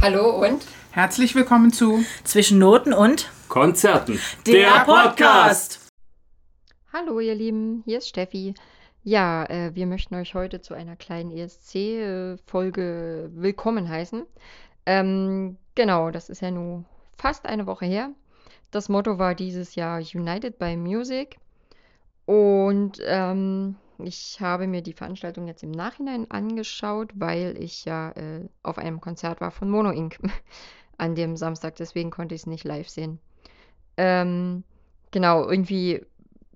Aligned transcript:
Hallo 0.00 0.30
und 0.46 0.64
Herzlich 0.92 1.34
willkommen 1.34 1.72
zu 1.72 2.04
Zwischen 2.22 2.60
Noten 2.60 2.92
und 2.92 3.30
Konzerten. 3.48 4.20
der 4.46 4.84
Podcast. 4.84 5.90
Hallo 6.92 7.18
ihr 7.18 7.34
Lieben, 7.34 7.82
hier 7.84 7.98
ist 7.98 8.08
Steffi. 8.08 8.54
Ja, 9.02 9.44
äh, 9.46 9.74
wir 9.74 9.86
möchten 9.88 10.14
euch 10.14 10.34
heute 10.34 10.60
zu 10.60 10.72
einer 10.74 10.94
kleinen 10.94 11.32
ESC-Folge 11.32 13.30
willkommen 13.34 13.88
heißen. 13.88 14.24
Ähm, 14.86 15.56
genau, 15.74 16.12
das 16.12 16.30
ist 16.30 16.42
ja 16.42 16.52
nun 16.52 16.84
fast 17.16 17.46
eine 17.46 17.66
Woche 17.66 17.86
her. 17.86 18.10
Das 18.70 18.88
Motto 18.88 19.18
war 19.18 19.34
dieses 19.34 19.74
Jahr 19.74 20.00
United 20.14 20.60
by 20.60 20.76
Music. 20.76 21.38
Und 22.24 23.00
ähm, 23.04 23.74
ich 23.98 24.40
habe 24.40 24.66
mir 24.66 24.82
die 24.82 24.92
Veranstaltung 24.92 25.46
jetzt 25.48 25.62
im 25.62 25.70
Nachhinein 25.70 26.30
angeschaut, 26.30 27.10
weil 27.14 27.56
ich 27.62 27.84
ja 27.84 28.10
äh, 28.12 28.48
auf 28.62 28.78
einem 28.78 29.00
Konzert 29.00 29.40
war 29.40 29.50
von 29.50 29.70
Mono 29.70 29.90
Inc. 29.90 30.18
an 30.98 31.14
dem 31.14 31.36
Samstag, 31.36 31.76
deswegen 31.76 32.10
konnte 32.10 32.34
ich 32.34 32.42
es 32.42 32.46
nicht 32.46 32.64
live 32.64 32.88
sehen. 32.88 33.20
Ähm, 33.96 34.64
genau, 35.10 35.48
irgendwie 35.48 36.04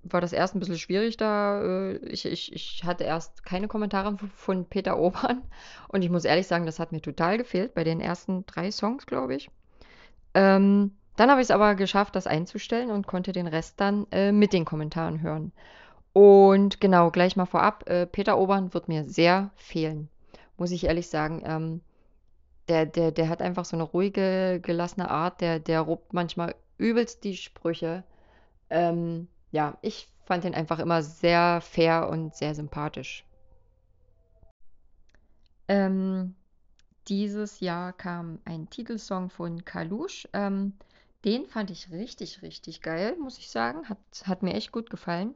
war 0.03 0.21
das 0.21 0.33
erst 0.33 0.55
ein 0.55 0.59
bisschen 0.59 0.77
schwierig 0.77 1.17
da. 1.17 1.61
äh, 1.63 1.97
Ich, 2.07 2.25
ich, 2.25 2.53
ich 2.53 2.83
hatte 2.83 3.03
erst 3.05 3.45
keine 3.45 3.67
Kommentare 3.67 4.17
von 4.35 4.65
Peter 4.65 4.97
Obern 4.99 5.41
und 5.89 6.03
ich 6.03 6.09
muss 6.09 6.25
ehrlich 6.25 6.47
sagen, 6.47 6.65
das 6.65 6.79
hat 6.79 6.91
mir 6.91 7.01
total 7.01 7.37
gefehlt 7.37 7.73
bei 7.73 7.83
den 7.83 8.01
ersten 8.01 8.45
drei 8.45 8.71
Songs, 8.71 9.05
glaube 9.05 9.35
ich. 9.35 9.49
Ähm, 10.33 10.91
dann 11.15 11.29
habe 11.29 11.41
ich 11.41 11.45
es 11.45 11.51
aber 11.51 11.75
geschafft, 11.75 12.15
das 12.15 12.27
einzustellen 12.27 12.91
und 12.91 13.07
konnte 13.07 13.31
den 13.31 13.47
Rest 13.47 13.79
dann 13.79 14.07
äh, 14.11 14.31
mit 14.31 14.53
den 14.53 14.65
Kommentaren 14.65 15.21
hören. 15.21 15.51
Und 16.13 16.79
genau, 16.79 17.09
gleich 17.09 17.35
mal 17.35 17.47
vorab, 17.47 17.89
äh, 17.89 18.05
Peter 18.05 18.37
Obern 18.37 18.73
wird 18.73 18.87
mir 18.87 19.03
sehr 19.03 19.51
fehlen, 19.55 20.09
muss 20.57 20.71
ich 20.71 20.85
ehrlich 20.85 21.09
sagen. 21.09 21.41
Ähm, 21.45 21.81
der, 22.69 22.85
der, 22.85 23.11
der 23.11 23.29
hat 23.29 23.41
einfach 23.41 23.65
so 23.65 23.75
eine 23.75 23.83
ruhige, 23.83 24.59
gelassene 24.61 25.09
Art, 25.09 25.41
der, 25.41 25.59
der 25.59 25.81
ruppt 25.81 26.13
manchmal 26.13 26.55
übelst 26.77 27.23
die 27.23 27.35
Sprüche. 27.35 28.03
Ähm, 28.69 29.27
ja, 29.51 29.77
ich 29.81 30.07
fand 30.25 30.45
ihn 30.45 30.53
einfach 30.53 30.79
immer 30.79 31.01
sehr 31.01 31.61
fair 31.61 32.09
und 32.09 32.35
sehr 32.35 32.55
sympathisch. 32.55 33.25
Ähm, 35.67 36.35
dieses 37.07 37.59
Jahr 37.59 37.91
kam 37.93 38.39
ein 38.45 38.69
Titelsong 38.69 39.29
von 39.29 39.65
Kalush. 39.65 40.27
Ähm, 40.33 40.73
den 41.25 41.45
fand 41.45 41.71
ich 41.71 41.91
richtig, 41.91 42.41
richtig 42.41 42.81
geil, 42.81 43.15
muss 43.19 43.37
ich 43.37 43.49
sagen. 43.49 43.87
Hat, 43.89 43.97
hat 44.25 44.43
mir 44.43 44.53
echt 44.53 44.71
gut 44.71 44.89
gefallen. 44.89 45.35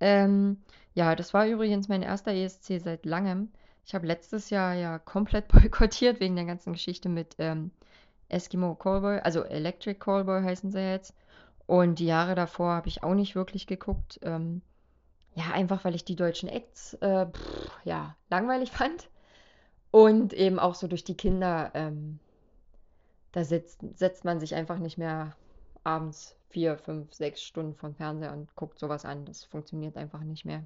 Ähm, 0.00 0.58
ja, 0.94 1.14
das 1.14 1.34
war 1.34 1.46
übrigens 1.46 1.88
mein 1.88 2.02
erster 2.02 2.32
ESC 2.32 2.80
seit 2.80 3.06
langem. 3.06 3.50
Ich 3.84 3.94
habe 3.94 4.06
letztes 4.06 4.50
Jahr 4.50 4.74
ja 4.74 4.98
komplett 4.98 5.48
boykottiert 5.52 6.20
wegen 6.20 6.36
der 6.36 6.44
ganzen 6.44 6.72
Geschichte 6.72 7.08
mit 7.08 7.36
ähm, 7.38 7.70
Eskimo 8.28 8.74
Callboy, 8.74 9.20
also 9.20 9.42
Electric 9.44 9.98
Callboy 10.00 10.42
heißen 10.42 10.70
sie 10.72 10.80
jetzt. 10.80 11.14
Und 11.66 11.98
die 11.98 12.06
Jahre 12.06 12.34
davor 12.34 12.72
habe 12.74 12.88
ich 12.88 13.02
auch 13.02 13.14
nicht 13.14 13.34
wirklich 13.34 13.66
geguckt. 13.66 14.20
Ähm, 14.22 14.62
ja, 15.34 15.50
einfach 15.52 15.84
weil 15.84 15.94
ich 15.94 16.04
die 16.04 16.16
deutschen 16.16 16.48
Acts 16.48 16.94
äh, 16.94 17.26
pff, 17.26 17.78
ja, 17.84 18.16
langweilig 18.30 18.70
fand. 18.72 19.08
Und 19.90 20.32
eben 20.32 20.58
auch 20.58 20.74
so 20.74 20.88
durch 20.88 21.04
die 21.04 21.16
Kinder, 21.16 21.70
ähm, 21.74 22.18
da 23.32 23.44
sitzt, 23.44 23.80
setzt 23.98 24.24
man 24.24 24.40
sich 24.40 24.54
einfach 24.54 24.78
nicht 24.78 24.98
mehr 24.98 25.36
abends 25.86 26.36
vier, 26.50 26.76
fünf, 26.76 27.14
sechs 27.14 27.42
Stunden 27.42 27.74
vom 27.74 27.94
Fernseher 27.94 28.32
und 28.32 28.54
guckt 28.56 28.78
sowas 28.78 29.04
an. 29.04 29.24
Das 29.24 29.44
funktioniert 29.44 29.96
einfach 29.96 30.20
nicht 30.20 30.44
mehr. 30.44 30.62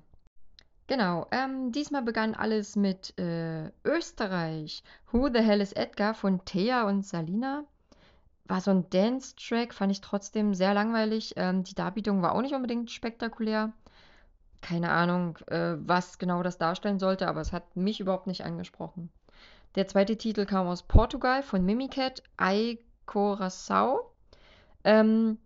Genau, 0.87 1.29
ähm, 1.31 1.71
diesmal 1.71 2.03
begann 2.03 2.35
alles 2.35 2.75
mit 2.75 3.17
äh, 3.17 3.71
Österreich. 3.85 4.83
Who 5.13 5.29
the 5.33 5.41
Hell 5.41 5.61
is 5.61 5.73
Edgar 5.73 6.15
von 6.15 6.45
Thea 6.45 6.89
und 6.89 7.07
Salina. 7.07 7.65
War 8.47 8.61
so 8.61 8.73
ein 8.73 8.91
Dance-Track, 8.91 9.73
fand 9.73 9.93
ich 9.93 10.01
trotzdem 10.01 10.55
sehr 10.55 10.75
langweilig. 10.75 11.35
Ähm, 11.37 11.63
die 11.63 11.77
Darbietung 11.77 12.23
war 12.23 12.35
auch 12.35 12.43
nicht 12.43 12.55
unbedingt 12.55 12.91
spektakulär. 12.91 13.73
Keine 14.63 14.91
Ahnung, 14.91 15.39
äh, 15.47 15.77
was 15.79 16.19
genau 16.19 16.43
das 16.43 16.59
darstellen 16.59 16.99
sollte, 16.99 17.29
aber 17.29 17.41
es 17.41 17.53
hat 17.53 17.77
mich 17.77 18.01
überhaupt 18.01 18.27
nicht 18.27 18.45
angesprochen. 18.45 19.11
Der 19.77 19.87
zweite 19.87 20.17
Titel 20.17 20.45
kam 20.45 20.67
aus 20.67 20.83
Portugal 20.83 21.45
von 21.45 21.65
Mimicat, 21.65 22.25
Ai 22.37 22.79
Coração. 23.07 24.10
Ähm, 24.85 25.39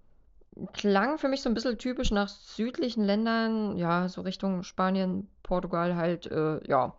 klang 0.73 1.19
für 1.19 1.29
mich 1.29 1.43
so 1.43 1.49
ein 1.49 1.55
bisschen 1.55 1.79
typisch 1.79 2.11
nach 2.11 2.29
südlichen 2.29 3.05
Ländern, 3.05 3.77
ja, 3.77 4.09
so 4.09 4.21
Richtung 4.21 4.63
Spanien, 4.63 5.29
Portugal 5.43 5.97
halt, 5.97 6.27
äh, 6.27 6.61
ja. 6.69 6.95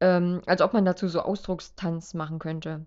Ähm, 0.00 0.42
als 0.46 0.62
ob 0.62 0.72
man 0.72 0.84
dazu 0.84 1.08
so 1.08 1.20
Ausdruckstanz 1.20 2.14
machen 2.14 2.38
könnte. 2.38 2.86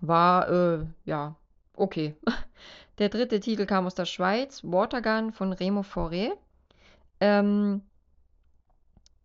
War, 0.00 0.48
äh, 0.48 0.86
ja, 1.04 1.36
okay. 1.76 2.14
Der 2.98 3.08
dritte 3.08 3.40
Titel 3.40 3.66
kam 3.66 3.86
aus 3.86 3.96
der 3.96 4.04
Schweiz, 4.04 4.62
Watergun 4.62 5.32
von 5.32 5.52
Remo 5.52 5.80
Fauré. 5.80 6.30
Ähm, 7.20 7.82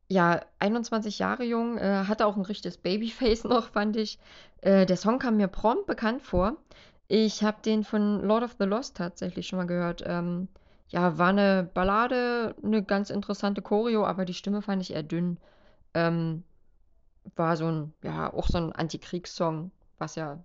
ja, 0.08 0.42
21 0.58 1.20
Jahre 1.20 1.44
jung, 1.44 1.78
äh, 1.78 2.06
hatte 2.08 2.26
auch 2.26 2.36
ein 2.36 2.42
richtiges 2.42 2.78
Babyface 2.78 3.44
noch, 3.46 3.70
fand 3.70 3.96
ich. 3.96 4.18
Äh, 4.62 4.86
der 4.86 4.98
Song 4.98 5.20
kam 5.20 5.38
mir 5.38 5.48
prompt 5.48 5.86
bekannt 5.86 6.24
vor. 6.24 6.58
Ich 7.12 7.44
habe 7.44 7.58
den 7.66 7.84
von 7.84 8.22
Lord 8.22 8.44
of 8.44 8.56
the 8.60 8.66
Lost 8.66 8.96
tatsächlich 8.96 9.48
schon 9.48 9.58
mal 9.58 9.66
gehört. 9.66 10.04
Ähm, 10.06 10.48
ja, 10.90 11.18
war 11.18 11.30
eine 11.30 11.68
Ballade, 11.74 12.56
eine 12.64 12.84
ganz 12.84 13.10
interessante 13.10 13.64
Choreo, 13.64 14.06
aber 14.06 14.26
die 14.26 14.36
Stimme 14.36 14.62
fand 14.62 14.84
ich 14.84 14.94
eher 14.94 15.02
dünn. 15.02 15.38
Ähm, 15.96 16.44
war 17.36 17.58
so 17.58 17.66
ein, 17.66 17.94
ja, 18.04 18.32
auch 18.32 18.48
so 18.48 18.60
ein 18.60 18.74
Antikriegssong, 18.74 19.72
was 19.98 20.16
ja 20.16 20.40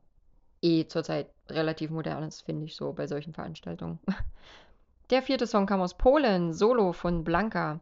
eh 0.63 0.87
zurzeit 0.87 1.29
relativ 1.51 1.91
modern 1.91 2.25
ist, 2.25 2.41
finde 2.41 2.65
ich 2.65 2.77
so 2.77 2.95
bei 2.95 3.07
solchen 3.07 3.35
Veranstaltungen. 3.35 3.99
Der 5.11 5.23
vierte 5.23 5.47
Song 5.47 5.67
kam 5.67 5.83
aus 5.83 5.99
Polen, 5.99 6.55
Solo 6.55 6.95
von 6.95 7.25
Blanka. 7.25 7.81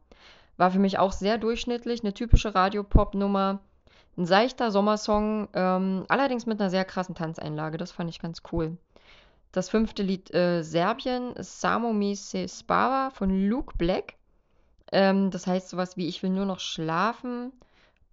War 0.56 0.72
für 0.72 0.81
mich 0.81 0.99
auch 0.99 1.12
sehr 1.12 1.38
durchschnittlich, 1.38 2.03
eine 2.03 2.14
typische 2.14 2.53
Radiopop-Nummer. 2.53 3.60
Ein 4.17 4.27
seichter 4.27 4.71
Sommersong, 4.71 5.49
ähm, 5.55 6.05
allerdings 6.09 6.47
mit 6.47 6.61
einer 6.61 6.71
sehr 6.71 6.84
krassen 6.84 7.15
Tanzeinlage. 7.15 7.78
Das 7.78 7.93
fand 7.93 8.11
ich 8.11 8.21
ganz 8.21 8.43
cool. 8.53 8.77
Das 9.53 9.69
fünfte 9.69 10.03
Lied 10.03 10.33
äh, 10.34 10.62
Serbien, 10.62 11.34
Samo 11.39 11.93
mi 11.93 12.15
se 12.15 12.49
spava 12.49 13.11
von 13.11 13.49
Luke 13.49 13.75
Black. 13.77 14.15
Ähm, 14.91 15.31
das 15.31 15.47
heißt 15.47 15.71
sowas 15.71 15.97
wie 15.97 16.09
Ich 16.09 16.23
will 16.23 16.31
nur 16.31 16.47
noch 16.47 16.61
schlafen. 16.61 17.53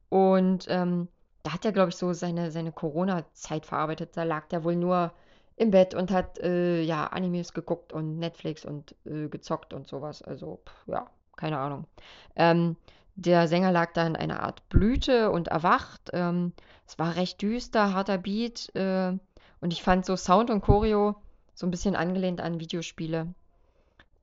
Und 0.09 0.65
ähm, 0.69 1.07
da 1.43 1.53
hat 1.53 1.65
er, 1.65 1.71
glaube 1.71 1.89
ich, 1.89 1.95
so 1.95 2.13
seine, 2.13 2.51
seine 2.51 2.71
Corona-Zeit 2.71 3.65
verarbeitet. 3.65 4.15
Da 4.15 4.23
lag 4.23 4.47
der 4.47 4.63
wohl 4.63 4.75
nur 4.75 5.13
im 5.55 5.71
Bett 5.71 5.93
und 5.93 6.11
hat 6.11 6.39
äh, 6.39 6.81
ja 6.81 7.07
Animes 7.07 7.53
geguckt 7.53 7.93
und 7.93 8.17
Netflix 8.19 8.65
und 8.65 8.95
äh, 9.05 9.27
gezockt 9.27 9.73
und 9.73 9.87
sowas. 9.87 10.21
Also, 10.21 10.61
pff, 10.65 10.87
ja, 10.87 11.09
keine 11.35 11.57
Ahnung. 11.59 11.85
Ähm, 12.35 12.75
der 13.19 13.47
Sänger 13.47 13.71
lag 13.71 13.93
da 13.93 14.07
in 14.07 14.15
einer 14.15 14.41
Art 14.41 14.67
Blüte 14.69 15.31
und 15.31 15.49
erwacht. 15.49 16.09
Ähm, 16.13 16.53
es 16.87 16.97
war 16.97 17.15
recht 17.15 17.41
düster, 17.41 17.93
harter 17.93 18.17
Beat. 18.17 18.73
Äh, 18.75 19.17
und 19.61 19.73
ich 19.73 19.83
fand 19.83 20.05
so 20.05 20.15
Sound 20.15 20.49
und 20.49 20.61
Choreo 20.61 21.15
so 21.53 21.67
ein 21.67 21.71
bisschen 21.71 21.95
angelehnt 21.95 22.39
an 22.39 22.59
Videospiele. 22.59 23.33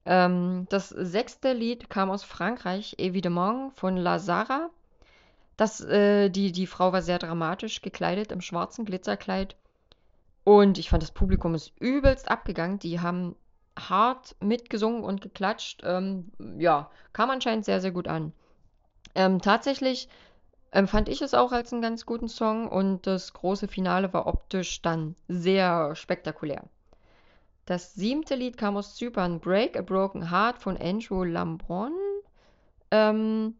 Ähm, 0.06 0.66
das 0.70 0.88
sechste 0.88 1.52
Lied 1.52 1.90
kam 1.90 2.10
aus 2.10 2.24
Frankreich, 2.24 2.96
Évidemment 2.98 3.72
von 3.74 3.96
Lazara. 3.96 4.70
Das, 5.56 5.80
äh, 5.82 6.30
die, 6.30 6.52
die 6.52 6.66
Frau 6.66 6.92
war 6.92 7.02
sehr 7.02 7.18
dramatisch 7.18 7.82
gekleidet 7.82 8.32
im 8.32 8.40
schwarzen 8.40 8.84
Glitzerkleid. 8.84 9.56
Und 10.44 10.78
ich 10.78 10.88
fand, 10.88 11.02
das 11.02 11.10
Publikum 11.10 11.54
ist 11.54 11.72
übelst 11.80 12.30
abgegangen. 12.30 12.78
Die 12.78 13.00
haben 13.00 13.36
hart 13.78 14.36
mitgesungen 14.40 15.02
und 15.02 15.20
geklatscht. 15.20 15.82
Ähm, 15.84 16.30
ja, 16.58 16.90
kam 17.12 17.30
anscheinend 17.30 17.64
sehr, 17.64 17.80
sehr 17.80 17.90
gut 17.90 18.08
an. 18.08 18.32
Ähm, 19.16 19.41
tatsächlich 19.41 20.09
empfand 20.71 21.09
ich 21.09 21.22
es 21.22 21.32
auch 21.34 21.50
als 21.53 21.72
einen 21.72 21.82
ganz 21.82 22.04
guten 22.04 22.28
Song 22.28 22.69
und 22.69 23.06
das 23.06 23.32
große 23.32 23.66
Finale 23.66 24.12
war 24.12 24.27
optisch 24.27 24.82
dann 24.82 25.16
sehr 25.27 25.97
spektakulär. 25.97 26.64
Das 27.64 27.94
siebte 27.94 28.35
Lied 28.35 28.58
kam 28.58 28.76
aus 28.76 28.94
Zypern, 28.94 29.40
Break 29.40 29.76
a 29.76 29.82
Broken 29.82 30.31
Heart 30.31 30.58
von 30.58 30.76
Andrew 30.76 31.25
Lambron. 31.25 31.93
Ähm, 32.90 33.55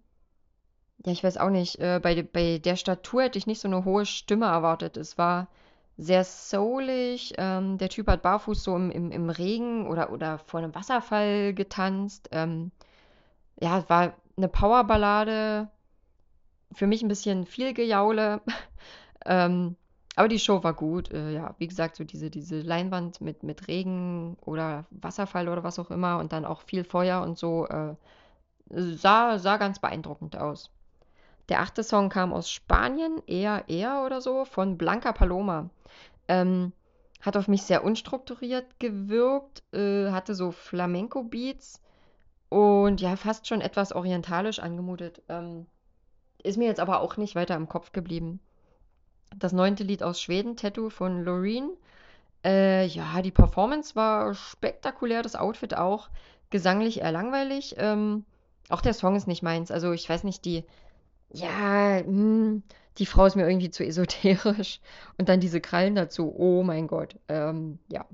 ja, 1.05 1.13
ich 1.13 1.25
weiß 1.25 1.39
auch 1.39 1.51
nicht. 1.51 1.81
Äh, 1.81 2.01
bei, 2.03 2.23
bei 2.23 2.59
der 2.59 2.77
Statur 2.77 3.23
hätte 3.23 3.39
ich 3.39 3.47
nicht 3.47 3.61
so 3.61 3.69
eine 3.69 3.85
hohe 3.85 4.05
Stimme 4.07 4.47
erwartet. 4.47 4.97
Es 4.99 5.17
war 5.17 5.49
sehr 5.97 6.23
soulig. 6.25 7.35
Ähm, 7.39 7.79
der 7.79 7.89
Typ 7.89 8.09
hat 8.09 8.23
barfuß 8.23 8.63
so 8.63 8.77
im, 8.77 8.91
im, 8.91 9.11
im 9.11 9.31
Regen 9.31 9.87
oder, 9.89 10.13
oder 10.13 10.39
vor 10.39 10.61
einem 10.61 10.75
Wasserfall 10.75 11.55
getanzt. 11.55 12.29
Ähm, 12.33 12.73
ja, 13.61 13.79
es 13.79 13.89
war 13.89 14.15
eine 14.37 14.49
Powerballade. 14.49 15.71
Für 16.73 16.87
mich 16.87 17.03
ein 17.03 17.09
bisschen 17.09 17.47
viel 17.47 17.75
Gejaule. 17.75 18.41
ähm, 19.27 19.77
aber 20.17 20.29
die 20.29 20.39
Show 20.39 20.65
war 20.65 20.75
gut. 20.75 21.13
Äh, 21.13 21.33
ja, 21.33 21.55
wie 21.59 21.67
gesagt, 21.67 21.97
so 21.97 22.05
diese, 22.05 22.31
diese 22.31 22.61
Leinwand 22.61 23.21
mit, 23.21 23.43
mit 23.43 23.69
Regen 23.69 24.37
oder 24.45 24.87
Wasserfall 24.91 25.49
oder 25.49 25.63
was 25.63 25.79
auch 25.79 25.91
immer 25.91 26.19
und 26.19 26.33
dann 26.33 26.45
auch 26.45 26.63
viel 26.63 26.85
Feuer 26.85 27.23
und 27.23 27.39
so. 27.39 27.67
Äh, 27.67 27.95
sah, 28.71 29.39
sah 29.39 29.57
ganz 29.59 29.79
beeindruckend 29.79 30.37
aus. 30.37 30.71
Der 31.49 31.61
achte 31.61 31.85
Song 31.85 32.09
kam 32.09 32.33
aus 32.33 32.51
Spanien, 32.51 33.23
eher 33.27 33.65
eher 33.69 34.03
oder 34.05 34.21
so, 34.21 34.45
von 34.45 34.77
Blanca 34.77 35.13
Paloma. 35.13 35.71
Ähm, 36.29 36.73
hat 37.21 37.37
auf 37.37 37.47
mich 37.47 37.63
sehr 37.63 37.85
unstrukturiert 37.85 38.81
gewirkt, 38.81 39.63
äh, 39.73 40.11
hatte 40.11 40.35
so 40.35 40.51
Flamenco-Beats 40.51 41.81
und 42.49 43.01
ja, 43.01 43.17
fast 43.17 43.47
schon 43.47 43.61
etwas 43.61 43.93
orientalisch 43.93 44.59
angemutet. 44.59 45.23
Ähm, 45.29 45.67
ist 46.43 46.59
mir 46.59 46.67
jetzt 46.67 46.81
aber 46.81 47.01
auch 47.01 47.17
nicht 47.17 47.35
weiter 47.35 47.57
im 47.57 47.69
Kopf 47.69 47.93
geblieben. 47.93 48.41
Das 49.37 49.53
neunte 49.53 49.83
Lied 49.85 50.03
aus 50.03 50.21
Schweden, 50.21 50.57
Tattoo 50.57 50.91
von 50.91 51.25
Loreen. 51.25 51.71
Äh, 52.45 52.87
ja, 52.87 53.21
die 53.23 53.33
Performance 53.33 53.97
war 53.97 54.35
spektakulär, 54.35 55.23
das 55.23 55.35
Outfit 55.35 55.77
auch. 55.77 56.09
Gesanglich 56.51 57.01
eher 57.01 57.11
langweilig. 57.11 57.75
Ähm, 57.79 58.25
auch 58.69 58.81
der 58.81 58.95
Song 58.95 59.17
ist 59.17 59.27
nicht 59.27 59.43
meins. 59.43 59.71
Also 59.73 59.93
ich 59.93 60.09
weiß 60.09 60.23
nicht, 60.23 60.45
die, 60.45 60.65
ja, 61.31 61.99
hm, 61.99 62.63
die 62.99 63.07
Frau 63.07 63.27
ist 63.27 63.35
mir 63.35 63.49
irgendwie 63.49 63.71
zu 63.71 63.85
esoterisch. 63.85 64.81
Und 65.19 65.29
dann 65.29 65.41
diese 65.41 65.61
Krallen 65.61 65.97
dazu. 65.97 66.33
Oh 66.37 66.63
mein 66.63 66.87
Gott. 66.87 67.17
Ähm, 67.29 67.81
ja. 67.89 68.07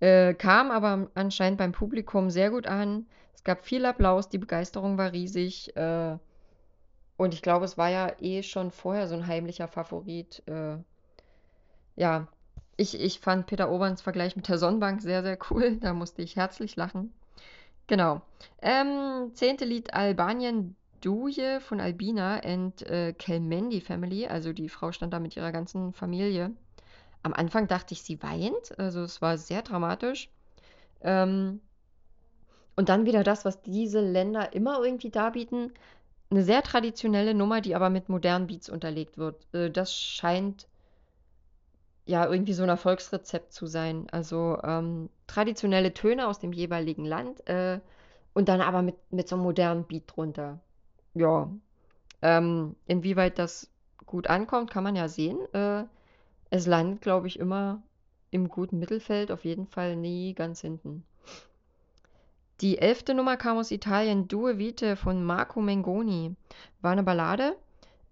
Äh, 0.00 0.34
kam 0.34 0.70
aber 0.70 1.08
anscheinend 1.14 1.58
beim 1.58 1.72
Publikum 1.72 2.30
sehr 2.30 2.50
gut 2.50 2.66
an. 2.66 3.06
Es 3.44 3.46
gab 3.46 3.62
viel 3.62 3.84
Applaus, 3.84 4.30
die 4.30 4.38
Begeisterung 4.38 4.96
war 4.96 5.12
riesig. 5.12 5.76
Äh, 5.76 6.16
und 7.18 7.34
ich 7.34 7.42
glaube, 7.42 7.66
es 7.66 7.76
war 7.76 7.90
ja 7.90 8.10
eh 8.18 8.42
schon 8.42 8.70
vorher 8.70 9.06
so 9.06 9.14
ein 9.14 9.26
heimlicher 9.26 9.68
Favorit. 9.68 10.42
Äh, 10.46 10.78
ja, 11.94 12.26
ich, 12.78 12.98
ich 12.98 13.20
fand 13.20 13.44
Peter 13.44 13.70
Oberns 13.70 14.00
Vergleich 14.00 14.34
mit 14.34 14.48
der 14.48 14.56
Sonnenbank 14.56 15.02
sehr, 15.02 15.22
sehr 15.22 15.36
cool. 15.50 15.76
Da 15.82 15.92
musste 15.92 16.22
ich 16.22 16.36
herzlich 16.36 16.74
lachen. 16.76 17.12
Genau. 17.86 18.22
Ähm, 18.62 19.32
zehnte 19.34 19.66
Lied 19.66 19.92
Albanien 19.92 20.74
Duje 21.02 21.60
von 21.60 21.82
Albina 21.82 22.38
and 22.38 22.80
äh, 22.86 23.12
Kelmendi 23.12 23.82
Family. 23.82 24.26
Also 24.26 24.54
die 24.54 24.70
Frau 24.70 24.90
stand 24.90 25.12
da 25.12 25.20
mit 25.20 25.36
ihrer 25.36 25.52
ganzen 25.52 25.92
Familie. 25.92 26.50
Am 27.22 27.34
Anfang 27.34 27.68
dachte 27.68 27.92
ich, 27.92 28.00
sie 28.00 28.22
weint. 28.22 28.78
Also 28.78 29.02
es 29.02 29.20
war 29.20 29.36
sehr 29.36 29.60
dramatisch. 29.60 30.30
Ähm, 31.02 31.60
und 32.76 32.88
dann 32.88 33.06
wieder 33.06 33.22
das, 33.22 33.44
was 33.44 33.62
diese 33.62 34.00
Länder 34.00 34.52
immer 34.52 34.82
irgendwie 34.82 35.10
darbieten. 35.10 35.72
Eine 36.30 36.42
sehr 36.42 36.62
traditionelle 36.62 37.34
Nummer, 37.34 37.60
die 37.60 37.74
aber 37.74 37.90
mit 37.90 38.08
modernen 38.08 38.46
Beats 38.46 38.68
unterlegt 38.68 39.18
wird. 39.18 39.46
Äh, 39.54 39.70
das 39.70 39.94
scheint 39.94 40.66
ja 42.06 42.28
irgendwie 42.28 42.52
so 42.52 42.62
ein 42.62 42.68
Erfolgsrezept 42.68 43.52
zu 43.52 43.66
sein. 43.66 44.06
Also 44.10 44.58
ähm, 44.62 45.08
traditionelle 45.26 45.94
Töne 45.94 46.26
aus 46.26 46.38
dem 46.38 46.52
jeweiligen 46.52 47.04
Land 47.04 47.46
äh, 47.48 47.80
und 48.32 48.48
dann 48.48 48.60
aber 48.60 48.82
mit, 48.82 48.96
mit 49.10 49.28
so 49.28 49.36
einem 49.36 49.44
modernen 49.44 49.84
Beat 49.84 50.04
drunter. 50.06 50.60
Ja. 51.14 51.48
Ähm, 52.22 52.74
inwieweit 52.86 53.38
das 53.38 53.70
gut 54.06 54.26
ankommt, 54.26 54.70
kann 54.70 54.84
man 54.84 54.96
ja 54.96 55.08
sehen. 55.08 55.38
Äh, 55.54 55.84
es 56.50 56.66
landet, 56.66 57.00
glaube 57.00 57.26
ich, 57.26 57.38
immer 57.38 57.82
im 58.30 58.48
guten 58.48 58.78
Mittelfeld, 58.78 59.30
auf 59.30 59.44
jeden 59.44 59.66
Fall 59.66 59.96
nie 59.96 60.34
ganz 60.34 60.60
hinten. 60.60 61.04
Die 62.64 62.78
elfte 62.78 63.12
Nummer 63.12 63.36
kam 63.36 63.58
aus 63.58 63.70
Italien, 63.70 64.26
Due 64.26 64.56
Vite 64.56 64.96
von 64.96 65.22
Marco 65.22 65.60
Mengoni. 65.60 66.34
War 66.80 66.92
eine 66.92 67.02
Ballade. 67.02 67.58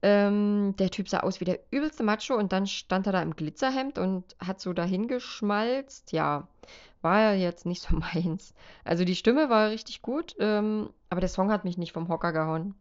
Ähm, 0.03 0.75
der 0.79 0.91
Typ 0.91 1.09
sah 1.09 1.21
aus 1.21 1.41
wie 1.41 1.47
der 1.47 1.61
übelste 1.71 2.03
Macho 2.03 2.37
und 2.37 2.53
dann 2.53 2.67
stand 2.67 3.07
er 3.07 3.15
da 3.15 3.23
im 3.23 3.35
Glitzerhemd 3.35 3.97
und 3.97 4.37
hat 4.39 4.61
so 4.61 4.75
dahin 4.75 5.09
geschmalzt. 5.09 6.13
Ja, 6.13 6.49
war 7.01 7.21
ja 7.21 7.33
jetzt 7.33 7.65
nicht 7.65 7.81
so 7.81 7.97
meins. 8.13 8.53
Also 8.85 9.07
die 9.07 9.17
Stimme 9.17 9.49
war 9.49 9.71
richtig 9.71 10.03
gut, 10.03 10.37
ähm, 10.39 10.91
aber 11.09 11.23
der 11.23 11.31
Song 11.31 11.51
hat 11.51 11.65
mich 11.65 11.79
nicht 11.79 11.93
vom 11.95 12.09
Hocker 12.09 12.35
gehauen. 12.35 12.75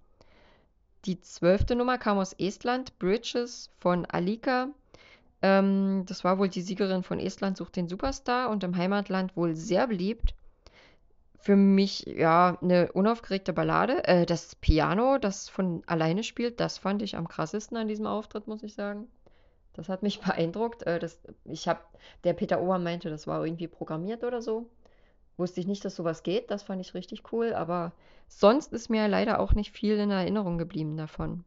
Die 1.06 1.22
zwölfte 1.22 1.78
Nummer 1.78 1.98
kam 1.98 2.18
aus 2.18 2.34
Estland, 2.34 3.00
Bridges 3.00 3.70
von 3.80 4.06
Alika. 4.08 4.68
Ähm, 5.42 6.04
das 6.06 6.26
war 6.26 6.38
wohl 6.38 6.50
die 6.50 6.64
Siegerin 6.64 7.04
von 7.04 7.18
Estland 7.18 7.56
sucht 7.56 7.78
den 7.78 7.88
Superstar 7.88 8.50
und 8.50 8.62
im 8.66 8.76
Heimatland 8.76 9.38
wohl 9.38 9.56
sehr 9.56 9.88
beliebt. 9.88 10.36
Für 11.42 11.56
mich, 11.56 12.06
ja, 12.06 12.60
eine 12.62 12.92
unaufgeregte 12.92 13.52
Ballade. 13.52 14.04
Äh, 14.08 14.28
das 14.28 14.56
Piano, 14.56 15.18
das 15.18 15.50
von 15.50 15.82
alleine 15.88 16.24
spielt, 16.24 16.60
das 16.60 16.78
fand 16.78 17.02
ich 17.02 17.18
am 17.18 17.28
krassesten 17.28 17.78
an 17.78 17.88
diesem 17.88 18.06
Auftritt, 18.06 18.48
muss 18.48 18.62
ich 18.62 18.76
sagen. 18.76 19.08
Das 19.74 19.90
hat 19.90 20.04
mich 20.04 20.22
beeindruckt. 20.22 20.84
Äh, 20.84 21.00
das, 21.00 21.20
ich 21.46 21.68
habe, 21.68 21.80
der 22.24 22.34
Peter 22.34 22.62
Ober 22.62 22.78
meinte, 22.78 23.10
das 23.10 23.26
war 23.26 23.44
irgendwie 23.44 23.68
programmiert 23.68 24.24
oder 24.24 24.42
so. 24.42 24.70
Wusste 25.36 25.62
ich 25.62 25.68
nicht, 25.68 25.84
dass 25.84 25.96
sowas 25.96 26.22
geht. 26.22 26.52
Das 26.52 26.62
fand 26.62 26.80
ich 26.80 26.94
richtig 26.94 27.32
cool. 27.34 27.54
Aber 27.54 27.92
sonst 28.28 28.72
ist 28.72 28.90
mir 28.90 29.08
leider 29.08 29.40
auch 29.40 29.54
nicht 29.54 29.72
viel 29.72 29.98
in 29.98 30.12
Erinnerung 30.12 30.60
geblieben 30.60 30.96
davon. 30.96 31.44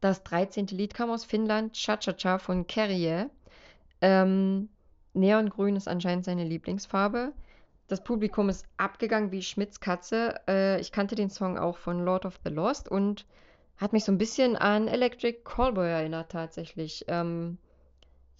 Das 0.00 0.22
13. 0.22 0.68
Lied 0.68 0.94
kam 0.94 1.10
aus 1.10 1.24
Finnland, 1.26 1.74
Cha-Cha-Cha 1.74 2.38
von 2.38 2.66
Kerrie. 2.66 3.26
Ähm, 4.00 4.70
Neongrün 5.12 5.76
ist 5.76 5.88
anscheinend 5.88 6.24
seine 6.24 6.44
Lieblingsfarbe. 6.44 7.32
Das 7.88 8.04
Publikum 8.04 8.50
ist 8.50 8.66
abgegangen 8.76 9.32
wie 9.32 9.42
Schmidts 9.42 9.80
Katze. 9.80 10.40
Äh, 10.46 10.78
ich 10.80 10.92
kannte 10.92 11.14
den 11.14 11.30
Song 11.30 11.58
auch 11.58 11.78
von 11.78 12.04
Lord 12.04 12.26
of 12.26 12.38
the 12.44 12.50
Lost 12.50 12.88
und 12.88 13.24
hat 13.78 13.94
mich 13.94 14.04
so 14.04 14.12
ein 14.12 14.18
bisschen 14.18 14.56
an 14.56 14.88
Electric 14.88 15.40
Callboy 15.42 15.88
erinnert 15.88 16.30
tatsächlich. 16.30 17.06
Ähm, 17.08 17.56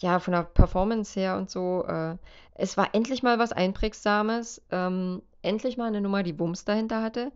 ja, 0.00 0.20
von 0.20 0.32
der 0.32 0.42
Performance 0.42 1.18
her 1.18 1.38
und 1.38 1.50
so. 1.50 1.84
Äh, 1.86 2.16
es 2.54 2.76
war 2.76 2.94
endlich 2.94 3.22
mal 3.22 3.38
was 3.38 3.52
Einprägsames. 3.52 4.62
Ähm, 4.70 5.22
endlich 5.40 5.78
mal 5.78 5.86
eine 5.86 6.02
Nummer, 6.02 6.22
die 6.22 6.38
Wumms 6.38 6.66
dahinter 6.66 7.02
hatte. 7.02 7.32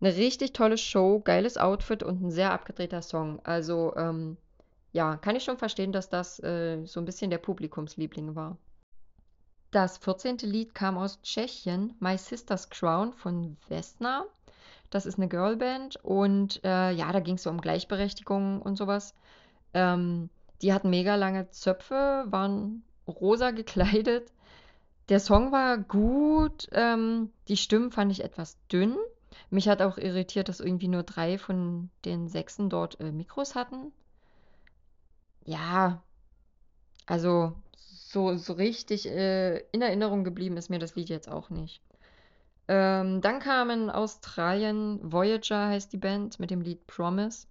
Eine 0.00 0.14
richtig 0.14 0.52
tolle 0.52 0.78
Show, 0.78 1.20
geiles 1.20 1.58
Outfit 1.58 2.02
und 2.04 2.22
ein 2.22 2.30
sehr 2.30 2.52
abgedrehter 2.52 3.02
Song. 3.02 3.40
Also, 3.44 3.94
ähm, 3.96 4.36
ja, 4.92 5.16
kann 5.16 5.36
ich 5.36 5.44
schon 5.44 5.58
verstehen, 5.58 5.92
dass 5.92 6.08
das 6.08 6.38
äh, 6.42 6.84
so 6.84 7.00
ein 7.00 7.06
bisschen 7.06 7.30
der 7.30 7.38
Publikumsliebling 7.38 8.34
war. 8.36 8.56
Das 9.76 9.98
14. 9.98 10.38
Lied 10.38 10.74
kam 10.74 10.96
aus 10.96 11.20
Tschechien, 11.20 11.94
My 12.00 12.16
Sister's 12.16 12.70
Crown 12.70 13.12
von 13.12 13.58
Vesna. 13.68 14.24
Das 14.88 15.04
ist 15.04 15.18
eine 15.18 15.28
Girlband 15.28 15.96
und 16.02 16.64
äh, 16.64 16.92
ja, 16.92 17.12
da 17.12 17.20
ging 17.20 17.34
es 17.34 17.42
so 17.42 17.50
um 17.50 17.60
Gleichberechtigung 17.60 18.62
und 18.62 18.76
sowas. 18.76 19.14
Ähm, 19.74 20.30
die 20.62 20.72
hatten 20.72 20.88
mega 20.88 21.16
lange 21.16 21.50
Zöpfe, 21.50 22.24
waren 22.24 22.84
rosa 23.06 23.50
gekleidet. 23.50 24.32
Der 25.10 25.20
Song 25.20 25.52
war 25.52 25.76
gut, 25.76 26.70
ähm, 26.72 27.30
die 27.48 27.58
Stimmen 27.58 27.92
fand 27.92 28.10
ich 28.12 28.24
etwas 28.24 28.56
dünn. 28.72 28.96
Mich 29.50 29.68
hat 29.68 29.82
auch 29.82 29.98
irritiert, 29.98 30.48
dass 30.48 30.60
irgendwie 30.60 30.88
nur 30.88 31.02
drei 31.02 31.36
von 31.36 31.90
den 32.06 32.28
sechsen 32.28 32.70
dort 32.70 32.98
äh, 33.00 33.12
Mikros 33.12 33.54
hatten. 33.54 33.92
Ja, 35.44 36.02
also 37.06 37.54
so, 37.76 38.36
so 38.36 38.52
richtig 38.54 39.06
äh, 39.06 39.58
in 39.72 39.82
Erinnerung 39.82 40.24
geblieben 40.24 40.56
ist 40.56 40.70
mir 40.70 40.78
das 40.78 40.94
Lied 40.96 41.08
jetzt 41.08 41.30
auch 41.30 41.50
nicht. 41.50 41.80
Ähm, 42.68 43.20
dann 43.20 43.38
kam 43.38 43.70
in 43.70 43.90
Australien 43.90 44.98
Voyager 45.02 45.68
heißt 45.68 45.92
die 45.92 45.98
Band 45.98 46.40
mit 46.40 46.50
dem 46.50 46.60
Lied 46.60 46.86
Promise. 46.86 47.46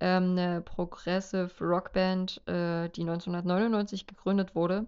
Ähm, 0.00 0.32
eine 0.32 0.60
Progressive 0.60 1.50
Rockband, 1.60 2.42
äh, 2.46 2.88
die 2.90 3.02
1999 3.02 4.06
gegründet 4.06 4.54
wurde. 4.54 4.86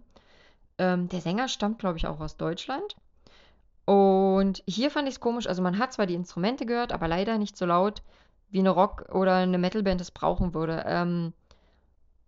Ähm, 0.79 1.09
der 1.09 1.21
Sänger 1.21 1.49
stammt, 1.49 1.79
glaube 1.79 1.97
ich, 1.97 2.07
auch 2.07 2.21
aus 2.21 2.37
Deutschland. 2.37 2.97
Und 3.87 4.63
hier 4.67 4.91
fand 4.91 5.09
ich 5.09 5.15
es 5.15 5.21
komisch, 5.21 5.47
also 5.47 5.63
man 5.63 5.79
hat 5.79 5.93
zwar 5.93 6.07
die 6.07 6.15
Instrumente 6.15 6.67
gehört, 6.67 6.93
aber 6.93 7.07
leider 7.07 7.39
nicht 7.39 7.57
so 7.57 7.67
laut, 7.67 8.03
wie 8.51 8.59
eine 8.59 8.71
Rock- 8.71 9.09
oder 9.15 9.37
eine 9.37 9.59
Metalband 9.59 10.01
es 10.01 10.11
brauchen 10.11 10.55
würde. 10.55 10.85
Ähm, 10.87 11.33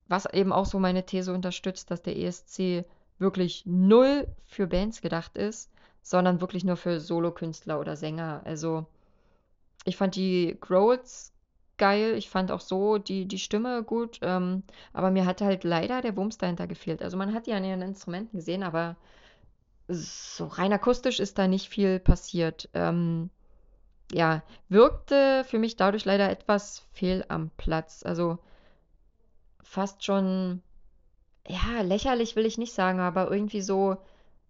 was 0.09 0.27
eben 0.33 0.53
auch 0.53 0.67
so 0.67 0.79
meine 0.79 1.05
These 1.07 1.33
unterstützt, 1.33 1.91
dass 1.91 2.03
der 2.03 2.17
ESC 2.17 2.85
wirklich 3.19 3.65
null 3.67 4.27
für 4.45 4.67
Bands 4.67 5.00
gedacht 5.00 5.37
ist, 5.37 5.71
sondern 6.03 6.41
wirklich 6.41 6.65
nur 6.65 6.77
für 6.77 7.00
Solokünstler 7.00 7.79
oder 7.79 7.97
Sänger. 7.97 8.43
Also 8.45 8.87
ich 9.85 9.97
fand 9.97 10.17
die 10.17 10.57
Growls 10.61 11.33
geil, 11.77 12.15
ich 12.17 12.29
fand 12.29 12.50
auch 12.50 12.61
so 12.61 12.99
die, 12.99 13.27
die 13.27 13.38
Stimme 13.38 13.83
gut, 13.83 14.19
ähm, 14.23 14.65
aber 14.93 15.11
mir 15.11 15.27
hat 15.27 15.41
halt 15.41 15.65
leider 15.65 16.00
der 16.00 16.17
Wumms 16.17 16.38
dahinter 16.38 16.67
gefehlt. 16.67 17.03
Also 17.03 17.17
man 17.17 17.33
hat 17.33 17.47
die 17.47 17.53
an 17.53 17.65
ihren 17.65 17.83
Instrumenten 17.83 18.38
gesehen, 18.38 18.62
aber 18.62 18.97
so 19.88 20.47
rein 20.47 20.73
akustisch 20.73 21.21
ist 21.21 21.38
da 21.38 21.47
nicht 21.47 21.69
viel 21.69 21.99
passiert. 22.00 22.69
Ähm, 22.75 23.31
ja, 24.12 24.43
wirkte 24.69 25.45
für 25.45 25.59
mich 25.59 25.77
dadurch 25.77 26.05
leider 26.05 26.31
etwas 26.31 26.87
fehl 26.93 27.25
am 27.29 27.50
Platz. 27.57 28.03
Also 28.05 28.38
fast 29.68 30.02
schon, 30.02 30.62
ja, 31.46 31.82
lächerlich 31.82 32.37
will 32.37 32.46
ich 32.46 32.56
nicht 32.56 32.72
sagen, 32.72 33.00
aber 33.00 33.30
irgendwie 33.30 33.60
so, 33.60 33.98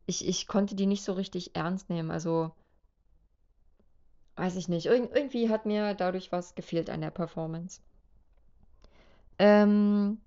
ich, 0.06 0.26
ich 0.26 0.46
konnte 0.46 0.76
die 0.76 0.87
nicht 0.87 1.02
so 1.02 1.12
richtig 1.12 1.56
ernst 1.56 1.90
nehmen. 1.90 2.10
Also, 2.12 2.52
weiß 4.37 4.54
ich 4.56 4.68
nicht. 4.68 4.87
Ir 4.87 4.94
irgendwie 4.94 5.50
hat 5.50 5.66
mir 5.66 5.94
dadurch 5.94 6.30
was 6.30 6.54
gefehlt 6.54 6.88
an 6.88 7.00
der 7.00 7.10
Performance. 7.10 7.80
Ähm, 9.40 10.20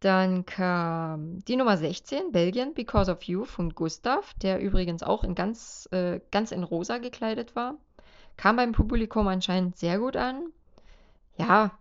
dann 0.00 0.44
kam 0.44 1.44
die 1.44 1.56
Nummer 1.56 1.76
16, 1.76 2.32
Belgien, 2.32 2.74
Because 2.74 3.10
of 3.10 3.22
You 3.22 3.44
von 3.44 3.70
Gustav, 3.70 4.34
der 4.42 4.60
übrigens 4.60 5.04
auch 5.04 5.22
in 5.22 5.36
ganz, 5.36 5.88
äh, 5.92 6.20
ganz 6.32 6.50
in 6.50 6.64
rosa 6.64 6.98
gekleidet 6.98 7.54
war. 7.54 7.76
Kam 8.36 8.56
beim 8.56 8.72
Publikum 8.72 9.28
anscheinend 9.28 9.76
sehr 9.76 10.00
gut 10.00 10.16
an. 10.16 10.52
Ja, 11.38 11.78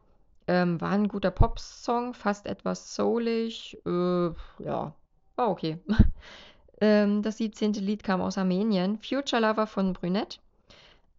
Ähm, 0.48 0.80
war 0.80 0.92
ein 0.92 1.08
guter 1.08 1.32
Pop-Song, 1.32 2.14
fast 2.14 2.46
etwas 2.46 2.96
soulig. 2.96 3.78
Äh, 3.86 4.30
ja, 4.64 4.94
war 5.36 5.50
okay. 5.50 5.80
ähm, 6.82 7.22
das 7.22 7.38
17. 7.38 7.74
Lied 7.74 8.04
kam 8.04 8.22
aus 8.22 8.38
Armenien. 8.38 9.00
Future 9.00 9.42
Lover 9.42 9.68
von 9.68 9.94
Brünette. 9.94 10.40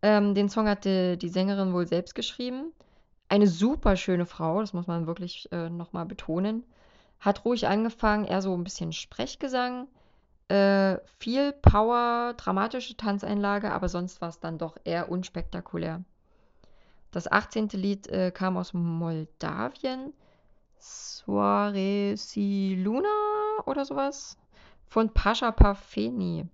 Ähm, 0.03 0.35
den 0.35 0.49
Song 0.49 0.69
hatte 0.69 1.17
die 1.17 1.29
Sängerin 1.29 1.73
wohl 1.73 1.87
selbst 1.87 2.15
geschrieben. 2.15 2.73
Eine 3.29 3.49
super 3.49 3.97
schöne 3.97 4.27
Frau, 4.27 4.61
das 4.61 4.73
muss 4.73 4.87
man 4.87 5.07
wirklich 5.07 5.49
äh, 5.51 5.69
nochmal 5.69 6.07
betonen. 6.07 6.65
Hat 7.19 7.45
ruhig 7.45 7.67
angefangen, 7.67 8.25
eher 8.25 8.43
so 8.43 8.55
ein 8.55 8.63
bisschen 8.63 8.93
Sprechgesang. 8.93 9.89
Äh, 10.49 10.99
viel 11.19 11.53
Power, 11.53 12.35
dramatische 12.37 12.97
Tanzeinlage, 12.97 13.73
aber 13.73 13.89
sonst 13.89 14.21
war 14.21 14.29
es 14.29 14.39
dann 14.39 14.59
doch 14.59 14.77
eher 14.85 15.11
unspektakulär. 15.11 16.05
Das 17.17 17.33
18. 17.33 17.69
Lied 17.69 18.09
äh, 18.09 18.31
kam 18.31 18.59
aus 18.59 18.75
Moldawien. 18.75 20.13
Soare 20.77 22.15
si 22.15 22.75
Luna 22.75 23.09
oder 23.65 23.87
sowas. 23.87 24.37
Von 24.87 25.09
Pascha 25.15 25.51
Parfeni. 25.51 26.45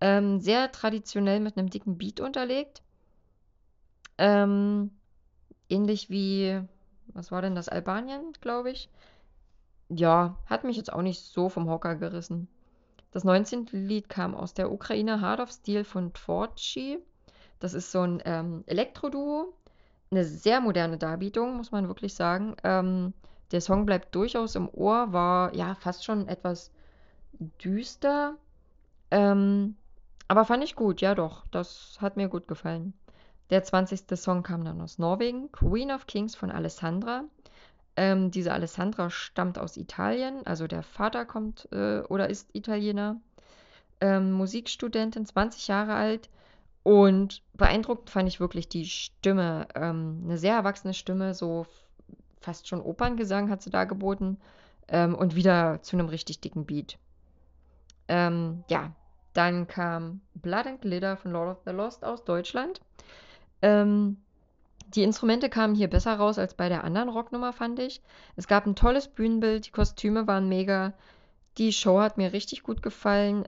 Ähm, 0.00 0.38
sehr 0.38 0.70
traditionell 0.70 1.40
mit 1.40 1.58
einem 1.58 1.68
dicken 1.68 1.98
Beat 1.98 2.20
unterlegt. 2.20 2.80
Ähm, 4.18 4.92
ähnlich 5.68 6.10
wie, 6.10 6.60
was 7.08 7.32
war 7.32 7.42
denn 7.42 7.56
das? 7.56 7.68
Albanien, 7.68 8.34
glaube 8.40 8.70
ich. 8.70 8.88
Ja, 9.88 10.36
hat 10.46 10.62
mich 10.62 10.76
jetzt 10.76 10.92
auch 10.92 11.02
nicht 11.02 11.24
so 11.24 11.48
vom 11.48 11.68
Hocker 11.68 11.96
gerissen. 11.96 12.46
Das 13.10 13.24
19. 13.24 13.66
Lied 13.72 14.08
kam 14.08 14.36
aus 14.36 14.54
der 14.54 14.70
Ukraine 14.70 15.20
Hard 15.20 15.40
of 15.40 15.50
Steel 15.50 15.82
von 15.82 16.12
Tvorchi. 16.12 17.00
Das 17.58 17.74
ist 17.74 17.90
so 17.90 18.02
ein 18.02 18.22
ähm, 18.24 18.62
Elektroduo. 18.66 19.52
Eine 20.10 20.24
sehr 20.24 20.60
moderne 20.60 20.98
Darbietung, 20.98 21.56
muss 21.56 21.70
man 21.72 21.88
wirklich 21.88 22.14
sagen. 22.14 22.56
Ähm, 22.64 23.12
der 23.52 23.60
Song 23.60 23.86
bleibt 23.86 24.14
durchaus 24.14 24.54
im 24.54 24.68
Ohr, 24.68 25.12
war 25.12 25.54
ja 25.54 25.74
fast 25.74 26.04
schon 26.04 26.28
etwas 26.28 26.70
düster. 27.62 28.36
Ähm, 29.10 29.76
aber 30.28 30.44
fand 30.44 30.64
ich 30.64 30.76
gut, 30.76 31.00
ja 31.00 31.14
doch. 31.14 31.46
Das 31.50 31.98
hat 32.00 32.16
mir 32.16 32.28
gut 32.28 32.48
gefallen. 32.48 32.92
Der 33.50 33.64
20. 33.64 34.04
Song 34.18 34.42
kam 34.42 34.64
dann 34.64 34.80
aus 34.80 34.98
Norwegen, 34.98 35.50
Queen 35.52 35.90
of 35.90 36.06
Kings 36.06 36.34
von 36.34 36.50
Alessandra. 36.50 37.24
Ähm, 37.96 38.30
diese 38.30 38.52
Alessandra 38.52 39.10
stammt 39.10 39.58
aus 39.58 39.76
Italien, 39.76 40.46
also 40.46 40.66
der 40.66 40.82
Vater 40.82 41.24
kommt 41.24 41.68
äh, 41.72 42.00
oder 42.02 42.28
ist 42.28 42.54
Italiener. 42.54 43.20
Ähm, 44.00 44.32
Musikstudentin, 44.32 45.26
20 45.26 45.66
Jahre 45.68 45.94
alt. 45.94 46.28
Und 46.88 47.42
beeindruckend 47.52 48.08
fand 48.08 48.28
ich 48.30 48.40
wirklich 48.40 48.66
die 48.66 48.86
Stimme. 48.86 49.68
Ähm, 49.74 50.22
eine 50.24 50.38
sehr 50.38 50.54
erwachsene 50.54 50.94
Stimme, 50.94 51.34
so 51.34 51.66
fast 52.40 52.66
schon 52.66 52.80
Operngesang 52.80 53.50
hat 53.50 53.60
sie 53.60 53.68
da 53.68 53.84
geboten. 53.84 54.38
Ähm, 54.88 55.14
und 55.14 55.36
wieder 55.36 55.82
zu 55.82 55.96
einem 55.96 56.08
richtig 56.08 56.40
dicken 56.40 56.64
Beat. 56.64 56.96
Ähm, 58.08 58.64
ja, 58.70 58.92
dann 59.34 59.66
kam 59.66 60.22
Blood 60.32 60.66
and 60.66 60.80
Glitter 60.80 61.18
von 61.18 61.32
Lord 61.32 61.58
of 61.58 61.62
the 61.66 61.72
Lost 61.72 62.06
aus 62.06 62.24
Deutschland. 62.24 62.80
Ähm, 63.60 64.16
die 64.94 65.02
Instrumente 65.02 65.50
kamen 65.50 65.74
hier 65.74 65.90
besser 65.90 66.14
raus 66.16 66.38
als 66.38 66.54
bei 66.54 66.70
der 66.70 66.84
anderen 66.84 67.10
Rocknummer, 67.10 67.52
fand 67.52 67.80
ich. 67.80 68.00
Es 68.34 68.48
gab 68.48 68.64
ein 68.64 68.76
tolles 68.76 69.08
Bühnenbild, 69.08 69.66
die 69.66 69.72
Kostüme 69.72 70.26
waren 70.26 70.48
mega. 70.48 70.94
Die 71.58 71.74
Show 71.74 72.00
hat 72.00 72.16
mir 72.16 72.32
richtig 72.32 72.62
gut 72.62 72.80
gefallen. 72.82 73.46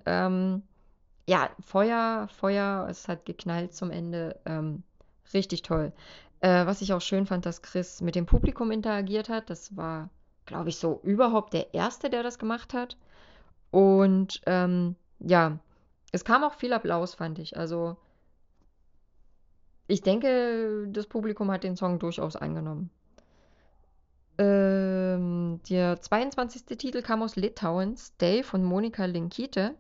Ja, 1.31 1.51
Feuer, 1.61 2.27
Feuer, 2.41 2.89
es 2.91 3.07
hat 3.07 3.25
geknallt 3.25 3.73
zum 3.73 3.93
Ende. 3.93 4.41
Ähm, 4.47 4.83
richtig 5.33 5.63
toll. 5.63 5.93
Äh, 6.41 6.67
was 6.67 6.83
ich 6.83 6.93
auch 6.93 7.01
schön 7.01 7.25
fand, 7.25 7.47
dass 7.47 7.63
Chris 7.63 8.01
mit 8.01 8.17
dem 8.17 8.27
Publikum 8.27 8.73
interagiert 8.73 9.29
hat. 9.29 9.49
Das 9.49 9.77
war, 9.77 10.11
glaube 10.45 10.71
ich, 10.71 10.79
so 10.79 10.99
überhaupt 11.05 11.53
der 11.55 11.73
Erste, 11.73 12.11
der 12.11 12.25
das 12.25 12.41
gemacht 12.41 12.75
hat. 12.75 12.97
Und 13.71 14.41
ähm, 14.47 14.97
ja, 15.21 15.61
es 16.11 16.25
kam 16.25 16.43
auch 16.43 16.55
viel 16.55 16.73
Applaus, 16.73 17.15
fand 17.15 17.39
ich. 17.39 17.57
Also 17.57 17.97
ich 19.87 20.03
denke, 20.03 20.89
das 20.89 21.07
Publikum 21.07 21.49
hat 21.53 21.63
den 21.63 21.77
Song 21.77 22.01
durchaus 22.01 22.35
angenommen. 22.35 22.91
Ähm, 24.37 25.61
der 25.71 26.01
22. 26.01 26.77
Titel 26.77 27.03
kam 27.03 27.23
aus 27.23 27.37
Litauen, 27.37 27.97
Stay 27.97 28.43
von 28.43 28.65
Monika 28.65 29.05
Linkite. 29.05 29.77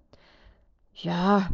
Ja, 0.94 1.48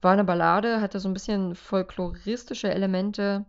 war 0.00 0.12
eine 0.12 0.24
Ballade, 0.24 0.80
hatte 0.80 1.00
so 1.00 1.08
ein 1.08 1.14
bisschen 1.14 1.54
folkloristische 1.54 2.70
Elemente, 2.70 3.44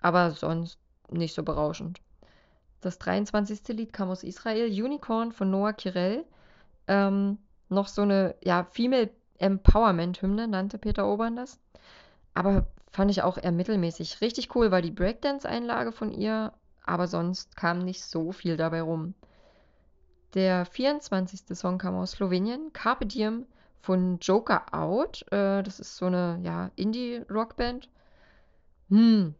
aber 0.00 0.30
sonst 0.30 0.78
nicht 1.10 1.34
so 1.34 1.42
berauschend. 1.42 2.00
Das 2.80 2.98
23. 2.98 3.68
Lied 3.68 3.92
kam 3.92 4.10
aus 4.10 4.22
Israel, 4.22 4.66
Unicorn 4.66 5.32
von 5.32 5.50
Noah 5.50 5.72
Kirel. 5.72 6.24
Ähm, 6.86 7.38
noch 7.68 7.88
so 7.88 8.02
eine, 8.02 8.34
ja, 8.44 8.64
Female 8.64 9.10
Empowerment-Hymne, 9.38 10.48
nannte 10.48 10.78
Peter 10.78 11.06
Obern 11.06 11.36
das. 11.36 11.58
Aber 12.32 12.66
fand 12.90 13.10
ich 13.10 13.22
auch 13.22 13.38
eher 13.38 13.52
mittelmäßig. 13.52 14.20
Richtig 14.20 14.54
cool 14.54 14.70
war 14.70 14.82
die 14.82 14.90
Breakdance-Einlage 14.90 15.92
von 15.92 16.12
ihr, 16.12 16.52
aber 16.84 17.08
sonst 17.08 17.56
kam 17.56 17.80
nicht 17.80 18.04
so 18.04 18.32
viel 18.32 18.56
dabei 18.56 18.82
rum. 18.82 19.14
Der 20.34 20.64
24. 20.64 21.56
Song 21.56 21.78
kam 21.78 21.96
aus 21.96 22.12
Slowenien, 22.12 22.72
Carpe 22.72 23.06
Diem 23.06 23.46
von 23.86 24.18
Joker 24.18 24.74
Out. 24.74 25.24
Äh, 25.30 25.62
das 25.62 25.78
ist 25.78 25.96
so 25.96 26.06
eine 26.06 26.40
ja, 26.42 26.72
Indie-Rockband. 26.74 27.88
Hm. 28.90 29.34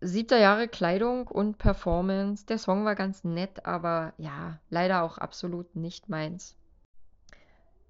Siebter 0.00 0.38
Jahre 0.38 0.66
Kleidung 0.66 1.28
und 1.28 1.56
Performance. 1.56 2.44
Der 2.46 2.58
Song 2.58 2.84
war 2.84 2.96
ganz 2.96 3.22
nett, 3.22 3.64
aber 3.64 4.12
ja, 4.18 4.58
leider 4.70 5.04
auch 5.04 5.18
absolut 5.18 5.76
nicht 5.76 6.08
meins. 6.08 6.56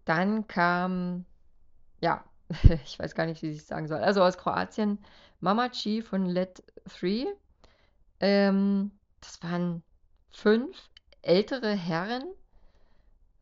Dann 0.05 0.47
kam, 0.49 1.25
ja, 2.03 2.23
ich 2.85 2.99
weiß 2.99 3.15
gar 3.15 3.25
nicht, 3.25 3.41
wie 3.41 3.53
ich 3.53 3.65
sagen 3.65 3.89
soll. 3.89 4.01
Also 4.01 4.23
aus 4.23 4.37
Kroatien, 4.37 4.99
Mamachi 5.41 6.03
von 6.03 6.27
Let 6.27 6.63
3. 7.01 7.25
Ähm, 8.21 8.91
das 9.23 9.43
waren 9.43 9.83
fünf 10.31 10.77
ältere 11.23 11.73
Herren, 11.73 12.25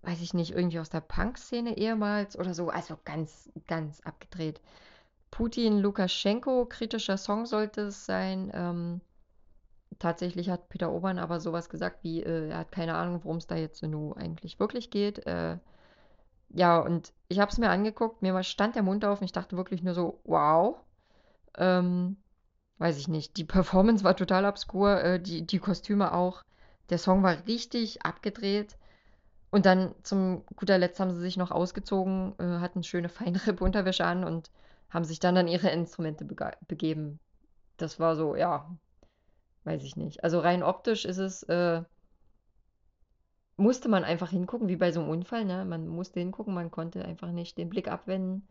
weiß 0.02 0.20
ich 0.22 0.34
nicht, 0.34 0.52
irgendwie 0.52 0.80
aus 0.80 0.90
der 0.90 1.00
Punk-Szene 1.00 1.76
ehemals 1.76 2.38
oder 2.38 2.54
so. 2.54 2.70
Also 2.70 2.98
ganz, 3.04 3.50
ganz 3.66 4.00
abgedreht. 4.00 4.60
Putin, 5.30 5.78
Lukaschenko, 5.78 6.66
kritischer 6.66 7.16
Song 7.16 7.46
sollte 7.46 7.82
es 7.82 8.06
sein. 8.06 8.50
Ähm, 8.54 9.00
tatsächlich 9.98 10.50
hat 10.50 10.68
Peter 10.68 10.90
Obern 10.92 11.18
aber 11.18 11.40
sowas 11.40 11.68
gesagt 11.68 12.02
wie, 12.02 12.22
äh, 12.22 12.48
er 12.50 12.58
hat 12.58 12.72
keine 12.72 12.94
Ahnung, 12.94 13.20
worum 13.24 13.36
es 13.36 13.46
da 13.46 13.56
jetzt 13.56 13.80
so 13.80 14.14
eigentlich 14.14 14.58
wirklich 14.58 14.90
geht. 14.90 15.26
Äh, 15.26 15.58
ja, 16.50 16.78
und 16.80 17.12
ich 17.28 17.38
habe 17.38 17.50
es 17.50 17.58
mir 17.58 17.70
angeguckt, 17.70 18.22
mir 18.22 18.42
stand 18.42 18.74
der 18.74 18.82
Mund 18.82 19.04
auf 19.04 19.20
und 19.20 19.24
ich 19.24 19.32
dachte 19.32 19.56
wirklich 19.56 19.82
nur 19.82 19.94
so, 19.94 20.20
wow. 20.24 20.76
Ähm, 21.58 22.16
weiß 22.78 22.96
ich 22.98 23.08
nicht. 23.08 23.36
Die 23.36 23.44
Performance 23.44 24.04
war 24.04 24.16
total 24.16 24.46
obskur, 24.46 25.02
äh, 25.02 25.20
die, 25.20 25.46
die 25.46 25.58
Kostüme 25.58 26.12
auch. 26.12 26.42
Der 26.88 26.98
Song 26.98 27.22
war 27.22 27.36
richtig 27.46 28.04
abgedreht. 28.04 28.76
Und 29.50 29.66
dann 29.66 29.94
zum 30.02 30.44
guter 30.56 30.78
Letzt 30.78 31.00
haben 31.00 31.12
sie 31.12 31.20
sich 31.20 31.36
noch 31.36 31.50
ausgezogen, 31.50 32.34
äh, 32.38 32.60
hatten 32.60 32.84
schöne 32.84 33.08
Feinripp-Unterwäsche 33.08 34.04
an 34.06 34.24
und 34.24 34.50
haben 34.90 35.04
sich 35.04 35.20
dann 35.20 35.36
an 35.36 35.48
ihre 35.48 35.70
Instrumente 35.70 36.24
begeben. 36.24 37.20
Das 37.76 37.98
war 37.98 38.16
so, 38.16 38.36
ja, 38.36 38.70
weiß 39.64 39.82
ich 39.84 39.96
nicht. 39.96 40.24
Also 40.24 40.40
rein 40.40 40.62
optisch 40.62 41.04
ist 41.04 41.18
es 41.18 41.42
äh, 41.44 41.82
musste 43.60 43.88
man 43.88 44.04
einfach 44.04 44.30
hingucken, 44.30 44.68
wie 44.68 44.76
bei 44.76 44.90
so 44.90 45.00
einem 45.00 45.10
Unfall, 45.10 45.44
ne? 45.44 45.64
Man 45.64 45.86
musste 45.86 46.18
hingucken, 46.20 46.54
man 46.54 46.70
konnte 46.70 47.04
einfach 47.04 47.30
nicht 47.30 47.58
den 47.58 47.68
Blick 47.68 47.88
abwenden. 47.88 48.48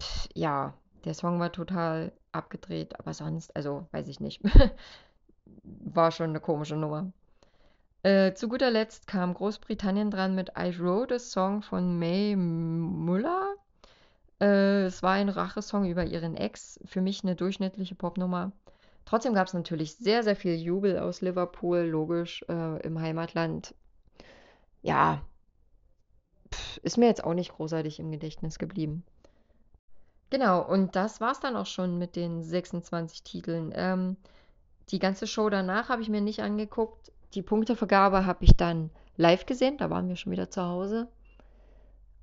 Pff, 0.00 0.28
ja, 0.34 0.74
der 1.04 1.14
Song 1.14 1.40
war 1.40 1.50
total 1.52 2.12
abgedreht, 2.32 2.98
aber 2.98 3.14
sonst, 3.14 3.54
also 3.56 3.88
weiß 3.92 4.08
ich 4.08 4.20
nicht. 4.20 4.42
war 5.64 6.10
schon 6.10 6.30
eine 6.30 6.40
komische 6.40 6.76
Nummer. 6.76 7.12
Äh, 8.04 8.34
zu 8.34 8.48
guter 8.48 8.70
Letzt 8.70 9.06
kam 9.06 9.32
Großbritannien 9.32 10.10
dran 10.10 10.34
mit 10.34 10.50
I 10.58 10.78
Wrote 10.78 11.14
a 11.14 11.18
Song 11.18 11.62
von 11.62 11.98
May 11.98 12.36
Muller. 12.36 13.54
Äh, 14.42 14.84
es 14.84 15.02
war 15.02 15.12
ein 15.12 15.30
Rachesong 15.30 15.86
über 15.86 16.04
ihren 16.04 16.36
Ex. 16.36 16.78
Für 16.84 17.00
mich 17.00 17.24
eine 17.24 17.34
durchschnittliche 17.34 17.94
Popnummer. 17.94 18.52
Trotzdem 19.06 19.32
gab 19.32 19.46
es 19.46 19.54
natürlich 19.54 19.96
sehr, 19.96 20.22
sehr 20.22 20.36
viel 20.36 20.54
Jubel 20.54 20.98
aus 20.98 21.22
Liverpool, 21.22 21.78
logisch, 21.78 22.44
äh, 22.46 22.82
im 22.82 23.00
Heimatland. 23.00 23.74
Ja, 24.82 25.22
pff, 26.52 26.76
ist 26.82 26.98
mir 26.98 27.06
jetzt 27.06 27.24
auch 27.24 27.32
nicht 27.32 27.52
großartig 27.52 28.00
im 28.00 28.10
Gedächtnis 28.10 28.58
geblieben. 28.58 29.02
Genau, 30.28 30.60
und 30.62 30.94
das 30.94 31.22
war's 31.22 31.40
dann 31.40 31.56
auch 31.56 31.64
schon 31.64 31.96
mit 31.96 32.16
den 32.16 32.42
26 32.42 33.22
Titeln. 33.22 33.72
Ähm, 33.74 34.18
die 34.90 34.98
ganze 34.98 35.26
Show 35.26 35.48
danach 35.48 35.88
habe 35.88 36.02
ich 36.02 36.10
mir 36.10 36.20
nicht 36.20 36.42
angeguckt. 36.42 37.13
Die 37.34 37.42
Punktevergabe 37.42 38.26
habe 38.26 38.44
ich 38.44 38.56
dann 38.56 38.90
live 39.16 39.46
gesehen, 39.46 39.76
da 39.78 39.90
waren 39.90 40.08
wir 40.08 40.16
schon 40.16 40.32
wieder 40.32 40.50
zu 40.50 40.62
Hause. 40.62 41.08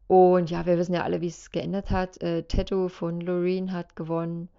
Und 0.07 0.49
ja, 0.49 0.65
wir 0.65 0.77
wissen 0.77 0.93
ja 0.93 1.03
alle, 1.03 1.21
wie 1.21 1.27
es 1.27 1.51
geändert 1.51 1.89
hat. 1.89 2.21
Äh, 2.21 2.43
Tattoo 2.43 2.89
von 2.89 3.21
Loreen 3.21 3.71
hat 3.71 3.95
gewonnen. 3.95 4.49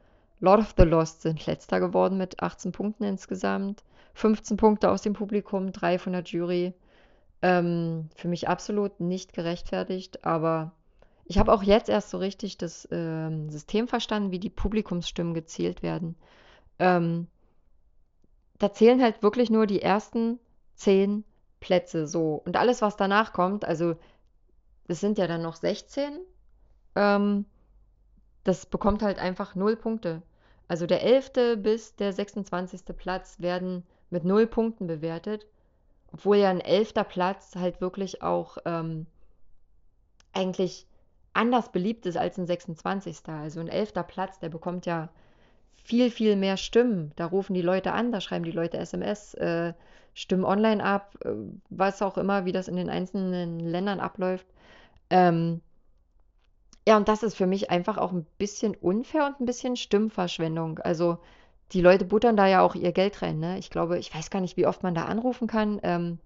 Lord 0.40 0.60
of 0.60 0.74
the 0.76 0.84
Lost 0.84 1.22
sind 1.22 1.44
letzter 1.46 1.78
geworden 1.78 2.18
mit 2.18 2.42
18 2.42 2.72
Punkten 2.72 3.04
insgesamt. 3.04 3.84
15 4.14 4.56
Punkte 4.56 4.90
aus 4.90 5.02
dem 5.02 5.12
Publikum, 5.12 5.72
3 5.72 5.98
von 5.98 6.12
der 6.12 6.22
Jury. 6.22 6.74
Ähm, 7.42 8.08
für 8.14 8.28
mich 8.28 8.48
absolut 8.48 9.00
nicht 9.00 9.32
gerechtfertigt, 9.32 10.24
aber 10.24 10.72
ich 11.24 11.38
habe 11.38 11.52
auch 11.52 11.62
jetzt 11.62 11.88
erst 11.88 12.10
so 12.10 12.18
richtig 12.18 12.56
das 12.56 12.88
ähm, 12.90 13.50
System 13.50 13.88
verstanden, 13.88 14.30
wie 14.30 14.38
die 14.38 14.50
Publikumsstimmen 14.50 15.34
gezählt 15.34 15.82
werden. 15.82 16.16
Ähm, 16.78 17.26
da 18.62 18.72
zählen 18.72 19.02
halt 19.02 19.24
wirklich 19.24 19.50
nur 19.50 19.66
die 19.66 19.82
ersten 19.82 20.38
10 20.76 21.24
Plätze 21.58 22.06
so. 22.06 22.40
Und 22.46 22.56
alles, 22.56 22.80
was 22.80 22.96
danach 22.96 23.32
kommt, 23.32 23.64
also 23.64 23.96
es 24.86 25.00
sind 25.00 25.18
ja 25.18 25.26
dann 25.26 25.42
noch 25.42 25.56
16, 25.56 26.20
ähm, 26.94 27.44
das 28.44 28.66
bekommt 28.66 29.02
halt 29.02 29.18
einfach 29.18 29.56
0 29.56 29.74
Punkte. 29.74 30.22
Also 30.68 30.86
der 30.86 31.02
11. 31.02 31.56
bis 31.56 31.96
der 31.96 32.12
26. 32.12 32.96
Platz 32.96 33.40
werden 33.40 33.82
mit 34.10 34.24
0 34.24 34.46
Punkten 34.46 34.86
bewertet. 34.86 35.44
Obwohl 36.12 36.36
ja 36.36 36.50
ein 36.50 36.60
11. 36.60 36.94
Platz 37.08 37.56
halt 37.56 37.80
wirklich 37.80 38.22
auch 38.22 38.58
ähm, 38.64 39.06
eigentlich 40.32 40.86
anders 41.32 41.72
beliebt 41.72 42.06
ist 42.06 42.16
als 42.16 42.38
ein 42.38 42.46
26. 42.46 43.26
Also 43.26 43.58
ein 43.58 43.68
11. 43.68 43.94
Platz, 44.06 44.38
der 44.38 44.50
bekommt 44.50 44.86
ja 44.86 45.08
viel, 45.84 46.10
viel 46.10 46.36
mehr 46.36 46.56
Stimmen. 46.56 47.12
Da 47.16 47.26
rufen 47.26 47.54
die 47.54 47.62
Leute 47.62 47.92
an, 47.92 48.12
da 48.12 48.20
schreiben 48.20 48.44
die 48.44 48.50
Leute 48.52 48.78
SMS, 48.78 49.34
äh, 49.34 49.72
stimmen 50.14 50.44
online 50.44 50.82
ab, 50.82 51.16
äh, 51.24 51.30
was 51.70 52.02
auch 52.02 52.18
immer, 52.18 52.44
wie 52.44 52.52
das 52.52 52.68
in 52.68 52.76
den 52.76 52.90
einzelnen 52.90 53.60
Ländern 53.60 54.00
abläuft. 54.00 54.46
Ähm, 55.10 55.60
ja, 56.86 56.96
und 56.96 57.08
das 57.08 57.22
ist 57.22 57.36
für 57.36 57.46
mich 57.46 57.70
einfach 57.70 57.96
auch 57.96 58.12
ein 58.12 58.26
bisschen 58.38 58.74
unfair 58.74 59.26
und 59.26 59.40
ein 59.40 59.46
bisschen 59.46 59.76
Stimmverschwendung. 59.76 60.78
Also 60.80 61.18
die 61.72 61.80
Leute 61.80 62.04
buttern 62.04 62.36
da 62.36 62.46
ja 62.46 62.60
auch 62.62 62.74
ihr 62.74 62.92
Geld 62.92 63.22
rein. 63.22 63.38
Ne? 63.38 63.58
Ich 63.58 63.70
glaube, 63.70 63.98
ich 63.98 64.14
weiß 64.14 64.30
gar 64.30 64.40
nicht, 64.40 64.56
wie 64.56 64.66
oft 64.66 64.82
man 64.82 64.94
da 64.94 65.04
anrufen 65.04 65.46
kann. 65.46 65.80
Ähm, 65.82 66.18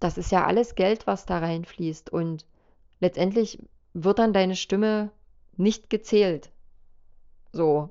das 0.00 0.18
ist 0.18 0.32
ja 0.32 0.44
alles 0.44 0.74
Geld, 0.74 1.06
was 1.06 1.24
da 1.24 1.38
reinfließt. 1.38 2.10
Und 2.10 2.44
letztendlich 3.00 3.58
wird 3.94 4.18
dann 4.18 4.32
deine 4.32 4.56
Stimme 4.56 5.10
nicht 5.56 5.88
gezählt. 5.88 6.50
So, 7.56 7.90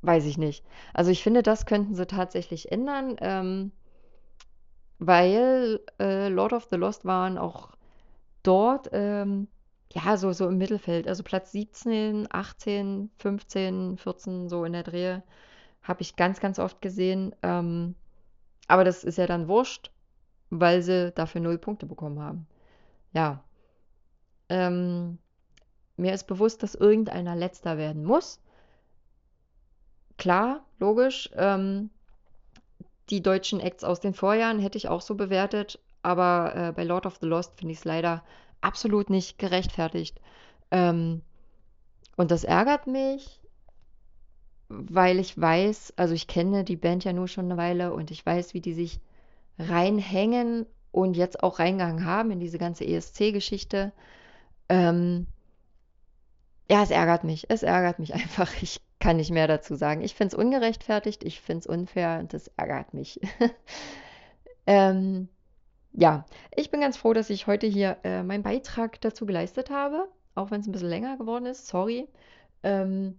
weiß 0.00 0.24
ich 0.24 0.38
nicht. 0.38 0.64
Also 0.94 1.10
ich 1.10 1.22
finde, 1.22 1.42
das 1.42 1.66
könnten 1.66 1.94
sie 1.94 2.06
tatsächlich 2.06 2.72
ändern, 2.72 3.16
ähm, 3.20 3.72
weil 4.98 5.80
äh, 6.00 6.28
Lord 6.28 6.54
of 6.54 6.68
the 6.70 6.76
Lost 6.76 7.04
waren 7.04 7.36
auch 7.36 7.72
dort, 8.42 8.88
ähm, 8.92 9.48
ja, 9.92 10.16
so, 10.16 10.32
so 10.32 10.48
im 10.48 10.56
Mittelfeld. 10.56 11.06
Also 11.06 11.22
Platz 11.22 11.52
17, 11.52 12.28
18, 12.30 13.10
15, 13.18 13.98
14, 13.98 14.48
so 14.48 14.64
in 14.64 14.72
der 14.72 14.84
Drehe, 14.84 15.22
habe 15.82 16.00
ich 16.00 16.16
ganz, 16.16 16.40
ganz 16.40 16.58
oft 16.58 16.80
gesehen. 16.80 17.34
Ähm, 17.42 17.94
aber 18.68 18.84
das 18.84 19.04
ist 19.04 19.18
ja 19.18 19.26
dann 19.26 19.48
wurscht, 19.48 19.92
weil 20.48 20.80
sie 20.80 21.12
dafür 21.12 21.42
null 21.42 21.58
Punkte 21.58 21.84
bekommen 21.84 22.20
haben. 22.20 22.46
Ja. 23.12 23.44
Ähm, 24.48 25.18
mir 25.96 26.14
ist 26.14 26.26
bewusst, 26.26 26.62
dass 26.62 26.74
irgendeiner 26.74 27.36
letzter 27.36 27.76
werden 27.76 28.04
muss. 28.04 28.40
Klar, 30.16 30.64
logisch. 30.78 31.30
Ähm, 31.36 31.90
die 33.10 33.22
deutschen 33.22 33.60
Acts 33.60 33.84
aus 33.84 34.00
den 34.00 34.14
Vorjahren 34.14 34.58
hätte 34.58 34.78
ich 34.78 34.88
auch 34.88 35.00
so 35.00 35.14
bewertet, 35.14 35.78
aber 36.02 36.52
äh, 36.54 36.72
bei 36.72 36.84
Lord 36.84 37.06
of 37.06 37.18
the 37.20 37.26
Lost 37.26 37.58
finde 37.58 37.72
ich 37.72 37.78
es 37.78 37.84
leider 37.84 38.22
absolut 38.60 39.10
nicht 39.10 39.38
gerechtfertigt. 39.38 40.20
Ähm, 40.70 41.22
und 42.16 42.30
das 42.30 42.44
ärgert 42.44 42.86
mich, 42.86 43.40
weil 44.68 45.18
ich 45.18 45.38
weiß, 45.38 45.94
also 45.96 46.14
ich 46.14 46.26
kenne 46.26 46.64
die 46.64 46.76
Band 46.76 47.04
ja 47.04 47.12
nur 47.12 47.28
schon 47.28 47.46
eine 47.46 47.56
Weile 47.56 47.92
und 47.92 48.10
ich 48.10 48.24
weiß, 48.24 48.54
wie 48.54 48.60
die 48.60 48.74
sich 48.74 49.00
reinhängen 49.58 50.66
und 50.90 51.16
jetzt 51.16 51.42
auch 51.42 51.58
reingegangen 51.58 52.04
haben 52.04 52.30
in 52.30 52.40
diese 52.40 52.58
ganze 52.58 52.84
ESC-Geschichte. 52.86 53.92
Ähm, 54.68 55.26
ja, 56.70 56.82
es 56.82 56.90
ärgert 56.90 57.24
mich. 57.24 57.46
Es 57.50 57.62
ärgert 57.62 57.98
mich 57.98 58.14
einfach. 58.14 58.50
Ich 58.62 58.80
kann 59.00 59.16
nicht 59.16 59.30
mehr 59.30 59.46
dazu 59.46 59.74
sagen. 59.74 60.00
Ich 60.02 60.14
finde 60.14 60.34
es 60.34 60.42
ungerechtfertigt, 60.42 61.24
ich 61.24 61.40
finde 61.40 61.60
es 61.60 61.66
unfair 61.66 62.18
und 62.20 62.32
das 62.32 62.48
ärgert 62.56 62.94
mich. 62.94 63.20
ähm, 64.66 65.28
ja, 65.92 66.24
ich 66.54 66.70
bin 66.70 66.80
ganz 66.80 66.96
froh, 66.96 67.12
dass 67.12 67.30
ich 67.30 67.46
heute 67.46 67.66
hier 67.66 67.98
äh, 68.02 68.22
meinen 68.22 68.42
Beitrag 68.42 69.00
dazu 69.00 69.26
geleistet 69.26 69.70
habe, 69.70 70.08
auch 70.34 70.50
wenn 70.50 70.60
es 70.60 70.66
ein 70.66 70.72
bisschen 70.72 70.88
länger 70.88 71.16
geworden 71.16 71.46
ist. 71.46 71.66
Sorry. 71.66 72.08
Ähm, 72.62 73.18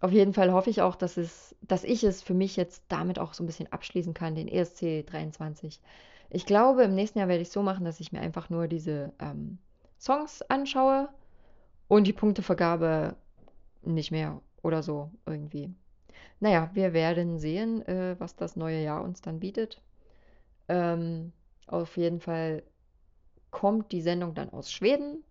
auf 0.00 0.12
jeden 0.12 0.32
Fall 0.32 0.52
hoffe 0.52 0.70
ich 0.70 0.82
auch, 0.82 0.96
dass, 0.96 1.16
es, 1.16 1.54
dass 1.62 1.84
ich 1.84 2.04
es 2.04 2.22
für 2.22 2.34
mich 2.34 2.56
jetzt 2.56 2.84
damit 2.88 3.18
auch 3.18 3.34
so 3.34 3.42
ein 3.42 3.46
bisschen 3.46 3.72
abschließen 3.72 4.14
kann, 4.14 4.34
den 4.34 4.48
ESC 4.48 5.06
23. 5.06 5.80
Ich 6.30 6.46
glaube, 6.46 6.82
im 6.84 6.94
nächsten 6.94 7.18
Jahr 7.18 7.28
werde 7.28 7.42
ich 7.42 7.48
es 7.48 7.54
so 7.54 7.62
machen, 7.62 7.84
dass 7.84 8.00
ich 8.00 8.12
mir 8.12 8.20
einfach 8.20 8.50
nur 8.50 8.66
diese 8.66 9.12
ähm, 9.20 9.58
Songs 10.00 10.42
anschaue 10.42 11.08
und 11.88 12.06
die 12.06 12.12
Punktevergabe 12.12 13.16
nicht 13.82 14.10
mehr 14.10 14.40
oder 14.62 14.82
so 14.82 15.10
irgendwie. 15.26 15.74
Naja, 16.40 16.70
wir 16.74 16.92
werden 16.92 17.38
sehen, 17.38 17.86
äh, 17.86 18.16
was 18.18 18.36
das 18.36 18.56
neue 18.56 18.82
Jahr 18.82 19.02
uns 19.02 19.20
dann 19.22 19.40
bietet. 19.40 19.82
Ähm, 20.68 21.32
auf 21.66 21.96
jeden 21.96 22.20
Fall 22.20 22.62
kommt 23.50 23.92
die 23.92 24.02
Sendung 24.02 24.34
dann 24.34 24.50
aus 24.50 24.72
Schweden, 24.72 25.24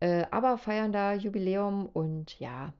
äh, 0.00 0.24
aber 0.30 0.58
feiern 0.58 0.92
da 0.92 1.14
Jubiläum 1.14 1.86
und 1.86 2.38
ja, 2.40 2.72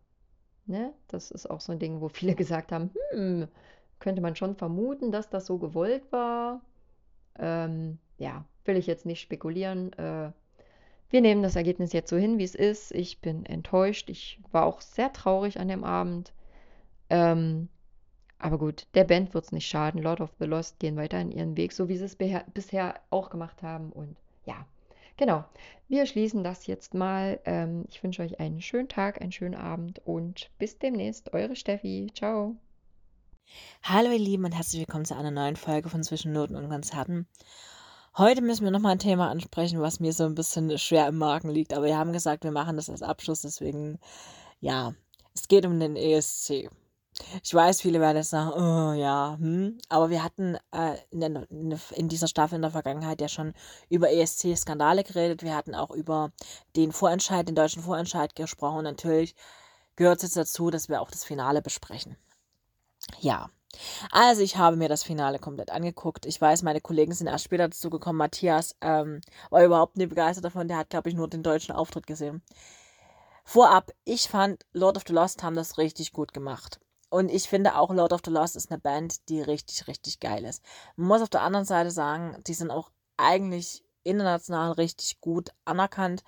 ne, 0.67 0.95
das 1.09 1.31
ist 1.31 1.47
auch 1.51 1.61
so 1.61 1.73
ein 1.73 1.79
Ding, 1.79 2.01
wo 2.01 2.09
viele 2.09 2.35
gesagt 2.37 2.73
haben, 2.73 2.91
hm, 3.13 3.49
könnte 3.99 4.23
man 4.23 4.37
schon 4.37 4.57
vermuten, 4.57 5.13
dass 5.13 5.31
das 5.31 5.47
so 5.47 5.59
gewollt 5.59 6.11
war. 6.13 6.63
Ähm, 7.39 7.99
ja, 8.19 8.45
will 8.65 8.77
ich 8.77 8.87
jetzt 8.87 9.07
nicht 9.07 9.21
spekulieren. 9.21 9.93
Äh, 9.95 10.33
wir 11.11 11.21
nehmen 11.21 11.43
das 11.43 11.57
Ergebnis 11.57 11.93
jetzt 11.93 12.11
so 12.11 12.17
hin, 12.17 12.39
wie 12.39 12.45
es 12.45 12.55
ist. 12.55 12.93
Ich 12.93 13.21
bin 13.21 13.45
enttäuscht. 13.45 14.09
Ich 14.09 14.41
war 14.53 14.65
auch 14.65 14.81
sehr 14.81 15.13
traurig 15.13 15.59
an 15.59 15.69
dem 15.69 15.85
Abend. 15.85 16.33
Ähm, 17.11 17.69
aber 18.39 18.59
gut, 18.59 18.87
der 18.95 19.05
Band 19.05 19.35
wird 19.35 19.45
es 19.45 19.53
nicht 19.53 19.67
schaden. 19.67 20.03
Lord 20.03 20.21
of 20.21 20.31
the 20.39 20.47
Lost 20.47 20.79
gehen 20.79 20.97
weiter 20.97 21.21
in 21.21 21.33
ihren 21.33 21.57
Weg, 21.57 21.73
so 21.73 21.89
wie 21.89 21.97
sie 21.97 22.05
es 22.05 22.17
bisher 22.17 22.95
auch 23.11 23.29
gemacht 23.29 23.63
haben. 23.63 23.91
Und 23.93 24.17
ja, 24.47 24.65
genau. 25.17 25.45
Wir 25.89 26.07
schließen 26.07 26.45
das 26.45 26.67
jetzt 26.67 26.95
mal. 26.95 27.41
Ähm, 27.45 27.85
ich 27.89 28.03
wünsche 28.03 28.23
euch 28.23 28.39
einen 28.39 28.63
schönen 28.63 28.89
Tag, 28.89 29.21
einen 29.21 29.33
schönen 29.33 29.57
Abend 29.57 30.01
und 30.07 30.49
bis 30.59 30.79
demnächst. 30.79 31.35
Eure 31.35 31.57
Steffi. 31.57 32.07
Ciao. 32.15 32.57
Hallo 33.83 34.11
ihr 34.13 34.19
Lieben 34.19 34.45
und 34.45 34.53
herzlich 34.53 34.81
willkommen 34.81 35.05
zu 35.05 35.17
einer 35.17 35.33
neuen 35.33 35.57
Folge 35.57 35.89
von 35.89 36.05
Zwischennoten 36.05 36.55
und 36.55 36.69
Konzerten. 36.69 37.27
Heute 38.19 38.43
müssen 38.43 38.65
wir 38.65 38.73
nochmal 38.73 38.93
ein 38.93 38.99
Thema 38.99 39.31
ansprechen, 39.31 39.81
was 39.81 40.01
mir 40.01 40.13
so 40.13 40.25
ein 40.25 40.35
bisschen 40.35 40.77
schwer 40.79 41.07
im 41.07 41.19
Magen 41.19 41.49
liegt. 41.49 41.73
Aber 41.73 41.87
wir 41.87 41.97
haben 41.97 42.13
gesagt, 42.13 42.43
wir 42.45 42.51
machen 42.51 42.77
das 42.77 42.91
als 42.91 43.03
Abschluss. 43.03 43.43
Deswegen, 43.43 44.01
ja, 44.61 44.95
es 45.35 45.47
geht 45.47 45.65
um 45.65 45.79
den 45.79 45.97
ESC. 45.97 46.69
Ich 47.43 47.55
weiß, 47.55 47.81
viele 47.81 48.01
werden 48.01 48.17
jetzt 48.17 48.31
sagen, 48.31 48.51
oh, 48.53 48.93
ja, 48.95 49.37
hm. 49.39 49.79
aber 49.89 50.11
wir 50.11 50.25
hatten 50.25 50.57
äh, 50.73 50.97
in, 51.11 51.21
der, 51.21 51.47
in, 51.51 52.09
dieser 52.09 52.29
Staffel 52.29 52.57
in 52.57 52.63
der 52.63 52.71
Vergangenheit 52.71 53.21
ja 53.21 53.29
schon 53.29 53.53
über 53.89 54.11
ESC-Skandale 54.11 55.05
geredet. 55.05 55.43
Wir 55.43 55.55
hatten 55.55 55.75
auch 55.75 55.91
über 55.91 56.33
den 56.77 56.93
Vorentscheid, 56.93 57.47
den 57.47 57.55
deutschen 57.55 57.83
Vorentscheid 57.83 58.35
gesprochen. 58.35 58.85
Natürlich 58.85 59.35
gehört 59.97 60.19
es 60.19 60.23
jetzt 60.23 60.37
dazu, 60.37 60.71
dass 60.71 60.89
wir 60.89 61.01
auch 61.01 61.11
das 61.11 61.25
Finale 61.25 61.63
besprechen. 61.63 62.17
Ja, 63.21 63.51
also 64.11 64.43
ich 64.43 64.57
habe 64.57 64.77
mir 64.77 64.89
das 64.89 65.03
Finale 65.03 65.39
komplett 65.39 65.71
angeguckt. 65.71 66.27
Ich 66.27 66.41
weiß, 66.41 66.63
meine 66.63 66.81
Kollegen 66.81 67.13
sind 67.13 67.27
erst 67.27 67.45
später 67.45 67.69
dazu 67.69 67.91
gekommen. 67.91 68.19
Matthias 68.19 68.77
ähm, 68.81 69.21
war 69.51 69.65
überhaupt 69.65 69.97
nicht 69.97 70.09
begeistert 70.09 70.45
davon. 70.45 70.69
Der 70.69 70.79
hat, 70.79 70.91
glaube 70.91 71.09
ich, 71.09 71.15
nur 71.15 71.29
den 71.29 71.43
deutschen 71.43 71.75
Auftritt 71.75 72.07
gesehen. 72.07 72.43
Vorab, 73.45 73.93
ich 74.05 74.29
fand 74.29 74.65
Lord 74.73 74.97
of 74.97 75.05
the 75.07 75.13
Lost 75.13 75.43
haben 75.43 75.57
das 75.57 75.79
richtig 75.79 76.13
gut 76.13 76.33
gemacht. 76.33 76.81
Und 77.09 77.31
ich 77.31 77.49
finde 77.49 77.77
auch 77.77 77.93
Lord 77.93 78.13
of 78.13 78.21
the 78.25 78.31
Lost 78.31 78.55
ist 78.55 78.71
eine 78.71 78.79
Band, 78.79 79.29
die 79.29 79.43
richtig, 79.43 79.89
richtig 79.89 80.21
geil 80.21 80.45
ist. 80.45 80.63
Man 80.97 81.09
muss 81.09 81.23
auf 81.23 81.29
der 81.29 81.43
anderen 81.43 81.67
Seite 81.67 81.91
sagen, 81.91 82.37
die 82.47 82.55
sind 82.55 82.71
auch 82.71 82.91
eigentlich 83.17 83.83
international 84.05 84.73
richtig 84.73 85.21
gut 85.21 85.51
anerkannt. 85.65 86.23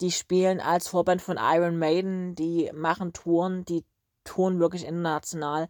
Die 0.00 0.12
spielen 0.12 0.60
als 0.60 0.88
Vorband 0.88 1.22
von 1.22 1.38
Iron 1.40 1.78
Maiden, 1.78 2.34
die 2.34 2.70
machen 2.74 3.12
Touren, 3.12 3.64
die 3.64 3.84
touren 4.24 4.60
wirklich 4.60 4.84
international. 4.84 5.68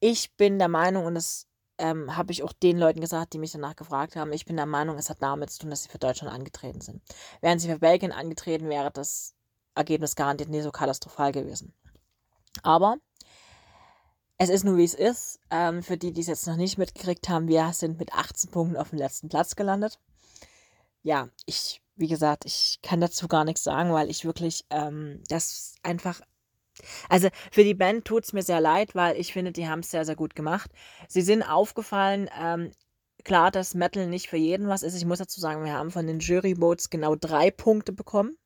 Ich 0.00 0.36
bin 0.36 0.58
der 0.58 0.68
Meinung, 0.68 1.06
und 1.06 1.14
das 1.14 1.46
ähm, 1.78 2.16
habe 2.16 2.32
ich 2.32 2.42
auch 2.42 2.52
den 2.52 2.78
Leuten 2.78 3.00
gesagt, 3.00 3.32
die 3.32 3.38
mich 3.38 3.52
danach 3.52 3.76
gefragt 3.76 4.16
haben, 4.16 4.32
ich 4.32 4.44
bin 4.44 4.56
der 4.56 4.66
Meinung, 4.66 4.96
es 4.98 5.10
hat 5.10 5.22
damit 5.22 5.50
zu 5.50 5.60
tun, 5.60 5.70
dass 5.70 5.84
sie 5.84 5.88
für 5.88 5.98
Deutschland 5.98 6.34
angetreten 6.34 6.80
sind. 6.80 7.02
Wären 7.40 7.58
sie 7.58 7.68
für 7.68 7.78
Belgien 7.78 8.12
angetreten, 8.12 8.68
wäre 8.68 8.90
das 8.90 9.34
Ergebnis 9.74 10.16
garantiert 10.16 10.50
nicht 10.50 10.64
so 10.64 10.72
katastrophal 10.72 11.32
gewesen. 11.32 11.72
Aber 12.62 12.96
es 14.36 14.48
ist 14.48 14.64
nur 14.64 14.76
wie 14.76 14.84
es 14.84 14.94
ist. 14.94 15.40
Ähm, 15.50 15.82
für 15.82 15.96
die, 15.96 16.12
die 16.12 16.20
es 16.20 16.26
jetzt 16.26 16.46
noch 16.46 16.56
nicht 16.56 16.78
mitgekriegt 16.78 17.28
haben, 17.28 17.48
wir 17.48 17.72
sind 17.72 17.98
mit 17.98 18.12
18 18.12 18.50
Punkten 18.50 18.76
auf 18.76 18.90
dem 18.90 18.98
letzten 18.98 19.28
Platz 19.28 19.56
gelandet. 19.56 19.98
Ja, 21.02 21.28
ich, 21.46 21.80
wie 21.96 22.08
gesagt, 22.08 22.44
ich 22.44 22.80
kann 22.82 23.00
dazu 23.00 23.28
gar 23.28 23.44
nichts 23.44 23.64
sagen, 23.64 23.92
weil 23.92 24.10
ich 24.10 24.24
wirklich 24.24 24.64
ähm, 24.70 25.22
das 25.28 25.74
einfach 25.82 26.20
Also 27.08 27.28
für 27.50 27.64
die 27.64 27.74
Band 27.74 28.04
tut 28.04 28.24
es 28.24 28.32
mir 28.32 28.42
sehr 28.42 28.60
leid, 28.60 28.94
weil 28.94 29.16
ich 29.16 29.32
finde, 29.32 29.52
die 29.52 29.68
haben 29.68 29.80
es 29.80 29.90
sehr, 29.90 30.04
sehr 30.04 30.16
gut 30.16 30.34
gemacht. 30.34 30.70
Sie 31.08 31.22
sind 31.22 31.42
aufgefallen, 31.42 32.28
ähm, 32.40 32.70
klar, 33.24 33.50
dass 33.50 33.74
Metal 33.74 34.06
nicht 34.06 34.28
für 34.28 34.36
jeden 34.36 34.68
was 34.68 34.82
ist. 34.82 34.94
Ich 34.94 35.04
muss 35.04 35.18
dazu 35.18 35.40
sagen, 35.40 35.64
wir 35.64 35.72
haben 35.72 35.90
von 35.90 36.06
den 36.06 36.20
Jury-Votes 36.20 36.90
genau 36.90 37.14
drei 37.14 37.50
Punkte 37.50 37.92
bekommen. 37.92 38.36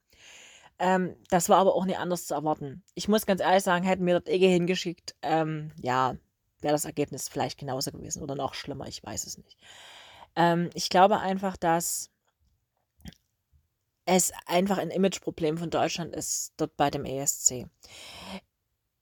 Ähm, 0.79 1.16
das 1.31 1.49
war 1.49 1.59
aber 1.59 1.75
auch 1.75 1.85
nicht 1.85 1.99
anders 1.99 2.27
zu 2.27 2.35
erwarten. 2.35 2.83
Ich 2.95 3.09
muss 3.09 3.27
ganz 3.27 3.40
ehrlich 3.40 3.62
sagen, 3.62 3.85
hätten 3.85 4.07
wir 4.07 4.14
dort 4.14 4.29
Ege 4.29 4.47
hingeschickt, 4.47 5.14
ähm, 5.23 5.71
ja, 5.81 6.16
wäre 6.61 6.73
das 6.73 6.85
Ergebnis 6.85 7.29
vielleicht 7.29 7.59
genauso 7.59 7.92
gewesen 7.92 8.23
oder 8.23 8.35
noch 8.35 8.55
schlimmer, 8.55 8.87
ich 8.88 9.03
weiß 9.03 9.27
es 9.27 9.38
nicht. 9.38 9.59
Ähm, 10.35 10.71
ich 10.75 10.88
glaube 10.88 11.18
einfach, 11.21 11.57
dass 11.57 12.12
es 14.04 14.32
einfach 14.46 14.78
ein 14.78 14.90
Imageproblem 14.90 15.58
von 15.58 15.70
Deutschland 15.70 16.14
ist, 16.14 16.52
dort 16.56 16.76
bei 16.76 16.90
dem 16.90 17.04
ESC. 17.04 17.66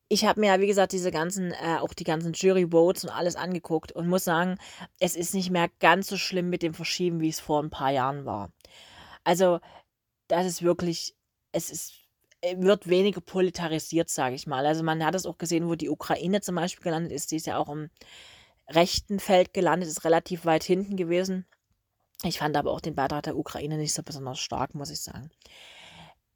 Ich 0.09 0.25
habe 0.25 0.41
mir 0.41 0.49
ja, 0.49 0.61
wie 0.61 0.67
gesagt, 0.67 0.93
diese 0.93 1.13
ganzen, 1.13 1.53
äh, 1.53 1.79
auch 1.81 1.95
die 1.95 2.05
ganzen 2.05 2.33
Jury-Votes 2.33 3.05
und 3.05 3.11
alles 3.11 3.37
angeguckt 3.37 3.93
und 3.93 4.09
muss 4.09 4.25
sagen, 4.25 4.59
es 4.99 5.15
ist 5.15 5.35
nicht 5.35 5.51
mehr 5.51 5.69
ganz 5.79 6.09
so 6.09 6.17
schlimm 6.17 6.51
mit 6.51 6.63
dem 6.63 6.75
Verschieben, 6.75 7.21
wie 7.21 7.29
es 7.29 7.41
vor 7.41 7.63
ein 7.63 7.71
paar 7.71 7.91
Jahren 7.93 8.25
war. 8.25 8.51
Also, 9.25 9.61
das 10.29 10.47
ist 10.47 10.63
wirklich, 10.63 11.15
es 11.53 11.71
ist, 11.71 11.95
äh, 12.41 12.57
wird 12.59 12.89
weniger 12.89 13.21
politarisiert, 13.21 14.11
sage 14.11 14.35
ich 14.35 14.47
mal. 14.47 14.67
Also 14.67 14.83
man 14.83 15.05
hat 15.05 15.15
es 15.15 15.27
auch 15.27 15.39
gesehen, 15.39 15.69
wo 15.69 15.75
die 15.75 15.91
Ukraine 15.91 16.41
zum 16.41 16.57
Beispiel 16.57 16.85
gelandet 16.85 17.13
ist, 17.13 17.31
die 17.31 17.37
ist 17.37 17.47
ja 17.47 17.59
auch 17.59 17.69
im 17.69 17.91
rechten 18.69 19.21
Feld 19.21 19.53
gelandet, 19.55 19.89
ist 19.89 20.05
relativ 20.05 20.45
weit 20.45 20.65
hinten 20.65 20.97
gewesen. 20.97 21.47
Ich 22.23 22.39
fand 22.39 22.57
aber 22.57 22.71
auch 22.71 22.81
den 22.81 22.95
Beitrag 22.95 23.23
der 23.23 23.37
Ukraine 23.37 23.77
nicht 23.77 23.95
so 23.95 24.03
besonders 24.03 24.39
stark, 24.39 24.75
muss 24.75 24.91
ich 24.91 25.01
sagen. 25.01 25.31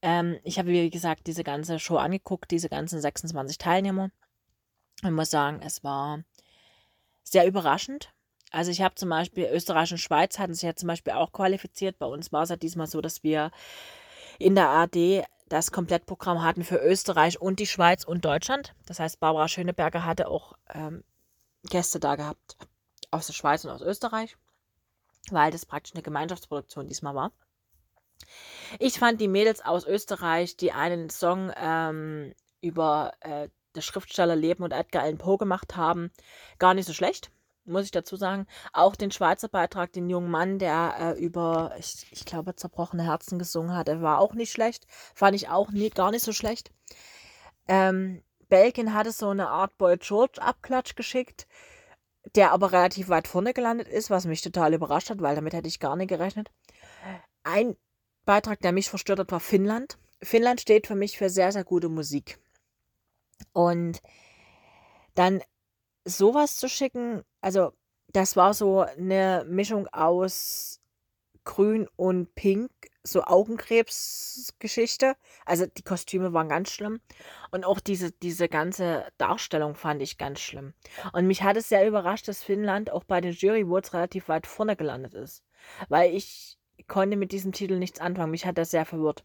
Ähm, 0.00 0.38
ich 0.42 0.58
habe, 0.58 0.68
wie 0.68 0.90
gesagt, 0.90 1.26
diese 1.26 1.44
ganze 1.44 1.78
Show 1.78 1.96
angeguckt, 1.96 2.50
diese 2.50 2.68
ganzen 2.68 3.00
26 3.00 3.58
Teilnehmer. 3.58 4.10
Ich 5.02 5.10
muss 5.10 5.30
sagen, 5.30 5.60
es 5.62 5.84
war 5.84 6.22
sehr 7.22 7.46
überraschend. 7.46 8.12
Also 8.50 8.70
ich 8.70 8.80
habe 8.80 8.94
zum 8.94 9.08
Beispiel, 9.08 9.48
Österreich 9.52 9.90
und 9.92 9.98
Schweiz 9.98 10.38
hatten 10.38 10.54
sich 10.54 10.62
ja 10.62 10.76
zum 10.76 10.86
Beispiel 10.86 11.14
auch 11.14 11.32
qualifiziert. 11.32 11.98
Bei 11.98 12.06
uns 12.06 12.32
war 12.32 12.44
es 12.44 12.50
ja 12.50 12.56
diesmal 12.56 12.86
so, 12.86 13.00
dass 13.00 13.22
wir 13.22 13.50
in 14.38 14.54
der 14.54 14.68
AD 14.68 15.24
das 15.48 15.72
Komplettprogramm 15.72 16.42
hatten 16.42 16.64
für 16.64 16.78
Österreich 16.78 17.40
und 17.40 17.58
die 17.58 17.66
Schweiz 17.66 18.04
und 18.04 18.24
Deutschland. 18.24 18.74
Das 18.86 19.00
heißt, 19.00 19.20
Barbara 19.20 19.48
Schöneberger 19.48 20.04
hatte 20.04 20.28
auch 20.28 20.54
ähm, 20.72 21.04
Gäste 21.68 22.00
da 22.00 22.16
gehabt 22.16 22.56
aus 23.10 23.26
der 23.26 23.34
Schweiz 23.34 23.64
und 23.64 23.70
aus 23.70 23.82
Österreich 23.82 24.36
weil 25.32 25.50
das 25.50 25.66
praktisch 25.66 25.94
eine 25.94 26.02
Gemeinschaftsproduktion 26.02 26.88
diesmal 26.88 27.14
war. 27.14 27.32
Ich 28.78 28.98
fand 28.98 29.20
die 29.20 29.28
Mädels 29.28 29.64
aus 29.64 29.86
Österreich, 29.86 30.56
die 30.56 30.72
einen 30.72 31.10
Song 31.10 31.52
ähm, 31.56 32.34
über 32.60 33.12
äh, 33.20 33.48
das 33.72 33.84
Schriftstellerleben 33.84 34.64
und 34.64 34.72
Edgar 34.72 35.02
Allan 35.02 35.18
Poe 35.18 35.36
gemacht 35.36 35.76
haben, 35.76 36.10
gar 36.58 36.74
nicht 36.74 36.86
so 36.86 36.92
schlecht, 36.92 37.30
muss 37.64 37.84
ich 37.84 37.90
dazu 37.90 38.16
sagen. 38.16 38.46
Auch 38.72 38.96
den 38.96 39.10
Schweizer 39.10 39.48
Beitrag, 39.48 39.92
den 39.92 40.08
jungen 40.08 40.30
Mann, 40.30 40.58
der 40.58 40.94
äh, 40.98 41.20
über, 41.20 41.74
ich, 41.78 42.06
ich 42.10 42.24
glaube, 42.24 42.54
zerbrochene 42.54 43.04
Herzen 43.04 43.38
gesungen 43.38 43.76
hat, 43.76 43.88
war 44.00 44.20
auch 44.20 44.34
nicht 44.34 44.52
schlecht. 44.52 44.86
Fand 45.14 45.34
ich 45.36 45.48
auch 45.48 45.70
nie, 45.70 45.90
gar 45.90 46.10
nicht 46.10 46.24
so 46.24 46.32
schlecht. 46.32 46.70
Ähm, 47.66 48.22
Belgien 48.48 48.94
hatte 48.94 49.10
so 49.10 49.30
eine 49.30 49.48
Art 49.48 49.76
Boy 49.78 49.96
George 49.98 50.40
Abklatsch 50.40 50.94
geschickt 50.94 51.46
der 52.34 52.52
aber 52.52 52.72
relativ 52.72 53.08
weit 53.08 53.28
vorne 53.28 53.52
gelandet 53.52 53.88
ist, 53.88 54.10
was 54.10 54.26
mich 54.26 54.42
total 54.42 54.74
überrascht 54.74 55.10
hat, 55.10 55.20
weil 55.20 55.34
damit 55.34 55.52
hätte 55.52 55.68
ich 55.68 55.80
gar 55.80 55.96
nicht 55.96 56.08
gerechnet. 56.08 56.50
Ein 57.42 57.76
Beitrag, 58.24 58.60
der 58.60 58.72
mich 58.72 58.88
verstört 58.88 59.18
hat, 59.18 59.32
war 59.32 59.40
Finnland. 59.40 59.98
Finnland 60.22 60.60
steht 60.60 60.86
für 60.86 60.94
mich 60.94 61.18
für 61.18 61.28
sehr, 61.28 61.52
sehr 61.52 61.64
gute 61.64 61.88
Musik. 61.88 62.38
Und 63.52 64.00
dann 65.14 65.42
sowas 66.04 66.56
zu 66.56 66.68
schicken, 66.68 67.22
also 67.40 67.72
das 68.08 68.36
war 68.36 68.54
so 68.54 68.80
eine 68.80 69.44
Mischung 69.48 69.86
aus 69.88 70.80
Grün 71.44 71.88
und 71.96 72.34
Pink, 72.34 72.70
so 73.06 73.22
Augenkrebsgeschichte. 73.22 75.14
Also 75.44 75.66
die 75.66 75.82
Kostüme 75.82 76.32
waren 76.32 76.48
ganz 76.48 76.70
schlimm. 76.70 77.00
Und 77.50 77.64
auch 77.64 77.80
diese, 77.80 78.12
diese 78.12 78.48
ganze 78.48 79.04
Darstellung 79.18 79.74
fand 79.74 80.02
ich 80.02 80.18
ganz 80.18 80.40
schlimm. 80.40 80.72
Und 81.12 81.26
mich 81.26 81.42
hat 81.42 81.56
es 81.56 81.68
sehr 81.68 81.86
überrascht, 81.86 82.28
dass 82.28 82.42
Finnland 82.42 82.90
auch 82.90 83.04
bei 83.04 83.20
den 83.20 83.32
Jury 83.32 83.62
Awards 83.62 83.92
relativ 83.92 84.28
weit 84.28 84.46
vorne 84.46 84.74
gelandet 84.74 85.14
ist. 85.14 85.44
Weil 85.88 86.14
ich 86.14 86.58
konnte 86.88 87.16
mit 87.16 87.32
diesem 87.32 87.52
Titel 87.52 87.78
nichts 87.78 88.00
anfangen. 88.00 88.30
Mich 88.30 88.46
hat 88.46 88.58
das 88.58 88.70
sehr 88.70 88.86
verwirrt. 88.86 89.22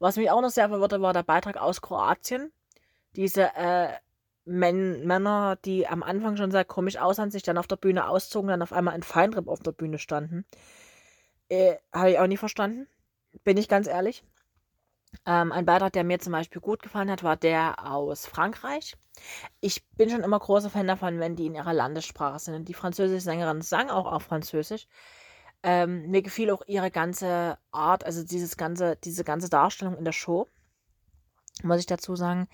Was 0.00 0.16
mich 0.16 0.30
auch 0.30 0.42
noch 0.42 0.50
sehr 0.50 0.68
verwirrte, 0.68 1.00
war 1.00 1.12
der 1.12 1.22
Beitrag 1.22 1.56
aus 1.56 1.80
Kroatien. 1.80 2.52
Diese 3.16 3.54
äh, 3.54 3.90
Men 4.44 5.06
Männer, 5.06 5.56
die 5.64 5.86
am 5.86 6.02
Anfang 6.02 6.36
schon 6.36 6.50
sehr 6.50 6.64
komisch 6.64 6.96
aussahen, 6.96 7.30
sich 7.30 7.42
dann 7.42 7.58
auf 7.58 7.66
der 7.66 7.76
Bühne 7.76 8.08
auszogen, 8.08 8.48
dann 8.48 8.62
auf 8.62 8.72
einmal 8.72 8.96
in 8.96 9.02
Feinripp 9.02 9.48
auf 9.48 9.60
der 9.60 9.72
Bühne 9.72 9.98
standen. 9.98 10.44
Äh, 11.48 11.76
Habe 11.92 12.12
ich 12.12 12.18
auch 12.18 12.26
nie 12.26 12.36
verstanden. 12.36 12.86
Bin 13.44 13.56
ich 13.56 13.68
ganz 13.68 13.86
ehrlich. 13.86 14.24
Ähm, 15.26 15.52
ein 15.52 15.66
Beitrag, 15.66 15.92
der 15.92 16.04
mir 16.04 16.18
zum 16.20 16.32
Beispiel 16.32 16.60
gut 16.60 16.82
gefallen 16.82 17.10
hat, 17.10 17.22
war 17.22 17.36
der 17.36 17.84
aus 17.84 18.26
Frankreich. 18.26 18.96
Ich 19.60 19.86
bin 19.90 20.08
schon 20.08 20.22
immer 20.22 20.38
großer 20.38 20.70
Fan 20.70 20.86
davon, 20.86 21.18
wenn 21.18 21.36
die 21.36 21.46
in 21.46 21.54
ihrer 21.54 21.72
Landessprache 21.72 22.38
sind. 22.38 22.68
Die 22.68 22.74
französische 22.74 23.20
Sängerin 23.20 23.60
sang 23.60 23.90
auch 23.90 24.06
auf 24.10 24.22
Französisch. 24.22 24.86
Ähm, 25.62 26.10
mir 26.10 26.22
gefiel 26.22 26.50
auch 26.50 26.62
ihre 26.66 26.90
ganze 26.90 27.58
Art, 27.70 28.04
also 28.04 28.24
dieses 28.24 28.56
ganze, 28.56 28.96
diese 28.96 29.24
ganze 29.24 29.50
Darstellung 29.50 29.96
in 29.96 30.04
der 30.04 30.12
Show, 30.12 30.48
muss 31.62 31.80
ich 31.80 31.86
dazu 31.86 32.16
sagen, 32.16 32.48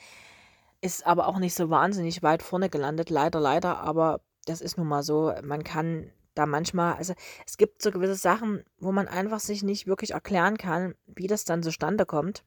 ist 0.81 1.07
aber 1.07 1.29
auch 1.29 1.39
nicht 1.39 1.55
so 1.55 1.71
wahnsinnig 1.71 2.23
weit 2.23 2.43
vorne 2.43 2.69
gelandet, 2.69 3.11
leider, 3.11 3.39
leider, 3.39 3.79
aber 3.79 4.21
das 4.47 4.61
ist 4.61 4.77
nun 4.79 4.89
mal 4.89 5.03
so. 5.03 5.33
Man 5.43 5.63
kann 5.63 6.11
da 6.39 6.47
manchmal, 6.47 6.95
also 6.95 7.15
es 7.47 7.57
gibt 7.57 7.83
so 7.83 7.91
gewisse 7.91 8.15
Sachen, 8.15 8.65
wo 8.79 8.93
man 8.93 9.09
einfach 9.09 9.41
sich 9.41 9.63
nicht 9.63 9.87
wirklich 9.87 10.13
erklären 10.13 10.57
kann, 10.57 10.95
wie 11.07 11.27
das 11.27 11.45
dann 11.45 11.63
zustande 11.63 12.07
kommt. 12.07 12.45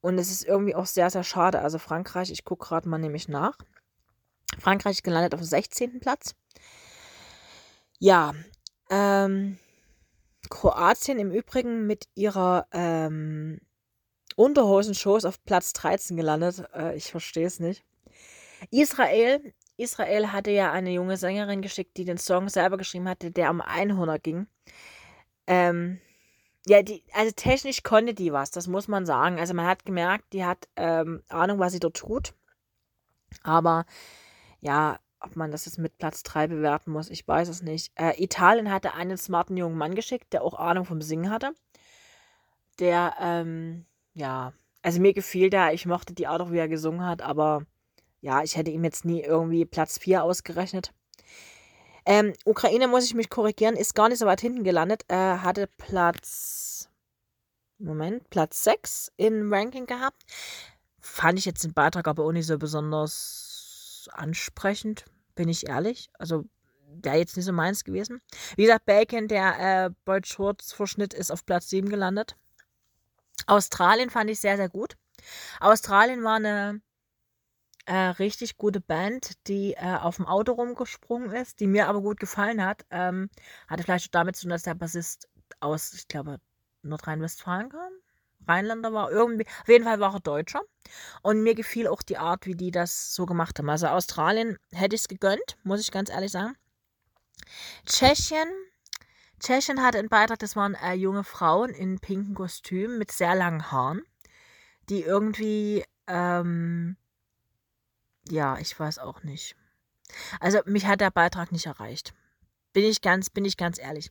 Und 0.00 0.18
es 0.18 0.30
ist 0.30 0.44
irgendwie 0.44 0.74
auch 0.74 0.86
sehr, 0.86 1.10
sehr 1.10 1.24
schade. 1.24 1.60
Also 1.60 1.78
Frankreich, 1.78 2.30
ich 2.30 2.44
gucke 2.44 2.66
gerade 2.66 2.88
mal 2.88 2.98
nämlich 2.98 3.28
nach. 3.28 3.56
Frankreich 4.58 5.02
gelandet 5.02 5.34
auf 5.34 5.40
dem 5.40 5.46
16. 5.46 6.00
Platz. 6.00 6.34
Ja, 7.98 8.34
ähm, 8.88 9.58
Kroatien 10.48 11.18
im 11.18 11.30
Übrigen 11.30 11.86
mit 11.86 12.08
ihrer 12.14 12.66
ähm, 12.72 13.60
Unterhosen-Shows 14.36 15.26
auf 15.26 15.44
Platz 15.44 15.72
13 15.74 16.16
gelandet. 16.16 16.64
Äh, 16.74 16.96
ich 16.96 17.10
verstehe 17.10 17.46
es 17.46 17.60
nicht. 17.60 17.84
Israel 18.70 19.54
Israel 19.80 20.32
hatte 20.32 20.50
ja 20.50 20.72
eine 20.72 20.90
junge 20.90 21.16
Sängerin 21.16 21.62
geschickt, 21.62 21.96
die 21.96 22.04
den 22.04 22.18
Song 22.18 22.48
selber 22.48 22.76
geschrieben 22.76 23.08
hatte, 23.08 23.30
der 23.30 23.50
um 23.50 23.60
Einhörner 23.60 24.18
ging. 24.18 24.46
Ähm, 25.46 26.00
ja, 26.66 26.82
die, 26.82 27.02
also 27.14 27.32
technisch 27.34 27.82
konnte 27.82 28.14
die 28.14 28.32
was, 28.32 28.50
das 28.50 28.66
muss 28.66 28.88
man 28.88 29.06
sagen. 29.06 29.40
Also 29.40 29.54
man 29.54 29.66
hat 29.66 29.84
gemerkt, 29.84 30.32
die 30.32 30.44
hat 30.44 30.68
ähm, 30.76 31.22
Ahnung, 31.28 31.58
was 31.58 31.72
sie 31.72 31.80
dort 31.80 31.96
tut. 31.96 32.34
Aber 33.42 33.86
ja, 34.60 34.98
ob 35.20 35.36
man 35.36 35.50
das 35.50 35.66
jetzt 35.66 35.78
mit 35.78 35.98
Platz 35.98 36.22
3 36.22 36.48
bewerten 36.48 36.90
muss, 36.92 37.10
ich 37.10 37.26
weiß 37.26 37.48
es 37.48 37.62
nicht. 37.62 37.92
Äh, 37.96 38.22
Italien 38.22 38.70
hatte 38.70 38.94
einen 38.94 39.16
smarten 39.16 39.56
jungen 39.56 39.78
Mann 39.78 39.94
geschickt, 39.94 40.32
der 40.32 40.42
auch 40.42 40.54
Ahnung 40.54 40.84
vom 40.84 41.00
Singen 41.02 41.30
hatte. 41.30 41.52
Der, 42.78 43.14
ähm, 43.20 43.86
ja, 44.14 44.52
also 44.82 45.00
mir 45.00 45.12
gefiel 45.12 45.50
der, 45.50 45.74
ich 45.74 45.86
mochte 45.86 46.14
die 46.14 46.26
Art 46.26 46.40
auch, 46.40 46.52
wie 46.52 46.58
er 46.58 46.68
gesungen 46.68 47.04
hat, 47.04 47.22
aber 47.22 47.66
ja, 48.20 48.42
ich 48.42 48.56
hätte 48.56 48.70
ihm 48.70 48.84
jetzt 48.84 49.04
nie 49.04 49.22
irgendwie 49.22 49.64
Platz 49.64 49.98
4 49.98 50.22
ausgerechnet. 50.22 50.92
Ähm, 52.06 52.32
Ukraine, 52.44 52.88
muss 52.88 53.04
ich 53.04 53.14
mich 53.14 53.30
korrigieren, 53.30 53.76
ist 53.76 53.94
gar 53.94 54.08
nicht 54.08 54.18
so 54.18 54.26
weit 54.26 54.40
hinten 54.40 54.64
gelandet. 54.64 55.04
Äh, 55.08 55.16
hatte 55.16 55.68
Platz. 55.78 56.88
Moment, 57.78 58.28
Platz 58.30 58.64
6 58.64 59.12
im 59.16 59.52
Ranking 59.52 59.86
gehabt. 59.86 60.22
Fand 60.98 61.38
ich 61.38 61.46
jetzt 61.46 61.64
den 61.64 61.72
Beitrag 61.72 62.08
aber 62.08 62.24
auch 62.24 62.32
nicht 62.32 62.46
so 62.46 62.58
besonders 62.58 64.08
ansprechend, 64.12 65.06
bin 65.34 65.48
ich 65.48 65.68
ehrlich. 65.68 66.10
Also, 66.18 66.44
wäre 67.02 67.16
jetzt 67.16 67.36
nicht 67.36 67.46
so 67.46 67.52
meins 67.52 67.84
gewesen. 67.84 68.20
Wie 68.56 68.64
gesagt, 68.64 68.84
Bacon, 68.84 69.28
der 69.28 69.86
äh, 69.86 69.90
Boyd 70.04 70.26
Schwartz 70.26 70.72
Verschnitt, 70.72 71.14
ist 71.14 71.30
auf 71.30 71.46
Platz 71.46 71.70
7 71.70 71.88
gelandet. 71.88 72.36
Australien 73.46 74.10
fand 74.10 74.28
ich 74.30 74.40
sehr, 74.40 74.56
sehr 74.56 74.68
gut. 74.68 74.96
Australien 75.60 76.22
war 76.22 76.36
eine 76.36 76.82
äh, 77.90 78.10
richtig 78.20 78.56
gute 78.56 78.80
Band, 78.80 79.32
die 79.48 79.72
äh, 79.72 79.96
auf 80.00 80.14
dem 80.14 80.26
Auto 80.26 80.52
rumgesprungen 80.52 81.32
ist, 81.32 81.58
die 81.58 81.66
mir 81.66 81.88
aber 81.88 82.00
gut 82.00 82.20
gefallen 82.20 82.64
hat. 82.64 82.86
Ähm, 82.90 83.30
hatte 83.66 83.82
vielleicht 83.82 84.14
damit 84.14 84.36
zu 84.36 84.42
tun, 84.42 84.50
dass 84.50 84.62
der 84.62 84.76
Bassist 84.76 85.28
aus, 85.58 85.92
ich 85.94 86.06
glaube, 86.06 86.38
Nordrhein-Westfalen 86.82 87.68
kam. 87.68 87.92
Rheinländer 88.46 88.92
war 88.92 89.10
irgendwie, 89.10 89.44
auf 89.44 89.68
jeden 89.68 89.84
Fall 89.84 89.98
war 89.98 90.14
er 90.14 90.20
Deutscher. 90.20 90.60
Und 91.22 91.42
mir 91.42 91.56
gefiel 91.56 91.88
auch 91.88 92.02
die 92.02 92.16
Art, 92.16 92.46
wie 92.46 92.54
die 92.54 92.70
das 92.70 93.12
so 93.12 93.26
gemacht 93.26 93.58
haben. 93.58 93.68
Also 93.68 93.88
Australien 93.88 94.56
hätte 94.70 94.94
ich 94.94 95.02
es 95.02 95.08
gegönnt, 95.08 95.58
muss 95.64 95.80
ich 95.80 95.90
ganz 95.90 96.10
ehrlich 96.10 96.30
sagen. 96.30 96.54
Tschechien. 97.86 98.48
Tschechien 99.40 99.82
hatte 99.82 99.98
einen 99.98 100.08
Beitrag, 100.08 100.38
das 100.38 100.54
waren 100.54 100.76
äh, 100.76 100.92
junge 100.92 101.24
Frauen 101.24 101.70
in 101.70 101.98
pinken 101.98 102.36
Kostümen 102.36 102.98
mit 102.98 103.10
sehr 103.10 103.34
langen 103.34 103.72
Haaren, 103.72 104.02
die 104.88 105.02
irgendwie 105.02 105.84
ähm, 106.06 106.96
ja, 108.30 108.58
ich 108.58 108.78
weiß 108.78 108.98
auch 108.98 109.22
nicht. 109.22 109.56
Also 110.40 110.60
mich 110.66 110.86
hat 110.86 111.00
der 111.00 111.10
Beitrag 111.10 111.52
nicht 111.52 111.66
erreicht. 111.66 112.14
Bin 112.72 112.84
ich 112.84 113.00
ganz, 113.00 113.30
bin 113.30 113.44
ich 113.44 113.56
ganz 113.56 113.78
ehrlich. 113.78 114.10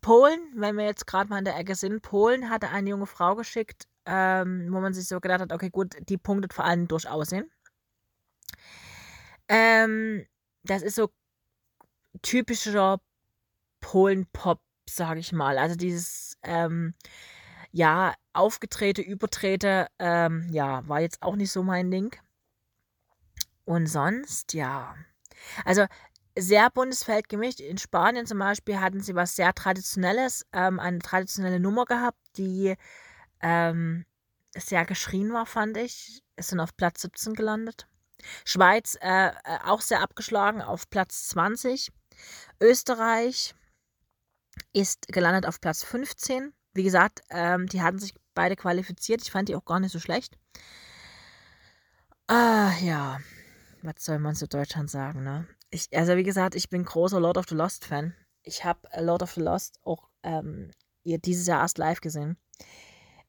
Polen, 0.00 0.40
wenn 0.56 0.76
wir 0.76 0.84
jetzt 0.84 1.06
gerade 1.06 1.30
mal 1.30 1.38
in 1.38 1.44
der 1.44 1.56
Ecke 1.56 1.74
sind, 1.74 2.02
Polen 2.02 2.50
hatte 2.50 2.70
eine 2.70 2.90
junge 2.90 3.06
Frau 3.06 3.36
geschickt, 3.36 3.86
ähm, 4.06 4.68
wo 4.70 4.80
man 4.80 4.92
sich 4.92 5.06
so 5.06 5.20
gedacht 5.20 5.40
hat, 5.40 5.52
okay, 5.52 5.70
gut, 5.70 5.94
die 6.08 6.18
punktet 6.18 6.52
vor 6.52 6.64
allem 6.64 6.88
durch 6.88 7.08
Aussehen. 7.08 7.50
Ähm, 9.48 10.26
das 10.64 10.82
ist 10.82 10.96
so 10.96 11.10
typischer 12.22 13.00
Polen-Pop, 13.80 14.60
sage 14.88 15.20
ich 15.20 15.32
mal. 15.32 15.58
Also 15.58 15.76
dieses, 15.76 16.36
ähm, 16.42 16.94
ja, 17.70 18.14
aufgetrete, 18.32 19.02
übertrete, 19.02 19.86
ähm, 19.98 20.48
ja, 20.50 20.86
war 20.88 21.00
jetzt 21.00 21.22
auch 21.22 21.36
nicht 21.36 21.52
so 21.52 21.62
mein 21.62 21.90
Ding. 21.90 22.16
Und 23.64 23.86
sonst, 23.86 24.54
ja. 24.54 24.94
Also 25.64 25.86
sehr 26.36 26.70
buntes 26.70 27.04
Feld 27.04 27.28
gemischt. 27.28 27.60
In 27.60 27.78
Spanien 27.78 28.26
zum 28.26 28.38
Beispiel 28.38 28.80
hatten 28.80 29.00
sie 29.00 29.14
was 29.14 29.36
sehr 29.36 29.54
Traditionelles, 29.54 30.46
ähm, 30.52 30.80
eine 30.80 30.98
traditionelle 30.98 31.60
Nummer 31.60 31.84
gehabt, 31.84 32.18
die 32.36 32.74
ähm, 33.40 34.04
sehr 34.56 34.84
geschrien 34.84 35.32
war, 35.32 35.46
fand 35.46 35.76
ich. 35.76 36.22
Es 36.36 36.48
sind 36.48 36.60
auf 36.60 36.76
Platz 36.76 37.02
17 37.02 37.34
gelandet. 37.34 37.86
Schweiz 38.44 38.96
äh, 39.00 39.28
äh, 39.28 39.32
auch 39.64 39.80
sehr 39.80 40.00
abgeschlagen 40.00 40.62
auf 40.62 40.88
Platz 40.88 41.28
20. 41.28 41.90
Österreich 42.60 43.54
ist 44.72 45.08
gelandet 45.08 45.46
auf 45.46 45.60
Platz 45.60 45.82
15. 45.82 46.52
Wie 46.74 46.82
gesagt, 46.82 47.20
ähm, 47.30 47.66
die 47.66 47.82
hatten 47.82 47.98
sich 47.98 48.14
beide 48.34 48.56
qualifiziert. 48.56 49.22
Ich 49.22 49.30
fand 49.30 49.48
die 49.48 49.56
auch 49.56 49.64
gar 49.64 49.80
nicht 49.80 49.92
so 49.92 49.98
schlecht. 49.98 50.38
Ah, 52.28 52.72
ja. 52.80 53.18
Was 53.82 54.04
soll 54.04 54.18
man 54.18 54.34
zu 54.34 54.46
Deutschland 54.46 54.90
sagen, 54.90 55.24
ne? 55.24 55.46
Ich, 55.70 55.88
also, 55.96 56.16
wie 56.16 56.22
gesagt, 56.22 56.54
ich 56.54 56.68
bin 56.68 56.84
großer 56.84 57.18
Lord 57.18 57.38
of 57.38 57.46
the 57.48 57.54
Lost 57.54 57.84
Fan. 57.84 58.14
Ich 58.42 58.64
habe 58.64 58.80
äh, 58.92 59.02
Lord 59.02 59.22
of 59.22 59.32
the 59.32 59.40
Lost 59.40 59.80
auch 59.84 60.08
ähm, 60.22 60.70
dieses 61.04 61.46
Jahr 61.46 61.60
erst 61.60 61.78
live 61.78 62.00
gesehen. 62.00 62.36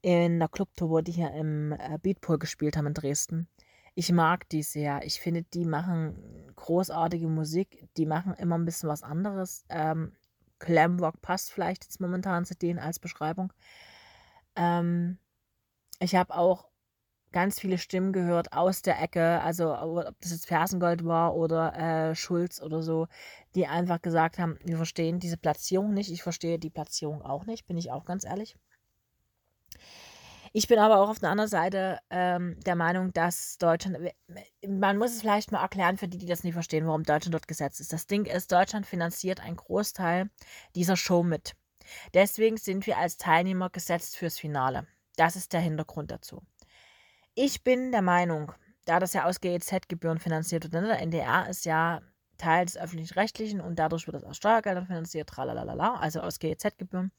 In 0.01 0.39
der 0.39 0.49
Clubtour, 0.49 0.89
wo 0.89 1.01
die 1.01 1.13
hier 1.13 1.31
im 1.31 1.71
äh, 1.71 1.97
Beatpool 2.01 2.37
gespielt 2.37 2.77
haben 2.77 2.87
in 2.87 2.93
Dresden. 2.93 3.47
Ich 3.95 4.11
mag 4.11 4.49
die 4.49 4.63
sehr. 4.63 5.05
Ich 5.05 5.19
finde, 5.19 5.43
die 5.43 5.65
machen 5.65 6.51
großartige 6.55 7.27
Musik. 7.27 7.87
Die 7.97 8.05
machen 8.05 8.33
immer 8.33 8.57
ein 8.57 8.65
bisschen 8.65 8.89
was 8.89 9.03
anderes. 9.03 9.65
Ähm, 9.69 10.13
Glamrock 10.59 11.21
passt 11.21 11.51
vielleicht 11.51 11.83
jetzt 11.83 11.99
momentan 12.01 12.45
zu 12.45 12.55
denen 12.55 12.79
als 12.79 12.99
Beschreibung. 12.99 13.53
Ähm, 14.55 15.17
ich 15.99 16.15
habe 16.15 16.35
auch 16.35 16.69
ganz 17.33 17.59
viele 17.59 17.77
Stimmen 17.77 18.13
gehört 18.13 18.53
aus 18.53 18.81
der 18.81 19.01
Ecke, 19.01 19.41
also 19.41 19.77
ob 19.77 20.15
das 20.21 20.31
jetzt 20.31 20.47
Fersengold 20.47 21.03
war 21.03 21.35
oder 21.35 21.75
äh, 21.75 22.15
Schulz 22.15 22.61
oder 22.61 22.81
so, 22.81 23.07
die 23.55 23.67
einfach 23.67 24.01
gesagt 24.01 24.39
haben, 24.39 24.57
wir 24.63 24.77
verstehen 24.77 25.19
diese 25.19 25.37
Platzierung 25.37 25.93
nicht, 25.93 26.11
ich 26.11 26.23
verstehe 26.23 26.59
die 26.59 26.69
Platzierung 26.69 27.21
auch 27.21 27.45
nicht, 27.45 27.67
bin 27.67 27.77
ich 27.77 27.91
auch 27.91 28.05
ganz 28.05 28.23
ehrlich. 28.23 28.55
Ich 30.55 30.67
bin 30.67 30.77
aber 30.77 30.99
auch 30.99 31.09
auf 31.09 31.17
der 31.17 31.31
anderen 31.31 31.49
Seite 31.49 31.97
ähm, 32.11 32.59
der 32.63 32.75
Meinung, 32.75 33.11
dass 33.11 33.57
Deutschland, 33.57 33.97
man 34.67 34.99
muss 34.99 35.11
es 35.11 35.21
vielleicht 35.21 35.51
mal 35.51 35.63
erklären 35.63 35.97
für 35.97 36.07
die, 36.07 36.19
die 36.19 36.27
das 36.27 36.43
nicht 36.43 36.53
verstehen, 36.53 36.85
warum 36.85 37.01
Deutschland 37.01 37.33
dort 37.33 37.47
gesetzt 37.47 37.79
ist. 37.79 37.91
Das 37.91 38.05
Ding 38.05 38.25
ist, 38.25 38.51
Deutschland 38.51 38.85
finanziert 38.85 39.39
einen 39.39 39.55
Großteil 39.55 40.29
dieser 40.75 40.95
Show 40.95 41.23
mit. 41.23 41.55
Deswegen 42.13 42.57
sind 42.57 42.85
wir 42.85 42.99
als 42.99 43.17
Teilnehmer 43.17 43.71
gesetzt 43.71 44.15
fürs 44.15 44.37
Finale. 44.37 44.85
Das 45.15 45.35
ist 45.35 45.53
der 45.53 45.61
Hintergrund 45.61 46.11
dazu. 46.11 46.43
Ich 47.35 47.63
bin 47.63 47.91
der 47.91 48.01
Meinung, 48.03 48.51
da 48.85 48.99
das 48.99 49.13
ja 49.13 49.25
aus 49.25 49.41
GEZ-Gebühren 49.41 50.19
finanziert 50.19 50.65
wird, 50.65 50.73
ne, 50.73 50.87
der 50.87 51.01
NDR 51.01 51.49
ist 51.49 51.65
ja 51.65 52.01
Teil 52.37 52.65
des 52.65 52.77
öffentlich-rechtlichen 52.77 53.59
und 53.59 53.77
dadurch 53.77 54.05
wird 54.05 54.17
es 54.17 54.23
aus 54.23 54.37
Steuergeldern 54.37 54.85
finanziert, 54.85 55.31
also 55.37 56.21
aus 56.21 56.39
GEZ-Gebühren. 56.39 57.11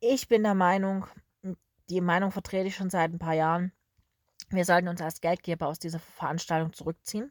Ich 0.00 0.28
bin 0.28 0.42
der 0.42 0.54
Meinung, 0.54 1.06
die 1.90 2.00
Meinung 2.00 2.30
vertrete 2.30 2.68
ich 2.68 2.76
schon 2.76 2.88
seit 2.88 3.12
ein 3.12 3.18
paar 3.18 3.34
Jahren, 3.34 3.72
wir 4.48 4.64
sollten 4.64 4.88
uns 4.88 5.02
als 5.02 5.20
Geldgeber 5.20 5.68
aus 5.68 5.78
dieser 5.78 5.98
Veranstaltung 5.98 6.72
zurückziehen. 6.72 7.30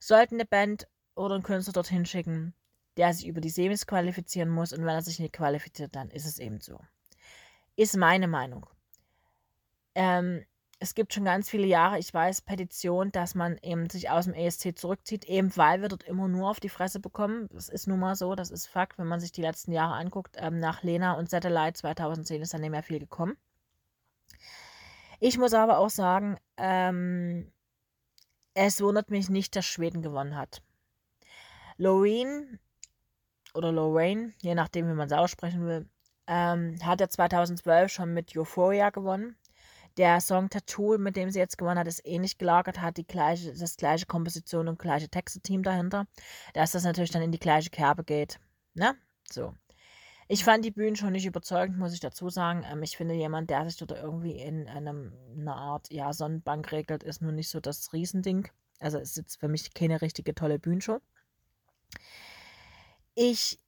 Sollten 0.00 0.36
eine 0.36 0.46
Band 0.46 0.88
oder 1.14 1.34
ein 1.34 1.42
Künstler 1.42 1.72
dorthin 1.72 2.06
schicken, 2.06 2.54
der 2.96 3.12
sich 3.12 3.26
über 3.26 3.40
die 3.40 3.50
Semis 3.50 3.86
qualifizieren 3.86 4.48
muss 4.48 4.72
und 4.72 4.80
wenn 4.80 4.94
er 4.94 5.02
sich 5.02 5.18
nicht 5.18 5.34
qualifiziert, 5.34 5.94
dann 5.94 6.10
ist 6.10 6.26
es 6.26 6.38
eben 6.38 6.60
so. 6.60 6.80
Ist 7.76 7.96
meine 7.96 8.26
Meinung. 8.26 8.66
Ähm, 9.96 10.44
es 10.78 10.94
gibt 10.94 11.14
schon 11.14 11.24
ganz 11.24 11.48
viele 11.48 11.66
Jahre, 11.66 11.98
ich 11.98 12.12
weiß, 12.12 12.42
Petition, 12.42 13.10
dass 13.10 13.34
man 13.34 13.56
eben 13.62 13.88
sich 13.88 14.10
aus 14.10 14.26
dem 14.26 14.34
ESC 14.34 14.78
zurückzieht, 14.78 15.24
eben 15.24 15.56
weil 15.56 15.80
wir 15.80 15.88
dort 15.88 16.02
immer 16.02 16.28
nur 16.28 16.50
auf 16.50 16.60
die 16.60 16.68
Fresse 16.68 17.00
bekommen. 17.00 17.48
Das 17.50 17.70
ist 17.70 17.86
nun 17.86 17.98
mal 17.98 18.14
so, 18.14 18.34
das 18.34 18.50
ist 18.50 18.66
Fakt, 18.66 18.98
wenn 18.98 19.06
man 19.06 19.18
sich 19.18 19.32
die 19.32 19.40
letzten 19.40 19.72
Jahre 19.72 19.94
anguckt. 19.94 20.36
Ähm, 20.38 20.58
nach 20.58 20.82
Lena 20.82 21.14
und 21.14 21.30
Satellite 21.30 21.72
2010 21.72 22.42
ist 22.42 22.52
dann 22.52 22.60
nicht 22.60 22.70
mehr 22.70 22.82
viel 22.82 22.98
gekommen. 22.98 23.38
Ich 25.18 25.38
muss 25.38 25.54
aber 25.54 25.78
auch 25.78 25.88
sagen, 25.88 26.36
ähm, 26.58 27.50
es 28.52 28.82
wundert 28.82 29.10
mich 29.10 29.30
nicht, 29.30 29.56
dass 29.56 29.64
Schweden 29.64 30.02
gewonnen 30.02 30.36
hat. 30.36 30.62
Loreen 31.78 32.60
oder 33.54 33.72
Lorraine, 33.72 34.34
je 34.42 34.54
nachdem, 34.54 34.88
wie 34.88 34.94
man 34.94 35.06
es 35.06 35.12
aussprechen 35.12 35.66
will, 35.66 35.88
ähm, 36.26 36.76
hat 36.84 37.00
er 37.00 37.08
2012 37.08 37.90
schon 37.90 38.12
mit 38.12 38.36
Euphoria 38.36 38.90
gewonnen. 38.90 39.36
Der 39.96 40.20
Song 40.20 40.50
Tattoo, 40.50 40.98
mit 40.98 41.16
dem 41.16 41.30
sie 41.30 41.38
jetzt 41.38 41.56
gewonnen 41.56 41.78
hat, 41.78 41.88
ist 41.88 42.04
ähnlich 42.04 42.36
gelagert, 42.36 42.80
hat 42.80 42.98
die 42.98 43.06
gleiche, 43.06 43.54
das 43.54 43.76
gleiche 43.76 44.06
Komposition 44.06 44.68
und 44.68 44.78
gleiche 44.78 45.08
Texte-Team 45.08 45.62
dahinter, 45.62 46.06
dass 46.52 46.72
das 46.72 46.84
natürlich 46.84 47.10
dann 47.10 47.22
in 47.22 47.32
die 47.32 47.38
gleiche 47.38 47.70
Kerbe 47.70 48.04
geht. 48.04 48.38
Ne? 48.74 48.94
So. 49.30 49.54
Ich 50.28 50.44
fand 50.44 50.64
die 50.64 50.72
Bühnen 50.72 50.96
schon 50.96 51.12
nicht 51.12 51.24
überzeugend, 51.24 51.78
muss 51.78 51.92
ich 51.92 52.00
dazu 52.00 52.28
sagen. 52.30 52.64
Ähm, 52.70 52.82
ich 52.82 52.96
finde, 52.96 53.14
jemand, 53.14 53.48
der 53.48 53.64
sich 53.64 53.76
dort 53.76 53.92
irgendwie 53.92 54.40
in 54.40 54.68
einem, 54.68 55.12
einer 55.38 55.56
Art 55.56 55.90
ja, 55.92 56.12
Sonnenbank 56.12 56.72
regelt, 56.72 57.04
ist 57.04 57.22
nur 57.22 57.32
nicht 57.32 57.48
so 57.48 57.60
das 57.60 57.92
Riesending. 57.92 58.48
Also 58.80 58.98
ist 58.98 59.16
jetzt 59.16 59.38
für 59.38 59.48
mich 59.48 59.72
keine 59.72 60.02
richtige 60.02 60.34
tolle 60.34 60.58
Bühnenshow. 60.58 61.00
Ich 63.14 63.58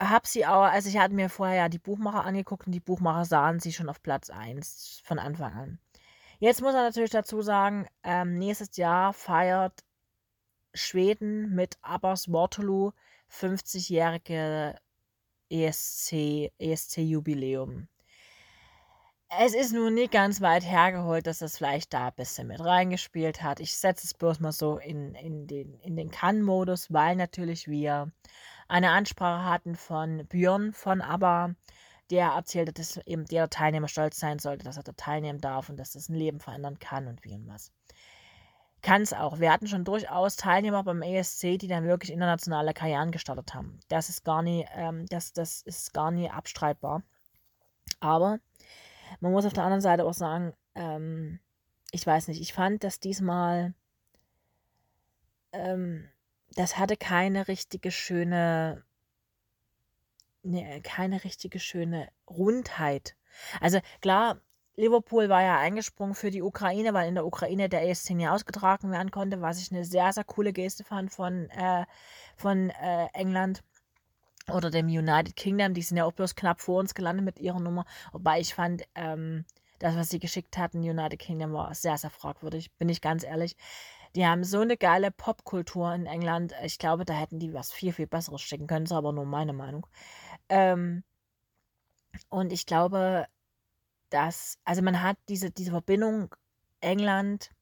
habe 0.00 0.26
sie 0.26 0.46
auch, 0.46 0.62
also 0.62 0.88
ich 0.88 0.98
hatte 0.98 1.14
mir 1.14 1.28
vorher 1.28 1.56
ja 1.56 1.68
die 1.68 1.78
Buchmacher 1.78 2.24
angeguckt 2.24 2.66
und 2.66 2.72
die 2.72 2.80
Buchmacher 2.80 3.24
sahen 3.24 3.60
sie 3.60 3.72
schon 3.72 3.88
auf 3.88 4.02
Platz 4.02 4.30
1 4.30 5.02
von 5.04 5.18
Anfang 5.18 5.52
an. 5.52 5.78
Jetzt 6.38 6.62
muss 6.62 6.72
man 6.72 6.84
natürlich 6.84 7.10
dazu 7.10 7.42
sagen, 7.42 7.86
ähm, 8.04 8.38
nächstes 8.38 8.76
Jahr 8.76 9.12
feiert 9.12 9.84
Schweden 10.72 11.54
mit 11.54 11.78
Abbas 11.82 12.32
Waterloo 12.32 12.92
50-jährige 13.30 14.76
ESC, 15.50 16.52
ESC-Jubiläum. 16.58 17.88
Es 19.40 19.54
ist 19.54 19.72
nun 19.72 19.94
nicht 19.94 20.12
ganz 20.12 20.40
weit 20.40 20.64
hergeholt, 20.64 21.26
dass 21.26 21.40
das 21.40 21.58
vielleicht 21.58 21.92
da 21.92 22.06
ein 22.06 22.14
bisschen 22.14 22.46
mit 22.48 22.60
reingespielt 22.60 23.42
hat. 23.42 23.60
Ich 23.60 23.76
setze 23.76 24.06
es 24.06 24.14
bloß 24.14 24.40
mal 24.40 24.52
so 24.52 24.78
in, 24.78 25.14
in 25.16 25.46
den, 25.46 25.78
in 25.80 25.96
den 25.96 26.10
Kann-Modus, 26.10 26.92
weil 26.92 27.16
natürlich 27.16 27.68
wir 27.68 28.10
eine 28.68 28.90
Ansprache 28.90 29.44
hatten 29.48 29.74
von 29.74 30.26
Björn 30.26 30.72
von 30.72 31.00
ABBA, 31.00 31.54
der 32.10 32.28
erzählte, 32.28 32.72
dass 32.72 32.98
eben 32.98 33.24
jeder 33.28 33.50
Teilnehmer 33.50 33.88
stolz 33.88 34.18
sein 34.18 34.38
sollte, 34.38 34.64
dass 34.64 34.76
er 34.76 34.82
da 34.82 34.92
teilnehmen 34.92 35.40
darf 35.40 35.68
und 35.68 35.76
dass 35.76 35.92
das 35.92 36.08
ein 36.08 36.14
Leben 36.14 36.40
verändern 36.40 36.78
kann 36.78 37.06
und 37.06 37.24
wie 37.24 37.34
und 37.34 37.48
was. 37.48 37.72
Kann 38.80 39.02
es 39.02 39.12
auch. 39.12 39.40
Wir 39.40 39.52
hatten 39.52 39.66
schon 39.66 39.84
durchaus 39.84 40.36
Teilnehmer 40.36 40.84
beim 40.84 41.02
ESC, 41.02 41.58
die 41.58 41.66
dann 41.66 41.84
wirklich 41.84 42.12
internationale 42.12 42.72
Karrieren 42.72 43.10
gestartet 43.10 43.52
haben. 43.52 43.80
Das 43.88 44.08
ist 44.08 44.24
gar 44.24 44.42
nie, 44.42 44.66
ähm, 44.74 45.06
das, 45.06 45.32
das 45.32 45.62
ist 45.62 45.92
gar 45.92 46.10
nie 46.10 46.30
abstreitbar. 46.30 47.02
Aber 48.00 48.38
man 49.20 49.32
muss 49.32 49.46
auf 49.46 49.52
der 49.52 49.64
anderen 49.64 49.80
Seite 49.80 50.04
auch 50.04 50.14
sagen, 50.14 50.52
ähm, 50.74 51.40
ich 51.90 52.06
weiß 52.06 52.28
nicht, 52.28 52.40
ich 52.40 52.52
fand, 52.52 52.84
dass 52.84 53.00
diesmal 53.00 53.74
ähm, 55.52 56.08
das 56.54 56.78
hatte 56.78 56.96
keine 56.96 57.48
richtige 57.48 57.90
schöne, 57.90 58.84
ne, 60.42 60.80
keine 60.82 61.24
richtige 61.24 61.60
schöne 61.60 62.08
Rundheit. 62.28 63.16
Also 63.60 63.80
klar, 64.00 64.40
Liverpool 64.76 65.28
war 65.28 65.42
ja 65.42 65.58
eingesprungen 65.58 66.14
für 66.14 66.30
die 66.30 66.42
Ukraine, 66.42 66.94
weil 66.94 67.08
in 67.08 67.16
der 67.16 67.26
Ukraine 67.26 67.68
der 67.68 67.88
ESC 67.88 68.10
nie 68.10 68.28
ausgetragen 68.28 68.92
werden 68.92 69.10
konnte, 69.10 69.40
was 69.40 69.60
ich 69.60 69.72
eine 69.72 69.84
sehr, 69.84 70.12
sehr 70.12 70.24
coole 70.24 70.52
Geste 70.52 70.84
fand 70.84 71.12
von, 71.12 71.50
äh, 71.50 71.84
von 72.36 72.70
äh, 72.70 73.06
England 73.12 73.64
oder 74.52 74.70
dem 74.70 74.86
United 74.86 75.34
Kingdom. 75.34 75.74
Die 75.74 75.82
sind 75.82 75.96
ja 75.96 76.04
auch 76.04 76.12
bloß 76.12 76.36
knapp 76.36 76.60
vor 76.60 76.78
uns 76.78 76.94
gelandet 76.94 77.24
mit 77.24 77.40
ihrer 77.40 77.58
Nummer. 77.58 77.84
Wobei 78.12 78.38
ich 78.38 78.54
fand, 78.54 78.84
ähm, 78.94 79.44
das, 79.80 79.96
was 79.96 80.10
sie 80.10 80.20
geschickt 80.20 80.56
hatten, 80.56 80.78
United 80.78 81.18
Kingdom, 81.18 81.52
war 81.52 81.74
sehr, 81.74 81.98
sehr 81.98 82.10
fragwürdig, 82.10 82.72
bin 82.78 82.88
ich 82.88 83.00
ganz 83.00 83.24
ehrlich. 83.24 83.56
Die 84.18 84.26
haben 84.26 84.42
so 84.42 84.58
eine 84.58 84.76
geile 84.76 85.12
Popkultur 85.12 85.94
in 85.94 86.06
England. 86.06 86.52
Ich 86.64 86.80
glaube, 86.80 87.04
da 87.04 87.14
hätten 87.14 87.38
die 87.38 87.54
was 87.54 87.70
viel, 87.70 87.92
viel 87.92 88.08
Besseres 88.08 88.42
schicken 88.42 88.66
können. 88.66 88.84
Das 88.84 88.90
ist 88.90 88.96
aber 88.96 89.12
nur 89.12 89.26
meine 89.26 89.52
Meinung. 89.52 89.86
Ähm, 90.48 91.04
und 92.28 92.52
ich 92.52 92.66
glaube, 92.66 93.28
dass, 94.10 94.58
also 94.64 94.82
man 94.82 95.04
hat 95.04 95.18
diese, 95.28 95.52
diese 95.52 95.70
Verbindung 95.70 96.34
England, 96.80 97.52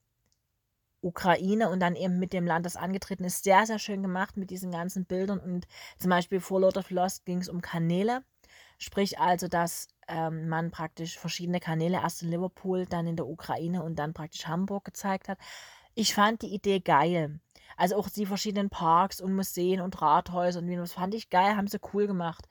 Ukraine 1.02 1.68
und 1.68 1.80
dann 1.80 1.94
eben 1.94 2.18
mit 2.18 2.32
dem 2.32 2.46
Land, 2.46 2.64
das 2.64 2.76
angetreten 2.76 3.24
ist, 3.24 3.44
sehr, 3.44 3.66
sehr 3.66 3.78
schön 3.78 4.00
gemacht 4.00 4.38
mit 4.38 4.48
diesen 4.48 4.70
ganzen 4.70 5.04
Bildern. 5.04 5.40
Und 5.40 5.66
zum 5.98 6.08
Beispiel 6.08 6.40
vor 6.40 6.62
Lord 6.62 6.78
of 6.78 6.88
Lost 6.90 7.26
ging 7.26 7.42
es 7.42 7.50
um 7.50 7.60
Kanäle. 7.60 8.24
Sprich 8.78 9.18
also, 9.18 9.46
dass 9.46 9.88
ähm, 10.08 10.48
man 10.48 10.70
praktisch 10.70 11.18
verschiedene 11.18 11.60
Kanäle 11.60 11.98
erst 11.98 12.22
in 12.22 12.30
Liverpool, 12.30 12.86
dann 12.86 13.06
in 13.06 13.16
der 13.16 13.26
Ukraine 13.26 13.82
und 13.82 13.98
dann 13.98 14.14
praktisch 14.14 14.46
Hamburg 14.46 14.86
gezeigt 14.86 15.28
hat. 15.28 15.38
Ich 15.98 16.14
fand 16.14 16.42
die 16.42 16.52
Idee 16.52 16.80
geil. 16.80 17.40
Also 17.78 17.96
auch 17.96 18.10
die 18.10 18.26
verschiedenen 18.26 18.68
Parks 18.68 19.18
und 19.18 19.34
Museen 19.34 19.80
und 19.80 20.02
Rathäuser 20.02 20.60
und 20.60 20.68
wie 20.68 20.76
das 20.76 20.92
fand 20.92 21.14
ich 21.14 21.30
geil, 21.30 21.56
haben 21.56 21.68
sie 21.68 21.80
cool 21.94 22.06
gemacht. 22.06 22.46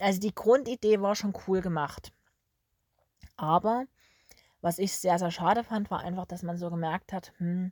Also 0.00 0.18
die 0.18 0.34
Grundidee 0.34 1.00
war 1.00 1.14
schon 1.14 1.32
cool 1.46 1.60
gemacht. 1.60 2.12
Aber 3.36 3.84
was 4.60 4.80
ich 4.80 4.92
sehr, 4.92 5.20
sehr 5.20 5.30
schade 5.30 5.62
fand, 5.62 5.88
war 5.92 6.00
einfach, 6.00 6.26
dass 6.26 6.42
man 6.42 6.58
so 6.58 6.68
gemerkt 6.68 7.12
hat, 7.12 7.32
hm, 7.38 7.70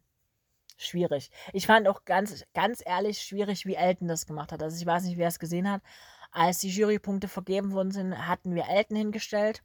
schwierig. 0.77 1.33
Ich 1.53 1.67
fand 1.67 1.89
auch 1.89 2.05
ganz, 2.05 2.45
ganz 2.55 2.81
ehrlich 2.87 3.21
schwierig, 3.21 3.67
wie 3.67 3.75
Elton 3.75 4.07
das 4.07 4.25
gemacht 4.25 4.53
hat. 4.53 4.63
Also 4.63 4.77
ich 4.77 4.87
weiß 4.87 5.03
nicht, 5.03 5.19
wer 5.19 5.29
es 5.29 5.41
gesehen 5.41 5.69
hat. 5.69 5.83
Als 6.31 6.61
die 6.61 6.71
Jurypunkte 6.71 7.27
vergeben 7.27 7.73
worden 7.73 7.91
sind, 7.91 8.29
hatten 8.29 8.55
wir 8.55 8.69
Elton 8.69 8.97
hingestellt. 8.97 9.65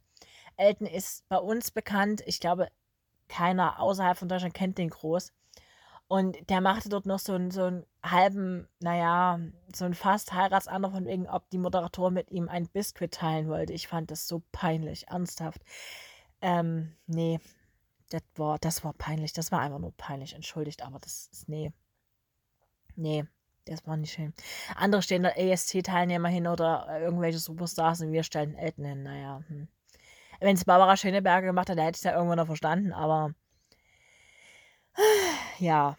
Elton 0.56 0.88
ist 0.88 1.28
bei 1.28 1.38
uns 1.38 1.70
bekannt. 1.70 2.24
Ich 2.26 2.40
glaube, 2.40 2.70
keiner 3.28 3.78
außerhalb 3.78 4.18
von 4.18 4.28
Deutschland 4.28 4.54
kennt 4.54 4.78
den 4.78 4.90
groß. 4.90 5.32
Und 6.14 6.48
der 6.48 6.60
machte 6.60 6.88
dort 6.88 7.06
noch 7.06 7.18
so 7.18 7.32
einen, 7.32 7.50
so 7.50 7.64
einen 7.64 7.84
halben, 8.00 8.68
naja, 8.78 9.40
so 9.74 9.84
einen 9.84 9.94
fast 9.94 10.32
Heiratsantrag 10.32 10.92
von 10.92 11.06
wegen, 11.06 11.28
ob 11.28 11.50
die 11.50 11.58
Moderatorin 11.58 12.14
mit 12.14 12.30
ihm 12.30 12.48
ein 12.48 12.68
Biskuit 12.68 13.10
teilen 13.10 13.48
wollte. 13.48 13.72
Ich 13.72 13.88
fand 13.88 14.12
das 14.12 14.28
so 14.28 14.40
peinlich, 14.52 15.08
ernsthaft. 15.08 15.60
Ähm, 16.40 16.94
nee, 17.08 17.40
das 18.10 18.22
war, 18.36 18.60
das 18.60 18.84
war 18.84 18.92
peinlich. 18.92 19.32
Das 19.32 19.50
war 19.50 19.58
einfach 19.58 19.80
nur 19.80 19.90
peinlich, 19.96 20.34
entschuldigt, 20.34 20.82
aber 20.82 21.00
das 21.00 21.30
ist, 21.32 21.48
nee. 21.48 21.72
Nee, 22.94 23.24
das 23.64 23.84
war 23.84 23.96
nicht 23.96 24.12
schön. 24.12 24.34
Andere 24.76 25.02
stehen 25.02 25.24
da 25.24 25.30
ESC-Teilnehmer 25.30 26.28
hin 26.28 26.46
oder 26.46 26.86
irgendwelche 27.00 27.40
Superstars 27.40 28.02
und 28.02 28.12
wir 28.12 28.22
stellen 28.22 28.54
Elton 28.54 28.84
hin. 28.84 29.02
Naja, 29.02 29.42
hm. 29.48 29.66
wenn 30.38 30.54
es 30.54 30.64
Barbara 30.64 30.96
Schöneberger 30.96 31.48
gemacht 31.48 31.70
hat, 31.70 31.78
hätte 31.78 31.90
ich 31.90 31.96
es 31.96 32.04
ja 32.04 32.14
irgendwann 32.14 32.38
noch 32.38 32.46
verstanden, 32.46 32.92
aber 32.92 33.34
ja, 35.58 35.96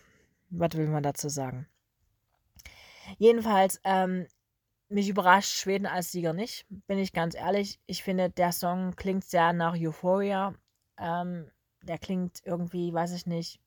was 0.60 0.74
will 0.74 0.88
man 0.88 1.04
dazu 1.04 1.30
sagen? 1.30 1.68
Jedenfalls, 3.18 3.80
ähm, 3.84 4.28
mich 4.90 5.10
überrascht 5.10 5.52
Schweden 5.52 5.86
als 5.86 6.12
Sieger 6.12 6.34
nicht, 6.34 6.66
bin 6.70 6.98
ich 7.00 7.14
ganz 7.14 7.36
ehrlich. 7.36 7.80
Ich 7.86 8.04
finde, 8.04 8.30
der 8.30 8.52
Song 8.52 8.96
klingt 8.96 9.24
sehr 9.24 9.54
nach 9.54 9.76
Euphoria. 9.76 10.54
Ähm, 10.98 11.50
der 11.84 11.98
klingt 11.98 12.42
irgendwie, 12.46 12.94
weiß 12.94 13.12
ich 13.14 13.26
nicht, 13.26 13.60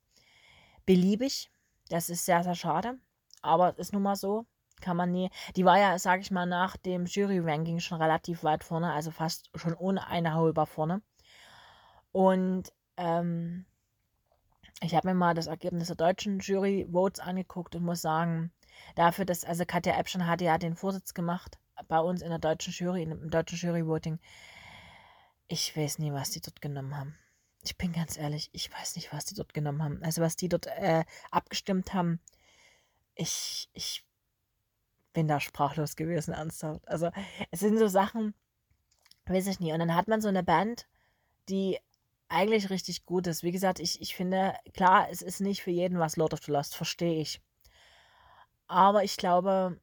beliebig. 0.87 1.51
Das 1.89 2.11
ist 2.11 2.25
sehr, 2.25 2.43
sehr 2.43 2.55
schade. 2.55 2.99
Aber 3.43 3.71
es 3.71 3.79
ist 3.79 3.93
nun 3.93 4.03
mal 4.03 4.17
so. 4.17 4.47
Kann 4.81 4.97
man 4.97 5.11
nie. 5.11 5.29
Die 5.57 5.65
war 5.65 5.79
ja, 5.79 5.99
sag 5.99 6.21
ich 6.21 6.31
mal, 6.31 6.47
nach 6.47 6.77
dem 6.77 7.07
Jury-Ranking 7.07 7.81
schon 7.81 8.01
relativ 8.01 8.45
weit 8.45 8.63
vorne, 8.63 8.93
also 8.93 9.11
fast 9.11 9.51
schon 9.57 9.75
ohne 9.75 10.07
eine 10.07 10.35
Haulbar 10.35 10.67
vorne. 10.67 11.03
Und 12.13 12.73
ähm, 12.97 13.67
ich 14.81 14.95
habe 14.95 15.09
mir 15.09 15.15
mal 15.15 15.35
das 15.35 15.47
Ergebnis 15.47 15.89
der 15.89 15.97
deutschen 15.97 16.39
Jury-Votes 16.39 17.21
angeguckt 17.21 17.75
und 17.75 17.85
muss 17.85 18.01
sagen, 18.01 18.53
dafür, 18.95 19.25
dass, 19.25 19.45
also 19.45 19.65
Katja 19.65 19.99
Epschen 19.99 20.27
hatte 20.27 20.45
ja 20.45 20.59
den 20.59 20.77
Vorsitz 20.77 21.15
gemacht 21.15 21.59
bei 21.89 22.01
uns 22.01 22.23
in 22.23 22.29
der 22.29 22.39
deutschen 22.39 22.73
Jury, 22.73 23.03
im 23.03 23.31
deutschen 23.31 23.59
Jury-Voting. 23.59 24.19
Ich 25.49 25.77
weiß 25.77 25.99
nie, 25.99 26.13
was 26.13 26.31
die 26.31 26.41
dort 26.41 26.61
genommen 26.61 26.97
haben. 26.97 27.17
Ich 27.63 27.77
bin 27.77 27.93
ganz 27.93 28.17
ehrlich, 28.17 28.51
ich 28.53 28.73
weiß 28.73 28.97
nicht, 28.97 29.13
was 29.13 29.25
die 29.25 29.35
dort 29.35 29.55
genommen 29.55 29.83
haben. 29.83 30.03
Also 30.03 30.23
was 30.23 30.37
die 30.37 30.49
dort 30.49 30.67
äh, 30.67 31.05
abgestimmt 31.31 31.93
haben, 31.93 32.21
ich, 33.15 33.69
ich 33.73 34.05
bin 35.13 35.27
da 35.27 35.41
sprachlos 35.41 35.97
gewesen, 35.97 36.35
ernsthaft. 36.35 36.87
Also 36.87 37.11
es 37.51 37.61
sind 37.61 37.79
so 37.79 37.89
Sachen, 37.89 38.35
weiß 39.27 39.49
ich 39.49 39.59
nie. 39.59 39.73
Und 39.73 39.81
dann 39.81 39.95
hat 39.95 40.07
man 40.07 40.21
so 40.21 40.29
eine 40.29 40.45
Band, 40.45 40.87
die 41.49 41.79
eigentlich 42.29 42.71
richtig 42.71 43.07
gut 43.07 43.27
ist. 43.27 43.43
Wie 43.43 43.53
gesagt, 43.53 43.81
ich, 43.81 44.01
ich 44.01 44.15
finde, 44.15 44.55
klar, 44.75 45.09
es 45.11 45.23
ist 45.23 45.41
nicht 45.41 45.63
für 45.63 45.71
jeden 45.71 45.99
was 45.99 46.17
Lord 46.17 46.35
of 46.35 46.41
the 46.45 46.53
Lost, 46.53 46.77
verstehe 46.77 47.21
ich. 47.21 47.41
Aber 48.67 49.03
ich 49.05 49.17
glaube, 49.17 49.81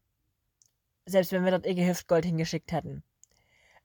selbst 1.05 1.31
wenn 1.31 1.43
wir 1.43 1.51
dort 1.51 1.65
Iggy 1.65 1.85
Hüftgold 1.85 2.25
hingeschickt 2.25 2.71
hätten, 2.71 3.03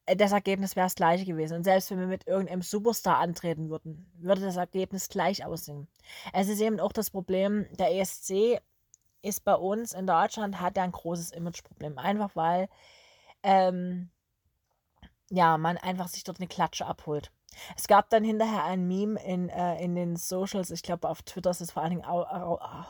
äh, 0.06 0.16
das 0.16 0.32
Ergebnis 0.32 0.76
wäre 0.76 0.86
das 0.86 0.94
gleiche 0.94 1.24
gewesen. 1.24 1.56
Und 1.56 1.64
selbst 1.64 1.90
wenn 1.90 2.00
wir 2.00 2.06
mit 2.06 2.26
irgendeinem 2.26 2.62
Superstar 2.62 3.18
antreten 3.18 3.70
würden, 3.70 4.10
würde 4.18 4.42
das 4.42 4.56
Ergebnis 4.56 5.08
gleich 5.08 5.44
aussehen. 5.44 5.88
Es 6.32 6.48
ist 6.48 6.60
eben 6.60 6.80
auch 6.80 6.92
das 6.92 7.10
Problem, 7.10 7.66
der 7.78 7.94
ESC 7.94 8.60
ist 9.22 9.44
bei 9.44 9.54
uns 9.54 9.92
in 9.92 10.06
Deutschland, 10.06 10.60
hat 10.60 10.76
er 10.76 10.84
ein 10.84 10.92
großes 10.92 11.32
Imageproblem. 11.32 11.98
Einfach 11.98 12.34
weil, 12.36 12.68
ähm, 13.42 14.10
ja, 15.30 15.58
man 15.58 15.78
einfach 15.78 16.08
sich 16.08 16.24
dort 16.24 16.40
eine 16.40 16.48
Klatsche 16.48 16.86
abholt. 16.86 17.30
Es 17.76 17.86
gab 17.88 18.10
dann 18.10 18.24
hinterher 18.24 18.64
ein 18.64 18.86
Meme 18.86 19.22
in, 19.24 19.48
äh, 19.48 19.82
in 19.82 19.94
den 19.94 20.16
Socials, 20.16 20.70
ich 20.70 20.82
glaube 20.82 21.08
auf 21.08 21.22
Twitter 21.22 21.50
ist 21.50 21.60
es 21.60 21.70
vor 21.72 21.82
allen 21.82 21.90
Dingen 21.90 22.06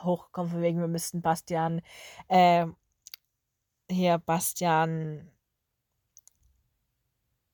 hochgekommen, 0.03 0.51
von 0.51 0.61
wegen, 0.61 0.79
wir 0.79 0.87
müssten 0.87 1.21
Bastian, 1.21 1.81
äh, 2.27 2.67
hier 3.89 4.17
Bastian, 4.19 5.29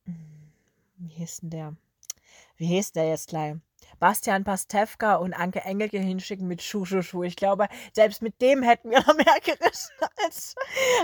hm, 0.06 0.52
wie 0.98 1.08
hieß 1.10 1.38
denn 1.41 1.50
der? 1.50 1.76
Wie 2.58 2.67
hieß 2.67 2.91
der 2.93 3.10
jetzt 3.10 3.30
gleich? 3.30 3.56
Bastian 3.99 4.43
Pastewka 4.43 5.15
und 5.15 5.33
Anke 5.33 5.62
Engelke 5.62 5.99
hinschicken 5.99 6.47
mit 6.47 6.62
Schuh, 6.62 6.86
Schuh, 6.86 7.01
Schuh. 7.01 7.23
Ich 7.23 7.36
glaube, 7.36 7.67
selbst 7.93 8.21
mit 8.21 8.41
dem 8.41 8.63
hätten 8.63 8.89
wir 8.89 8.99
noch 8.99 9.15
mehr 9.15 9.39
gerissen 9.43 9.93
als, 10.23 10.55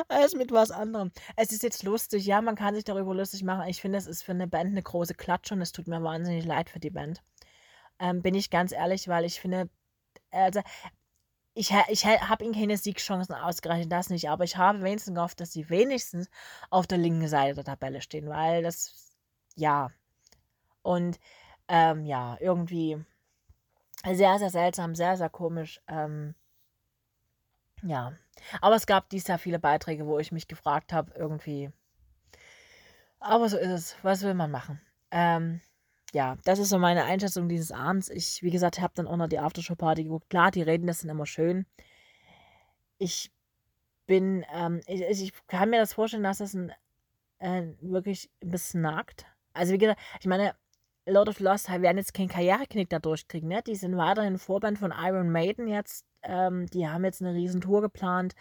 als 0.08 0.36
mit 0.36 0.52
was 0.52 0.72
anderem. 0.72 1.12
Es 1.36 1.52
ist 1.52 1.64
jetzt 1.64 1.84
lustig, 1.84 2.26
ja, 2.26 2.42
man 2.42 2.56
kann 2.56 2.76
sich 2.76 2.84
darüber 2.84 3.14
lustig 3.14 3.44
machen. 3.44 3.68
Ich 3.68 3.82
finde, 3.82 3.98
es 3.98 4.08
ist 4.08 4.24
für 4.24 4.32
eine 4.32 4.48
Band 4.48 4.72
eine 4.72 4.84
große 4.84 5.16
Klatsche 5.16 5.54
und 5.54 5.62
es 5.62 5.72
tut 5.72 5.88
mir 5.88 6.04
wahnsinnig 6.04 6.46
leid 6.46 6.70
für 6.70 6.80
die 6.80 6.90
Band. 6.92 7.22
Ähm, 8.00 8.22
bin 8.22 8.36
ich 8.36 8.50
ganz 8.50 8.72
ehrlich, 8.72 9.08
weil 9.08 9.26
ich 9.26 9.40
finde, 9.40 9.70
also 10.32 10.62
ich, 11.56 11.72
ich 11.90 12.06
habe 12.06 12.44
ihnen 12.44 12.54
keine 12.54 12.78
Siegchancen 12.78 13.36
ausgerechnet, 13.36 13.92
das 13.92 14.10
nicht, 14.10 14.30
aber 14.30 14.44
ich 14.44 14.58
habe 14.58 14.82
wenigstens 14.82 15.16
gehofft, 15.16 15.40
dass 15.40 15.54
sie 15.54 15.70
wenigstens 15.70 16.30
auf 16.70 16.88
der 16.88 16.98
linken 16.98 17.28
Seite 17.28 17.56
der 17.56 17.64
Tabelle 17.64 18.02
stehen, 18.02 18.28
weil 18.28 18.64
das, 18.64 19.14
ja. 19.56 19.92
Und 20.82 21.20
ähm, 21.68 22.06
ja, 22.06 22.38
irgendwie 22.40 23.04
sehr, 24.12 24.38
sehr 24.40 24.50
seltsam, 24.50 24.96
sehr, 24.96 25.18
sehr 25.18 25.30
komisch. 25.30 25.82
Ähm, 25.88 26.36
ja, 27.84 28.14
aber 28.62 28.76
es 28.76 28.86
gab 28.86 29.10
dies 29.10 29.28
Jahr 29.28 29.40
viele 29.40 29.60
Beiträge, 29.60 30.06
wo 30.06 30.20
ich 30.20 30.32
mich 30.32 30.48
gefragt 30.48 30.94
habe, 30.94 31.14
irgendwie. 31.16 31.72
Aber 33.20 33.48
so 33.50 33.58
ist 33.58 33.70
es. 33.70 33.96
Was 34.04 34.22
will 34.22 34.34
man 34.34 34.52
machen? 34.52 34.82
Ähm, 35.12 35.62
ja, 36.14 36.38
das 36.44 36.60
ist 36.60 36.70
so 36.70 36.78
meine 36.78 37.06
Einschätzung 37.06 37.50
dieses 37.50 37.72
Abends. 37.72 38.10
Ich, 38.10 38.44
wie 38.44 38.52
gesagt, 38.52 38.80
habe 38.80 38.94
dann 38.96 39.08
auch 39.08 39.18
noch 39.18 39.28
die 39.28 39.40
Aftershow-Party 39.40 40.04
geguckt. 40.04 40.30
Klar, 40.30 40.52
die 40.52 40.62
Reden, 40.62 40.88
das 40.88 41.00
sind 41.00 41.10
immer 41.10 41.26
schön. 41.26 41.66
Ich 42.98 43.32
bin, 44.06 44.46
ähm, 44.54 44.82
ich, 44.88 45.02
ich 45.02 45.34
kann 45.48 45.70
mir 45.70 45.80
das 45.80 45.94
vorstellen, 45.94 46.24
dass 46.24 46.40
das 46.40 46.54
ein, 46.54 46.72
äh, 47.40 47.64
wirklich 47.82 48.30
ein 48.42 48.52
bisschen 48.52 48.82
nagt. 48.82 49.26
Also, 49.54 49.74
wie 49.74 49.78
gesagt, 49.78 50.02
ich 50.20 50.28
meine, 50.28 50.56
Lord 51.06 51.30
of 51.30 51.40
Lost 51.40 51.70
werden 51.70 51.98
jetzt 51.98 52.14
keinen 52.14 52.30
Karriereknick 52.30 52.90
da 52.90 53.00
durchkriegen. 53.00 53.50
Ne? 53.50 53.62
Die 53.64 53.76
sind 53.76 53.98
weiterhin 53.98 54.38
Vorband 54.38 54.80
von 54.80 54.94
Iron 54.96 55.32
Maiden 55.32 55.68
jetzt. 55.68 56.06
Ähm, 56.22 56.68
die 56.68 56.88
haben 56.88 57.04
jetzt 57.04 57.22
eine 57.22 57.34
riesen 57.34 57.62
Tour 57.62 57.82
geplant. 57.82 58.34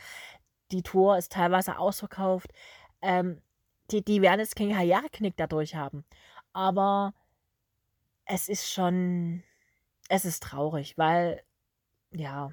Die 0.71 0.83
Tour 0.83 1.19
ist 1.19 1.33
teilweise 1.33 1.79
ausverkauft. 1.79 2.53
Ähm, 3.01 3.43
die, 3.91 4.05
die 4.05 4.23
werden 4.23 4.41
jetzt 4.41 4.57
keinen 4.57 4.73
Karriereknick 4.73 5.37
dadurch 5.37 5.75
haben. 5.75 6.05
Aber 6.53 7.15
es 8.27 8.49
ist 8.49 8.71
schon, 8.71 9.43
es 10.09 10.25
ist 10.25 10.43
traurig, 10.43 10.97
weil, 10.97 11.43
ja, 12.13 12.53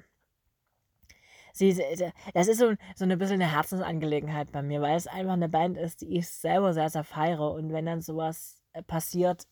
sie, 1.52 1.74
das 2.34 2.48
ist 2.48 2.58
so, 2.58 2.74
so 2.96 3.04
ein 3.04 3.18
bisschen 3.18 3.40
eine 3.40 3.52
Herzensangelegenheit 3.52 4.50
bei 4.50 4.62
mir, 4.62 4.80
weil 4.80 4.96
es 4.96 5.06
einfach 5.06 5.34
eine 5.34 5.48
Band 5.48 5.76
ist, 5.78 6.00
die 6.00 6.18
ich 6.18 6.28
selber 6.28 6.72
sehr, 6.72 6.90
sehr 6.90 7.04
feiere. 7.04 7.52
Und 7.52 7.72
wenn 7.72 7.86
dann 7.86 8.00
sowas 8.00 8.60
äh, 8.72 8.82
passiert, 8.82 9.46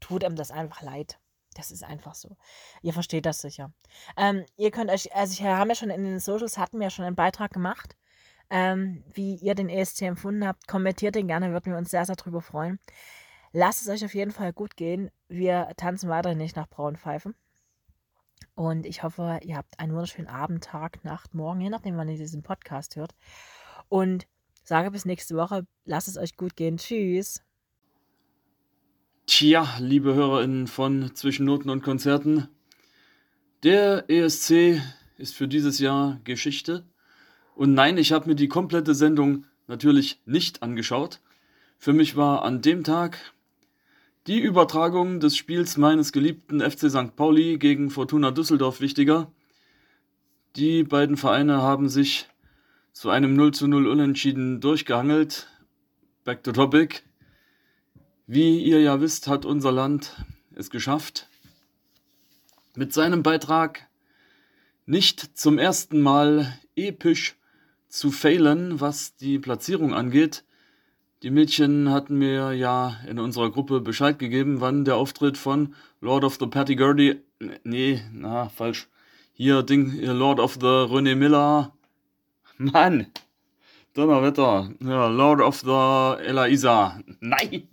tut 0.00 0.22
ihm 0.22 0.36
das 0.36 0.50
einfach 0.50 0.82
leid. 0.82 1.18
Das 1.54 1.70
ist 1.70 1.82
einfach 1.82 2.14
so. 2.14 2.36
Ihr 2.82 2.92
versteht 2.92 3.26
das 3.26 3.40
sicher. 3.40 3.72
Ähm, 4.16 4.44
ihr 4.56 4.70
könnt 4.70 4.90
euch, 4.90 5.14
also 5.14 5.42
wir 5.42 5.56
haben 5.56 5.68
ja 5.68 5.74
schon 5.74 5.90
in 5.90 6.04
den 6.04 6.20
Socials, 6.20 6.58
hatten 6.58 6.78
wir 6.78 6.84
ja 6.84 6.90
schon 6.90 7.04
einen 7.04 7.16
Beitrag 7.16 7.52
gemacht, 7.52 7.96
ähm, 8.50 9.04
wie 9.12 9.34
ihr 9.36 9.54
den 9.54 9.68
ESC 9.68 10.02
empfunden 10.02 10.46
habt. 10.46 10.68
Kommentiert 10.68 11.16
den 11.16 11.26
gerne, 11.26 11.52
würden 11.52 11.72
wir 11.72 11.78
uns 11.78 11.90
sehr, 11.90 12.06
sehr 12.06 12.16
drüber 12.16 12.40
freuen. 12.40 12.78
Lasst 13.52 13.82
es 13.82 13.88
euch 13.88 14.04
auf 14.04 14.14
jeden 14.14 14.30
Fall 14.30 14.52
gut 14.52 14.76
gehen. 14.76 15.10
Wir 15.28 15.72
tanzen 15.76 16.08
weiterhin 16.08 16.38
nicht 16.38 16.56
nach 16.56 16.68
braunen 16.68 16.96
Pfeifen. 16.96 17.34
Und 18.54 18.86
ich 18.86 19.02
hoffe, 19.02 19.40
ihr 19.42 19.56
habt 19.56 19.78
einen 19.80 19.92
wunderschönen 19.92 20.28
Abend, 20.28 20.64
Tag, 20.64 21.02
Nacht, 21.04 21.34
Morgen, 21.34 21.60
je 21.60 21.70
nachdem, 21.70 21.96
wann 21.96 22.08
ihr 22.08 22.16
diesen 22.16 22.42
Podcast 22.42 22.94
hört. 22.96 23.14
Und 23.88 24.26
sage 24.62 24.90
bis 24.90 25.04
nächste 25.04 25.36
Woche. 25.36 25.66
Lasst 25.84 26.08
es 26.08 26.16
euch 26.16 26.36
gut 26.36 26.56
gehen. 26.56 26.76
Tschüss. 26.76 27.42
Tja, 29.32 29.76
liebe 29.78 30.12
HörerInnen 30.12 30.66
von 30.66 31.14
Zwischen 31.14 31.46
Noten 31.46 31.70
und 31.70 31.84
Konzerten, 31.84 32.48
Der 33.62 34.10
ESC 34.10 34.82
ist 35.18 35.36
für 35.36 35.46
dieses 35.46 35.78
Jahr 35.78 36.20
Geschichte. 36.24 36.84
Und 37.54 37.72
nein, 37.72 37.96
ich 37.96 38.10
habe 38.10 38.28
mir 38.28 38.34
die 38.34 38.48
komplette 38.48 38.92
Sendung 38.92 39.46
natürlich 39.68 40.20
nicht 40.26 40.64
angeschaut. 40.64 41.20
Für 41.78 41.92
mich 41.92 42.16
war 42.16 42.42
an 42.42 42.60
dem 42.60 42.82
Tag 42.82 43.32
die 44.26 44.40
Übertragung 44.40 45.20
des 45.20 45.36
Spiels 45.36 45.76
meines 45.76 46.10
geliebten 46.10 46.60
FC 46.60 46.90
St. 46.90 47.14
Pauli 47.14 47.56
gegen 47.58 47.90
Fortuna 47.90 48.32
Düsseldorf 48.32 48.80
wichtiger. 48.80 49.30
Die 50.56 50.82
beiden 50.82 51.16
Vereine 51.16 51.62
haben 51.62 51.88
sich 51.88 52.26
zu 52.92 53.10
einem 53.10 53.36
0 53.36 53.54
zu 53.54 53.68
0 53.68 53.86
Unentschieden 53.86 54.60
durchgehangelt. 54.60 55.46
Back 56.24 56.42
to 56.42 56.50
topic. 56.50 57.04
Wie 58.32 58.60
ihr 58.60 58.80
ja 58.80 59.00
wisst, 59.00 59.26
hat 59.26 59.44
unser 59.44 59.72
Land 59.72 60.14
es 60.54 60.70
geschafft, 60.70 61.26
mit 62.76 62.92
seinem 62.92 63.24
Beitrag 63.24 63.88
nicht 64.86 65.36
zum 65.36 65.58
ersten 65.58 66.00
Mal 66.00 66.56
episch 66.76 67.34
zu 67.88 68.12
failen, 68.12 68.80
was 68.80 69.16
die 69.16 69.40
Platzierung 69.40 69.92
angeht. 69.94 70.44
Die 71.24 71.30
Mädchen 71.32 71.90
hatten 71.90 72.18
mir 72.18 72.52
ja 72.52 73.00
in 73.08 73.18
unserer 73.18 73.50
Gruppe 73.50 73.80
Bescheid 73.80 74.20
gegeben, 74.20 74.60
wann 74.60 74.84
der 74.84 74.94
Auftritt 74.94 75.36
von 75.36 75.74
Lord 76.00 76.22
of 76.22 76.36
the 76.38 76.46
Patty-Gurdy, 76.46 77.20
nee, 77.64 78.00
na, 78.12 78.48
falsch, 78.48 78.86
hier 79.32 79.64
Ding, 79.64 80.00
Lord 80.02 80.38
of 80.38 80.54
the 80.54 80.86
René 80.86 81.16
Miller, 81.16 81.72
Mann, 82.58 83.08
Donnerwetter, 83.94 84.70
ja, 84.78 85.08
Lord 85.08 85.40
of 85.40 85.62
the 85.62 86.22
Eliza, 86.24 87.00
nein, 87.18 87.66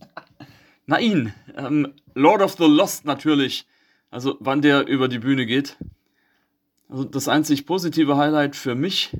nein, 0.88 1.34
ähm, 1.56 1.94
Lord 2.16 2.42
of 2.42 2.56
the 2.58 2.66
Lost 2.66 3.06
natürlich, 3.06 3.68
also 4.10 4.38
wann 4.40 4.62
der 4.62 4.88
über 4.88 5.08
die 5.08 5.20
Bühne 5.20 5.46
geht. 5.46 5.78
Also 6.90 7.04
das 7.04 7.28
einzig 7.28 7.66
positive 7.66 8.18
Highlight 8.18 8.56
für 8.56 8.74
mich 8.74 9.16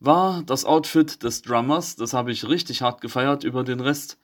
war 0.00 0.42
das 0.44 0.64
Outfit 0.64 1.22
des 1.22 1.42
Drummers. 1.42 1.96
Das 1.96 2.12
habe 2.12 2.32
ich 2.32 2.48
richtig 2.48 2.82
hart 2.82 3.00
gefeiert. 3.00 3.44
Über 3.44 3.64
den 3.64 3.80
Rest 3.80 4.18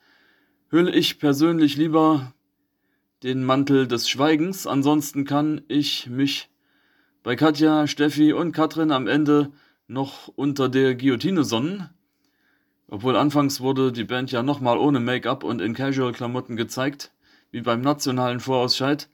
hülle 0.69 0.91
ich 0.91 1.19
persönlich 1.19 1.75
lieber 1.75 2.33
den 3.23 3.43
Mantel 3.43 3.87
des 3.87 4.09
Schweigens. 4.09 4.67
Ansonsten 4.67 5.25
kann 5.25 5.61
ich 5.67 6.07
mich 6.07 6.49
bei 7.23 7.35
Katja, 7.35 7.87
Steffi 7.87 8.33
und 8.33 8.51
Katrin 8.51 8.91
am 8.91 9.07
Ende 9.07 9.51
noch 9.87 10.27
unter 10.29 10.69
der 10.69 10.95
Guillotine 10.95 11.43
sonnen. 11.43 11.89
Obwohl 12.87 13.15
anfangs 13.15 13.61
wurde 13.61 13.91
die 13.91 14.03
Band 14.03 14.31
ja 14.31 14.43
nochmal 14.43 14.77
ohne 14.77 14.99
Make-up 14.99 15.43
und 15.43 15.61
in 15.61 15.73
Casual-Klamotten 15.73 16.55
gezeigt, 16.55 17.11
wie 17.51 17.61
beim 17.61 17.81
nationalen 17.81 18.39
Vorausscheid. 18.39 19.09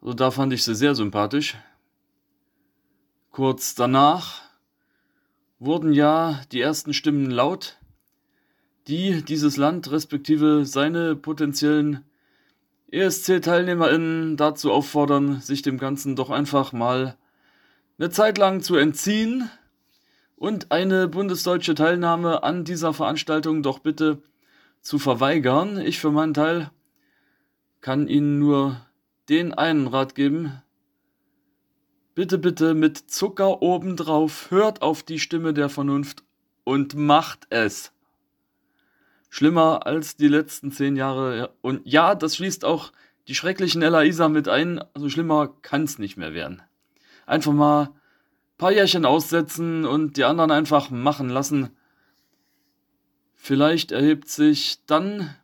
Also 0.00 0.14
da 0.14 0.30
fand 0.30 0.52
ich 0.52 0.62
sie 0.62 0.74
sehr 0.74 0.94
sympathisch. 0.94 1.56
Kurz 3.30 3.74
danach 3.74 4.42
wurden 5.58 5.92
ja 5.92 6.40
die 6.52 6.60
ersten 6.60 6.92
Stimmen 6.92 7.30
laut, 7.30 7.78
die 8.86 9.22
dieses 9.22 9.56
Land 9.56 9.90
respektive 9.90 10.66
seine 10.66 11.16
potenziellen 11.16 12.04
ESC-TeilnehmerInnen 12.90 14.36
dazu 14.36 14.70
auffordern, 14.70 15.40
sich 15.40 15.62
dem 15.62 15.78
Ganzen 15.78 16.14
doch 16.14 16.30
einfach 16.30 16.72
mal 16.72 17.16
eine 17.98 18.10
Zeit 18.10 18.38
lang 18.38 18.60
zu 18.60 18.76
entziehen 18.76 19.50
und 20.42 20.72
eine 20.72 21.06
bundesdeutsche 21.06 21.76
Teilnahme 21.76 22.42
an 22.42 22.64
dieser 22.64 22.92
Veranstaltung 22.92 23.62
doch 23.62 23.78
bitte 23.78 24.20
zu 24.80 24.98
verweigern. 24.98 25.78
Ich 25.78 26.00
für 26.00 26.10
meinen 26.10 26.34
Teil 26.34 26.72
kann 27.80 28.08
Ihnen 28.08 28.40
nur 28.40 28.84
den 29.28 29.54
einen 29.54 29.86
Rat 29.86 30.16
geben, 30.16 30.60
Bitte, 32.16 32.38
bitte 32.38 32.74
mit 32.74 32.98
Zucker 32.98 33.62
obendrauf, 33.62 34.50
hört 34.50 34.82
auf 34.82 35.04
die 35.04 35.20
Stimme 35.20 35.54
der 35.54 35.68
Vernunft 35.68 36.24
und 36.64 36.96
macht 36.96 37.46
es. 37.50 37.92
Schlimmer 39.30 39.86
als 39.86 40.16
die 40.16 40.28
letzten 40.28 40.72
zehn 40.72 40.96
Jahre. 40.96 41.54
Und 41.62 41.82
ja, 41.84 42.16
das 42.16 42.34
schließt 42.34 42.64
auch 42.64 42.90
die 43.28 43.36
schrecklichen 43.36 43.80
Ella 43.80 44.28
mit 44.28 44.48
ein. 44.48 44.82
Also 44.92 45.08
schlimmer 45.08 45.54
kann 45.62 45.84
es 45.84 46.00
nicht 46.00 46.16
mehr 46.16 46.34
werden. 46.34 46.62
Einfach 47.26 47.52
mal 47.52 47.90
paar 48.62 48.70
Jährchen 48.70 49.04
aussetzen 49.04 49.84
und 49.84 50.16
die 50.16 50.22
anderen 50.22 50.52
einfach 50.52 50.88
machen 50.88 51.28
lassen. 51.28 51.70
Vielleicht 53.34 53.90
erhebt 53.90 54.28
sich 54.28 54.86
dann 54.86 55.34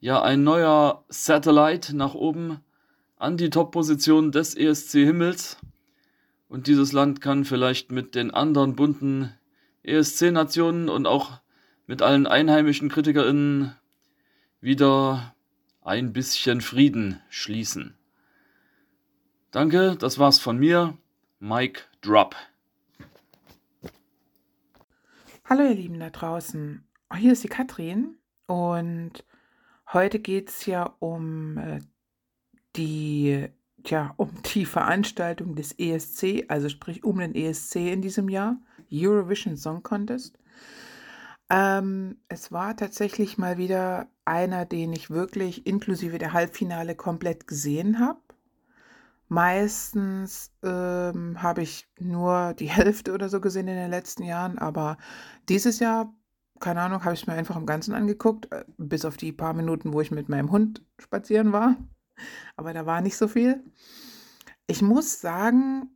ja 0.00 0.20
ein 0.20 0.42
neuer 0.42 1.04
Satellite 1.08 1.96
nach 1.96 2.14
oben 2.14 2.58
an 3.18 3.36
die 3.36 3.50
Top-Position 3.50 4.32
des 4.32 4.56
ESC 4.56 4.94
Himmels. 4.94 5.58
Und 6.48 6.66
dieses 6.66 6.90
Land 6.90 7.20
kann 7.20 7.44
vielleicht 7.44 7.92
mit 7.92 8.16
den 8.16 8.32
anderen 8.32 8.74
bunten 8.74 9.32
ESC-Nationen 9.84 10.88
und 10.88 11.06
auch 11.06 11.40
mit 11.86 12.02
allen 12.02 12.26
einheimischen 12.26 12.88
KritikerInnen 12.88 13.76
wieder 14.60 15.36
ein 15.82 16.12
bisschen 16.12 16.62
Frieden 16.62 17.20
schließen. 17.28 17.94
Danke, 19.52 19.94
das 19.96 20.18
war's 20.18 20.40
von 20.40 20.58
mir. 20.58 20.98
Mike 21.38 21.82
Drop. 22.02 22.34
Hallo 25.44 25.62
ihr 25.62 25.76
Lieben 25.76 26.00
da 26.00 26.10
draußen. 26.10 26.84
Hier 27.16 27.32
ist 27.32 27.44
die 27.44 27.48
Katrin 27.48 28.16
und 28.46 29.24
heute 29.92 30.18
geht 30.18 30.48
es 30.48 30.66
ja 30.66 30.96
um 30.98 31.58
äh, 31.58 31.78
die, 32.74 33.46
tja, 33.84 34.14
um 34.16 34.30
die 34.52 34.66
Veranstaltung 34.66 35.54
des 35.54 35.78
ESC, 35.78 36.46
also 36.48 36.68
sprich 36.68 37.04
um 37.04 37.20
den 37.20 37.36
ESC 37.36 37.76
in 37.76 38.02
diesem 38.02 38.28
Jahr, 38.28 38.56
Eurovision 38.92 39.56
Song 39.56 39.84
Contest. 39.84 40.36
Ähm, 41.50 42.16
es 42.26 42.50
war 42.50 42.76
tatsächlich 42.76 43.38
mal 43.38 43.58
wieder 43.58 44.08
einer, 44.24 44.64
den 44.64 44.92
ich 44.92 45.10
wirklich 45.10 45.68
inklusive 45.68 46.18
der 46.18 46.32
Halbfinale 46.32 46.96
komplett 46.96 47.46
gesehen 47.46 48.00
habe. 48.00 48.18
Meistens 49.32 50.52
ähm, 50.62 51.42
habe 51.42 51.62
ich 51.62 51.88
nur 51.98 52.54
die 52.54 52.70
Hälfte 52.70 53.12
oder 53.12 53.28
so 53.28 53.40
gesehen 53.40 53.68
in 53.68 53.76
den 53.76 53.90
letzten 53.90 54.24
Jahren, 54.24 54.58
aber 54.58 54.98
dieses 55.48 55.78
Jahr, 55.78 56.14
keine 56.60 56.82
Ahnung, 56.82 57.04
habe 57.04 57.14
ich 57.14 57.22
es 57.22 57.26
mir 57.26 57.34
einfach 57.34 57.56
im 57.56 57.66
Ganzen 57.66 57.94
angeguckt, 57.94 58.52
äh, 58.52 58.64
bis 58.78 59.04
auf 59.04 59.16
die 59.16 59.32
paar 59.32 59.54
Minuten, 59.54 59.92
wo 59.92 60.00
ich 60.00 60.10
mit 60.10 60.28
meinem 60.28 60.50
Hund 60.50 60.84
spazieren 60.98 61.52
war 61.52 61.76
aber 62.56 62.72
da 62.72 62.86
war 62.86 63.00
nicht 63.00 63.16
so 63.16 63.28
viel. 63.28 63.62
Ich 64.66 64.82
muss 64.82 65.20
sagen, 65.20 65.90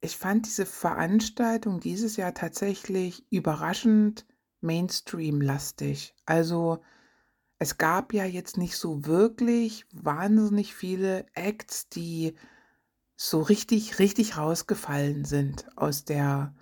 ich 0.00 0.16
fand 0.16 0.46
diese 0.46 0.66
Veranstaltung 0.66 1.80
dieses 1.80 2.16
Jahr 2.16 2.34
tatsächlich 2.34 3.26
überraschend 3.30 4.26
Mainstream-lastig. 4.60 6.14
Also 6.24 6.82
es 7.58 7.78
gab 7.78 8.12
ja 8.12 8.24
jetzt 8.24 8.58
nicht 8.58 8.76
so 8.76 9.06
wirklich 9.06 9.86
wahnsinnig 9.92 10.74
viele 10.74 11.26
Acts, 11.34 11.88
die 11.88 12.34
so 13.16 13.40
richtig, 13.40 13.98
richtig 13.98 14.36
rausgefallen 14.36 15.24
sind 15.24 15.66
aus 15.76 16.04
der, 16.04 16.54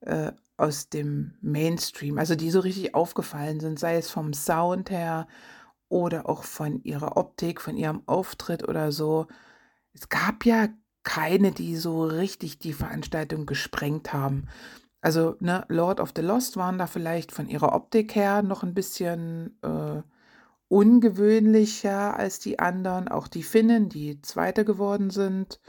äh, 0.00 0.32
aus 0.56 0.88
dem 0.88 1.34
Mainstream. 1.40 2.18
Also 2.18 2.34
die 2.34 2.50
so 2.50 2.60
richtig 2.60 2.94
aufgefallen 2.94 3.60
sind, 3.60 3.78
sei 3.78 3.96
es 3.96 4.10
vom 4.10 4.32
Sound 4.32 4.90
her 4.90 5.28
oder 5.88 6.28
auch 6.28 6.44
von 6.44 6.82
ihrer 6.84 7.16
Optik, 7.16 7.60
von 7.60 7.76
ihrem 7.76 8.02
Auftritt 8.06 8.66
oder 8.66 8.92
so. 8.92 9.26
Es 9.92 10.08
gab 10.08 10.46
ja 10.46 10.68
keine, 11.02 11.52
die 11.52 11.76
so 11.76 12.04
richtig 12.04 12.58
die 12.58 12.72
Veranstaltung 12.72 13.46
gesprengt 13.46 14.12
haben. 14.12 14.48
Also, 15.02 15.36
ne, 15.40 15.64
Lord 15.68 15.98
of 16.00 16.12
the 16.14 16.22
Lost 16.22 16.56
waren 16.56 16.78
da 16.78 16.86
vielleicht 16.86 17.32
von 17.32 17.48
ihrer 17.48 17.74
Optik 17.74 18.14
her 18.14 18.42
noch 18.42 18.62
ein 18.62 18.74
bisschen 18.74 19.58
äh, 19.62 20.02
ungewöhnlicher 20.68 22.16
als 22.16 22.38
die 22.38 22.58
anderen. 22.58 23.08
Auch 23.08 23.26
die 23.26 23.42
Finnen, 23.42 23.88
die 23.88 24.20
Zweite 24.22 24.64
geworden 24.64 25.10
sind. 25.10 25.60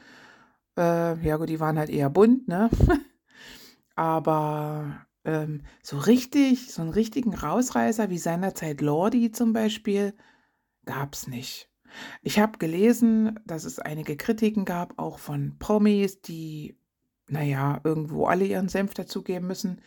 Äh, 0.78 1.20
ja, 1.26 1.38
gut, 1.38 1.50
die 1.50 1.60
waren 1.60 1.78
halt 1.78 1.90
eher 1.90 2.10
bunt, 2.10 2.48
ne? 2.48 2.70
Aber 3.96 5.06
ähm, 5.26 5.64
so 5.84 5.98
richtig, 5.98 6.72
so 6.74 6.82
einen 6.82 6.92
richtigen 6.92 7.34
Rausreißer 7.36 8.10
wie 8.10 8.18
seinerzeit 8.18 8.82
Lordi 8.82 9.32
zum 9.32 9.54
Beispiel, 9.54 10.14
gab 10.86 11.14
es 11.14 11.28
nicht. 11.28 11.70
Ich 12.22 12.40
habe 12.40 12.58
gelesen, 12.58 13.40
dass 13.46 13.66
es 13.66 13.80
einige 13.80 14.16
Kritiken 14.18 14.66
gab, 14.66 14.98
auch 15.00 15.20
von 15.20 15.58
Promis, 15.60 16.22
die, 16.22 16.78
naja, 17.30 17.82
irgendwo 17.84 18.26
alle 18.28 18.46
ihren 18.46 18.70
Senf 18.70 18.94
dazugeben 18.94 19.48
müssen, 19.48 19.82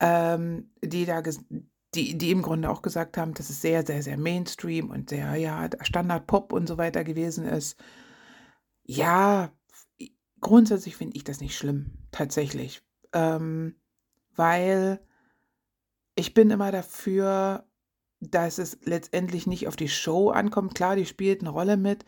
ähm, 0.00 0.70
die 0.82 1.06
da 1.06 1.22
die, 1.94 2.18
die 2.18 2.30
im 2.30 2.42
Grunde 2.42 2.70
auch 2.70 2.82
gesagt 2.82 3.16
haben, 3.16 3.34
dass 3.34 3.50
es 3.50 3.62
sehr, 3.62 3.84
sehr, 3.86 4.02
sehr 4.02 4.18
Mainstream 4.18 4.90
und 4.90 5.10
sehr, 5.10 5.36
ja, 5.36 5.68
Standard-Pop 5.80 6.52
und 6.52 6.66
so 6.68 6.76
weiter 6.78 7.04
gewesen 7.04 7.46
ist. 7.46 7.78
Ja, 8.84 9.52
grundsätzlich 10.40 10.96
finde 10.96 11.16
ich 11.16 11.24
das 11.24 11.40
nicht 11.40 11.56
schlimm, 11.56 11.92
tatsächlich. 12.10 12.82
Ähm, 13.12 13.76
weil 14.36 15.00
ich 16.14 16.34
bin 16.34 16.50
immer 16.50 16.72
dafür, 16.72 17.64
dass 18.20 18.58
es 18.58 18.78
letztendlich 18.82 19.46
nicht 19.46 19.68
auf 19.68 19.76
die 19.76 19.88
Show 19.88 20.30
ankommt. 20.30 20.74
Klar, 20.74 20.96
die 20.96 21.06
spielt 21.06 21.40
eine 21.40 21.50
Rolle 21.50 21.76
mit, 21.76 22.04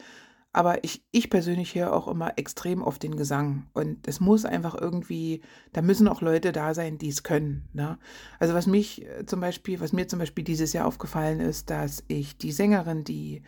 Aber 0.52 0.82
ich, 0.82 1.04
ich 1.12 1.30
persönlich 1.30 1.76
höre 1.76 1.92
auch 1.92 2.08
immer 2.08 2.36
extrem 2.36 2.82
auf 2.82 2.98
den 2.98 3.16
Gesang. 3.16 3.68
Und 3.72 4.08
es 4.08 4.18
muss 4.18 4.44
einfach 4.44 4.74
irgendwie, 4.74 5.42
da 5.72 5.80
müssen 5.80 6.08
auch 6.08 6.22
Leute 6.22 6.50
da 6.50 6.74
sein, 6.74 6.98
die 6.98 7.08
es 7.08 7.22
können. 7.22 7.68
Ne? 7.72 7.98
Also 8.40 8.54
was 8.54 8.66
mich 8.66 9.06
äh, 9.06 9.24
zum 9.26 9.40
Beispiel, 9.40 9.80
was 9.80 9.92
mir 9.92 10.08
zum 10.08 10.18
Beispiel 10.18 10.42
dieses 10.44 10.72
Jahr 10.72 10.86
aufgefallen 10.86 11.38
ist, 11.40 11.70
dass 11.70 12.02
ich 12.08 12.36
die 12.36 12.52
Sängerin, 12.52 13.04
die 13.04 13.42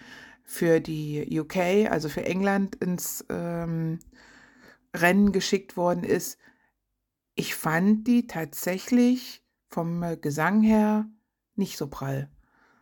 für 0.44 0.80
die 0.80 1.40
UK, 1.40 1.90
also 1.90 2.08
für 2.08 2.24
England 2.24 2.76
ins 2.76 3.24
ähm, 3.28 3.98
Rennen 4.94 5.32
geschickt 5.32 5.76
worden 5.76 6.04
ist, 6.04 6.38
ich 7.34 7.54
fand 7.54 8.06
die 8.06 8.26
tatsächlich 8.26 9.42
vom 9.68 10.02
äh, 10.02 10.16
Gesang 10.16 10.62
her 10.62 11.06
nicht 11.54 11.78
so 11.78 11.88
prall. 11.88 12.30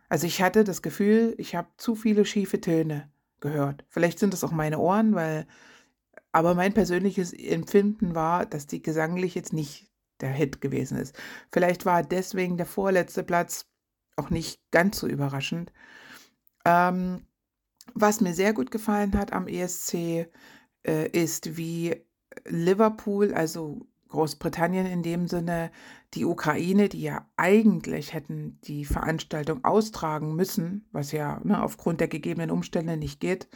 Also 0.09 0.27
ich 0.27 0.41
hatte 0.41 0.63
das 0.63 0.81
Gefühl, 0.81 1.35
ich 1.37 1.55
habe 1.55 1.69
zu 1.77 1.95
viele 1.95 2.25
schiefe 2.25 2.59
Töne 2.59 3.09
gehört. 3.39 3.85
Vielleicht 3.89 4.19
sind 4.19 4.33
es 4.33 4.43
auch 4.43 4.51
meine 4.51 4.77
Ohren, 4.77 5.15
weil, 5.15 5.47
aber 6.31 6.53
mein 6.53 6.73
persönliches 6.73 7.31
Empfinden 7.31 8.13
war, 8.13 8.45
dass 8.45 8.67
die 8.67 8.81
gesanglich 8.81 9.35
jetzt 9.35 9.53
nicht 9.53 9.89
der 10.19 10.31
Hit 10.31 10.61
gewesen 10.61 10.97
ist. 10.97 11.15
Vielleicht 11.51 11.85
war 11.85 12.03
deswegen 12.03 12.57
der 12.57 12.65
vorletzte 12.65 13.23
Platz 13.23 13.67
auch 14.15 14.29
nicht 14.29 14.59
ganz 14.71 14.99
so 14.99 15.07
überraschend. 15.07 15.71
Ähm, 16.65 17.25
was 17.93 18.21
mir 18.21 18.33
sehr 18.33 18.53
gut 18.53 18.69
gefallen 18.69 19.17
hat 19.17 19.33
am 19.33 19.47
ESC 19.47 20.27
äh, 20.83 21.09
ist, 21.09 21.57
wie 21.57 21.95
Liverpool, 22.47 23.33
also 23.33 23.85
Großbritannien 24.09 24.85
in 24.85 25.03
dem 25.03 25.27
Sinne, 25.27 25.71
die 26.13 26.25
Ukraine, 26.25 26.89
die 26.89 27.01
ja 27.01 27.25
eigentlich 27.37 28.13
hätten 28.13 28.59
die 28.65 28.85
Veranstaltung 28.85 29.63
austragen 29.63 30.35
müssen, 30.35 30.85
was 30.91 31.11
ja 31.11 31.39
ne, 31.43 31.63
aufgrund 31.63 32.01
der 32.01 32.09
gegebenen 32.09 32.51
Umstände 32.51 32.97
nicht 32.97 33.19
geht. 33.19 33.47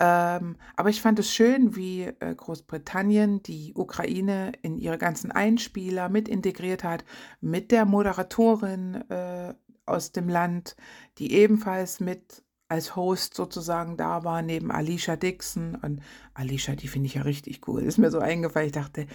Ähm, 0.00 0.56
aber 0.76 0.88
ich 0.88 1.00
fand 1.00 1.18
es 1.18 1.32
schön, 1.32 1.76
wie 1.76 2.02
äh, 2.02 2.34
Großbritannien 2.34 3.42
die 3.42 3.74
Ukraine 3.74 4.52
in 4.62 4.78
ihre 4.78 4.98
ganzen 4.98 5.30
Einspieler 5.30 6.08
mit 6.08 6.28
integriert 6.28 6.82
hat, 6.82 7.04
mit 7.40 7.70
der 7.70 7.84
Moderatorin 7.84 9.08
äh, 9.08 9.54
aus 9.86 10.12
dem 10.12 10.28
Land, 10.28 10.76
die 11.18 11.32
ebenfalls 11.32 12.00
mit 12.00 12.43
als 12.68 12.96
Host 12.96 13.34
sozusagen 13.34 13.96
da 13.96 14.24
war, 14.24 14.42
neben 14.42 14.70
Alicia 14.70 15.16
Dixon. 15.16 15.76
Und 15.76 16.00
Alicia, 16.34 16.74
die 16.74 16.88
finde 16.88 17.06
ich 17.06 17.14
ja 17.14 17.22
richtig 17.22 17.66
cool. 17.68 17.82
Ist 17.82 17.98
mir 17.98 18.10
so 18.10 18.18
eingefallen. 18.18 18.66
Ich 18.66 18.72
dachte, 18.72 19.06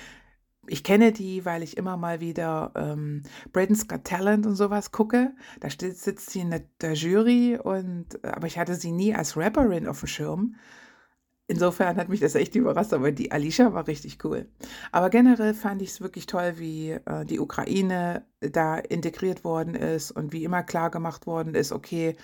ich 0.67 0.83
kenne 0.83 1.11
die, 1.11 1.45
weil 1.45 1.63
ich 1.63 1.77
immer 1.77 1.97
mal 1.97 2.19
wieder 2.19 2.71
ähm, 2.75 3.23
Britain's 3.51 3.87
Got 3.87 4.03
Talent 4.03 4.45
und 4.45 4.55
sowas 4.55 4.91
gucke. 4.91 5.33
Da 5.59 5.69
sitzt 5.69 6.29
sie 6.29 6.41
in 6.41 6.51
der, 6.51 6.63
der 6.81 6.93
Jury 6.93 7.57
und 7.61 8.23
aber 8.23 8.47
ich 8.47 8.57
hatte 8.57 8.75
sie 8.75 8.91
nie 8.91 9.15
als 9.15 9.35
Rapperin 9.35 9.87
auf 9.87 9.99
dem 9.99 10.07
Schirm. 10.07 10.55
Insofern 11.47 11.97
hat 11.97 12.09
mich 12.09 12.19
das 12.19 12.35
echt 12.35 12.53
überrascht, 12.53 12.93
aber 12.93 13.11
die 13.11 13.31
Alicia 13.31 13.73
war 13.73 13.87
richtig 13.87 14.23
cool. 14.23 14.47
Aber 14.91 15.09
generell 15.09 15.55
fand 15.55 15.81
ich 15.81 15.89
es 15.89 16.01
wirklich 16.01 16.27
toll, 16.27 16.53
wie 16.57 16.91
äh, 16.91 17.25
die 17.25 17.39
Ukraine 17.39 18.23
da 18.39 18.77
integriert 18.77 19.43
worden 19.43 19.73
ist 19.73 20.11
und 20.11 20.31
wie 20.31 20.43
immer 20.43 20.61
klar 20.61 20.91
gemacht 20.91 21.25
worden 21.25 21.55
ist, 21.55 21.71
okay, 21.71 22.15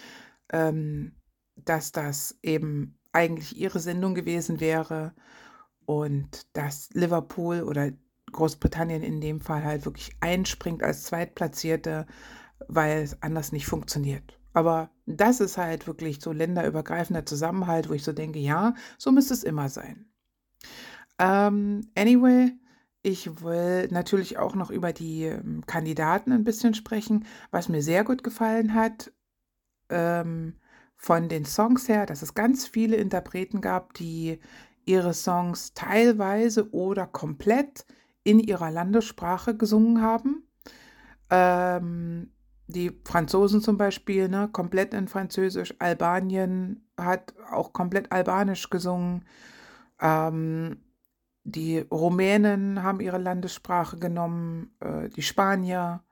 ähm, 0.52 1.16
dass 1.56 1.92
das 1.92 2.38
eben 2.42 2.98
eigentlich 3.14 3.58
ihre 3.58 3.80
Sendung 3.80 4.16
gewesen 4.16 4.60
wäre 4.60 5.14
und 5.86 6.48
dass 6.54 6.90
Liverpool 6.94 7.62
oder 7.62 7.92
Großbritannien 8.32 9.04
in 9.04 9.22
dem 9.22 9.40
Fall 9.40 9.64
halt 9.64 9.86
wirklich 9.86 10.16
einspringt 10.20 10.84
als 10.84 11.04
Zweitplatzierte, 11.04 12.06
weil 12.68 13.02
es 13.04 13.22
anders 13.22 13.52
nicht 13.52 13.66
funktioniert. 13.66 14.38
Aber 14.54 14.90
das 15.06 15.40
ist 15.40 15.58
halt 15.58 15.88
wirklich 15.88 16.22
so 16.22 16.32
länderübergreifender 16.32 17.26
Zusammenhalt, 17.26 17.90
wo 17.90 17.94
ich 17.94 18.04
so 18.04 18.14
denke, 18.14 18.40
ja, 18.40 18.74
so 18.98 19.12
müsste 19.12 19.34
es 19.34 19.44
immer 19.44 19.70
sein. 19.70 20.06
Ähm, 21.20 21.90
anyway, 21.96 22.52
ich 23.02 23.42
will 23.42 23.88
natürlich 23.92 24.38
auch 24.38 24.56
noch 24.56 24.72
über 24.72 24.92
die 24.92 25.26
ähm, 25.26 25.66
Kandidaten 25.66 26.32
ein 26.32 26.44
bisschen 26.44 26.74
sprechen, 26.74 27.26
was 27.52 27.70
mir 27.70 27.82
sehr 27.82 28.04
gut 28.04 28.24
gefallen 28.24 28.74
hat. 28.74 29.12
Ähm, 29.90 30.56
von 30.98 31.30
den 31.30 31.46
Songs 31.46 31.88
her, 31.88 32.06
dass 32.06 32.22
es 32.22 32.34
ganz 32.34 32.68
viele 32.68 32.96
Interpreten 32.96 33.62
gab, 33.62 33.94
die 33.94 34.40
ihre 34.86 35.14
Songs 35.14 35.74
teilweise 35.74 36.72
oder 36.72 37.06
komplett 37.06 37.86
in 38.24 38.40
ihrer 38.40 38.72
Landessprache 38.72 39.56
gesungen 39.56 40.02
haben. 40.02 40.48
Ähm, 41.30 42.32
die 42.68 42.92
Franzosen 43.06 43.62
zum 43.62 43.78
Beispiel, 43.78 44.28
ne, 44.30 44.50
komplett 44.52 44.94
in 44.94 45.08
Französisch. 45.08 45.76
Albanien 45.80 46.88
hat 47.00 47.34
auch 47.52 47.74
komplett 47.74 48.12
Albanisch 48.12 48.70
gesungen. 48.70 49.26
Ähm, 50.00 50.78
die 51.44 51.80
Rumänen 51.80 52.82
haben 52.82 53.02
ihre 53.02 53.20
Landessprache 53.20 53.98
genommen, 53.98 54.76
äh, 54.80 55.10
die 55.10 55.22
Spanier. 55.22 56.05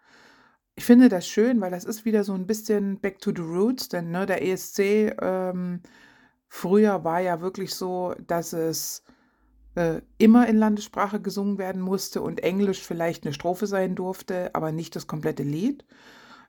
Ich 0.76 0.86
finde 0.86 1.08
das 1.08 1.28
schön, 1.28 1.62
weil 1.62 1.72
das 1.72 1.86
ist 1.86 2.04
wieder 2.04 2.24
so 2.24 2.34
ein 2.34 2.48
bisschen 2.48 3.00
back 3.00 3.20
to 3.20 3.32
the 3.36 3.42
roots, 3.42 3.90
denn 3.90 4.10
ne, 4.10 4.26
der 4.26 4.42
ESC 4.42 5.16
ähm, 5.22 5.82
früher 6.48 7.04
war 7.04 7.20
ja 7.20 7.42
wirklich 7.42 7.76
so, 7.76 8.16
dass 8.26 8.54
es 8.54 9.04
äh, 9.76 10.02
immer 10.18 10.48
in 10.48 10.58
Landessprache 10.58 11.22
gesungen 11.22 11.60
werden 11.60 11.82
musste 11.82 12.22
und 12.22 12.42
Englisch 12.42 12.82
vielleicht 12.82 13.24
eine 13.24 13.34
Strophe 13.34 13.68
sein 13.68 13.96
durfte, 13.96 14.54
aber 14.56 14.72
nicht 14.72 14.96
das 14.96 15.06
komplette 15.08 15.44
Lied. 15.44 15.86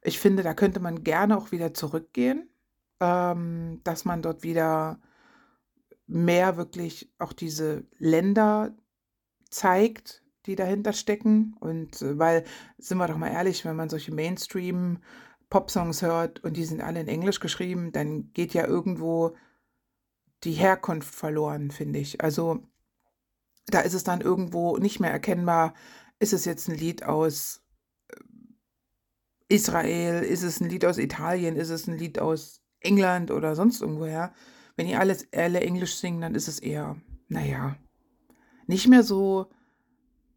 Ich 0.03 0.19
finde, 0.19 0.43
da 0.43 0.55
könnte 0.55 0.81
man 0.81 1.05
gerne 1.05 1.37
auch 1.37 1.53
wieder 1.53 1.75
zurückgehen, 1.75 2.49
ähm, 3.01 3.81
dass 3.85 4.07
man 4.07 4.23
dort 4.23 4.43
wieder 4.43 5.01
mehr 6.07 6.57
wirklich 6.57 7.13
auch 7.19 7.33
diese 7.33 7.85
Länder 7.99 8.75
zeigt, 9.51 10.24
die 10.47 10.57
dahinter 10.57 10.93
stecken. 10.93 11.57
Und 11.61 12.03
äh, 12.03 12.19
weil, 12.19 12.45
sind 12.79 12.99
wir 12.99 13.07
doch 13.09 13.17
mal 13.17 13.31
ehrlich, 13.31 13.65
wenn 13.65 13.77
man 13.77 13.89
solche 13.89 14.13
Mainstream-Pop-Songs 14.13 16.03
hört 16.03 16.43
und 16.45 16.57
die 16.57 16.65
sind 16.65 16.81
alle 16.81 17.01
in 17.01 17.09
Englisch 17.09 17.41
geschrieben, 17.41 17.93
dann 17.93 18.33
geht 18.33 18.55
ja 18.55 18.67
irgendwo 18.67 19.37
die 20.45 20.53
Herkunft 20.53 21.15
verloren, 21.15 21.71
finde 21.71 21.99
ich. 21.99 22.21
Also 22.23 22.63
da 23.67 23.81
ist 23.81 23.95
es 23.95 24.05
dann 24.05 24.21
irgendwo 24.21 24.77
nicht 24.77 25.01
mehr 25.01 25.11
erkennbar, 25.11 25.75
ist 26.19 26.33
es 26.33 26.45
jetzt 26.45 26.69
ein 26.69 26.77
Lied 26.77 27.05
aus 27.05 27.63
äh, 28.09 28.17
Israel, 29.49 30.23
ist 30.23 30.43
es 30.43 30.61
ein 30.61 30.69
Lied 30.69 30.85
aus 30.85 30.99
Italien, 30.99 31.57
ist 31.57 31.71
es 31.71 31.87
ein 31.87 31.97
Lied 31.97 32.19
aus 32.19 32.61
England 32.81 33.31
oder 33.31 33.57
sonst 33.57 33.81
irgendwoher. 33.81 34.33
Wenn 34.77 34.87
die 34.87 34.97
alles 34.97 35.29
alle 35.33 35.61
Englisch 35.61 35.97
singen, 35.97 36.21
dann 36.21 36.35
ist 36.35 36.49
es 36.49 36.59
eher, 36.59 36.97
naja, 37.29 37.77
nicht 38.67 38.89
mehr 38.89 39.03
so, 39.03 39.51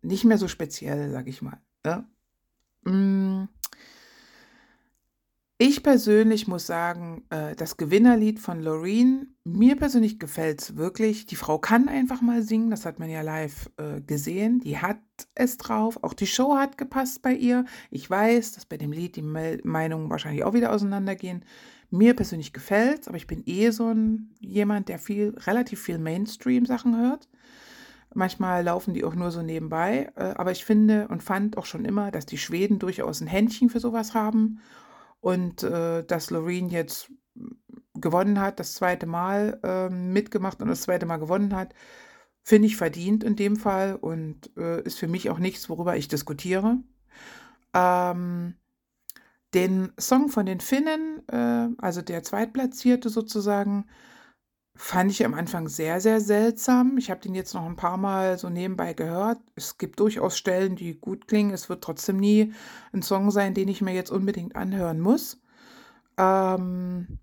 nicht 0.08 0.26
mehr 0.26 0.38
so 0.38 0.48
speziell, 0.48 1.12
sag 1.12 1.28
ich 1.28 1.42
mal. 1.42 1.60
Ne? 1.86 2.06
Mm. 2.84 3.50
Ich 5.60 5.82
persönlich 5.82 6.48
muss 6.48 6.68
sagen, 6.68 7.24
äh, 7.32 7.56
das 7.56 7.78
Gewinnerlied 7.78 8.40
von 8.40 8.62
Loreen, 8.62 9.36
mir 9.44 9.76
persönlich 9.76 10.20
gefällt 10.20 10.62
es 10.62 10.76
wirklich. 10.76 11.26
Die 11.26 11.36
Frau 11.36 11.58
kann 11.58 11.90
einfach 11.90 12.22
mal 12.22 12.44
singen, 12.44 12.70
das 12.70 12.86
hat 12.86 13.00
man 13.00 13.10
ja 13.10 13.22
live 13.22 13.68
äh, 13.78 14.00
gesehen. 14.02 14.60
Die 14.60 14.78
hat 14.78 15.00
es 15.34 15.58
drauf. 15.58 16.04
Auch 16.04 16.14
die 16.14 16.28
Show 16.28 16.56
hat 16.56 16.78
gepasst 16.78 17.24
bei 17.24 17.34
ihr. 17.34 17.66
Ich 17.90 18.08
weiß, 18.08 18.52
dass 18.52 18.68
bei 18.68 18.78
dem 18.78 18.92
Lied 18.92 19.16
die 19.16 19.24
Meinungen 19.24 20.12
wahrscheinlich 20.12 20.44
auch 20.44 20.54
wieder 20.54 20.72
auseinandergehen. 20.72 21.44
Mir 21.90 22.14
persönlich 22.16 22.54
gefällt 22.54 23.02
es, 23.02 23.08
aber 23.08 23.18
ich 23.18 23.26
bin 23.26 23.42
eh 23.48 23.72
so 23.72 23.88
ein 23.88 24.30
jemand, 24.40 24.90
der 24.90 25.00
viel, 25.00 25.34
relativ 25.48 25.82
viel 25.82 25.98
Mainstream-Sachen 25.98 26.96
hört. 26.96 27.28
Manchmal 28.18 28.64
laufen 28.64 28.96
die 28.96 29.06
auch 29.06 29.14
nur 29.14 29.30
so 29.30 29.44
nebenbei. 29.44 30.12
Äh, 30.16 30.34
aber 30.36 30.52
ich 30.52 30.66
finde 30.66 31.08
und 31.10 31.22
fand 31.22 31.56
auch 31.56 31.66
schon 31.66 31.86
immer, 31.86 32.10
dass 32.10 32.26
die 32.26 32.40
Schweden 32.40 32.80
durchaus 32.80 33.22
ein 33.22 33.28
Händchen 33.28 33.70
für 33.70 33.80
sowas 33.80 34.16
haben 34.16 34.60
und 35.22 35.62
äh, 35.62 36.04
dass 36.04 36.32
Loreen 36.32 36.70
jetzt 36.70 37.12
gewonnen 37.94 38.42
hat, 38.42 38.60
das 38.60 38.74
zweite 38.74 39.06
Mal 39.06 39.60
äh, 39.62 39.90
mitgemacht 39.90 40.64
und 40.64 40.68
das 40.68 40.82
zweite 40.82 41.06
Mal 41.06 41.18
gewonnen 41.18 41.56
hat, 41.56 41.76
finde 42.42 42.66
ich 42.68 42.76
verdient 42.76 43.24
in 43.24 43.36
dem 43.36 43.56
Fall 43.56 43.96
und 43.96 44.50
äh, 44.58 44.82
ist 44.82 44.98
für 44.98 45.08
mich 45.08 45.30
auch 45.30 45.38
nichts, 45.38 45.70
worüber 45.70 45.96
ich 45.96 46.08
diskutiere. 46.08 46.78
Ähm, 47.76 48.56
den 49.54 49.92
Song 50.00 50.30
von 50.30 50.48
den 50.48 50.60
Finnen, 50.60 51.22
äh, 51.28 51.68
also 51.78 52.02
der 52.02 52.24
Zweitplatzierte 52.24 53.10
sozusagen, 53.10 53.86
Fand 54.80 55.10
ich 55.10 55.26
am 55.26 55.34
Anfang 55.34 55.68
sehr, 55.68 56.00
sehr 56.00 56.22
seltsam. 56.22 56.98
Ich 57.00 57.10
habe 57.10 57.20
den 57.20 57.34
jetzt 57.34 57.54
noch 57.56 57.66
ein 57.66 57.76
paar 57.76 57.98
Mal 57.98 58.38
so 58.38 58.50
nebenbei 58.50 58.94
gehört. 58.94 59.40
Es 59.56 59.80
gibt 59.80 60.00
durchaus 60.00 60.38
Stellen, 60.38 60.76
die 60.76 61.00
gut 61.00 61.28
klingen. 61.28 61.52
Es 61.52 61.68
wird 61.68 61.84
trotzdem 61.84 62.18
nie 62.18 62.54
ein 62.94 63.02
Song 63.02 63.32
sein, 63.32 63.56
den 63.56 63.70
ich 63.70 63.82
mir 63.82 63.94
jetzt 63.94 64.12
unbedingt 64.12 64.56
anhören 64.56 65.00
muss. 65.00 65.42
Ähm, 66.18 67.20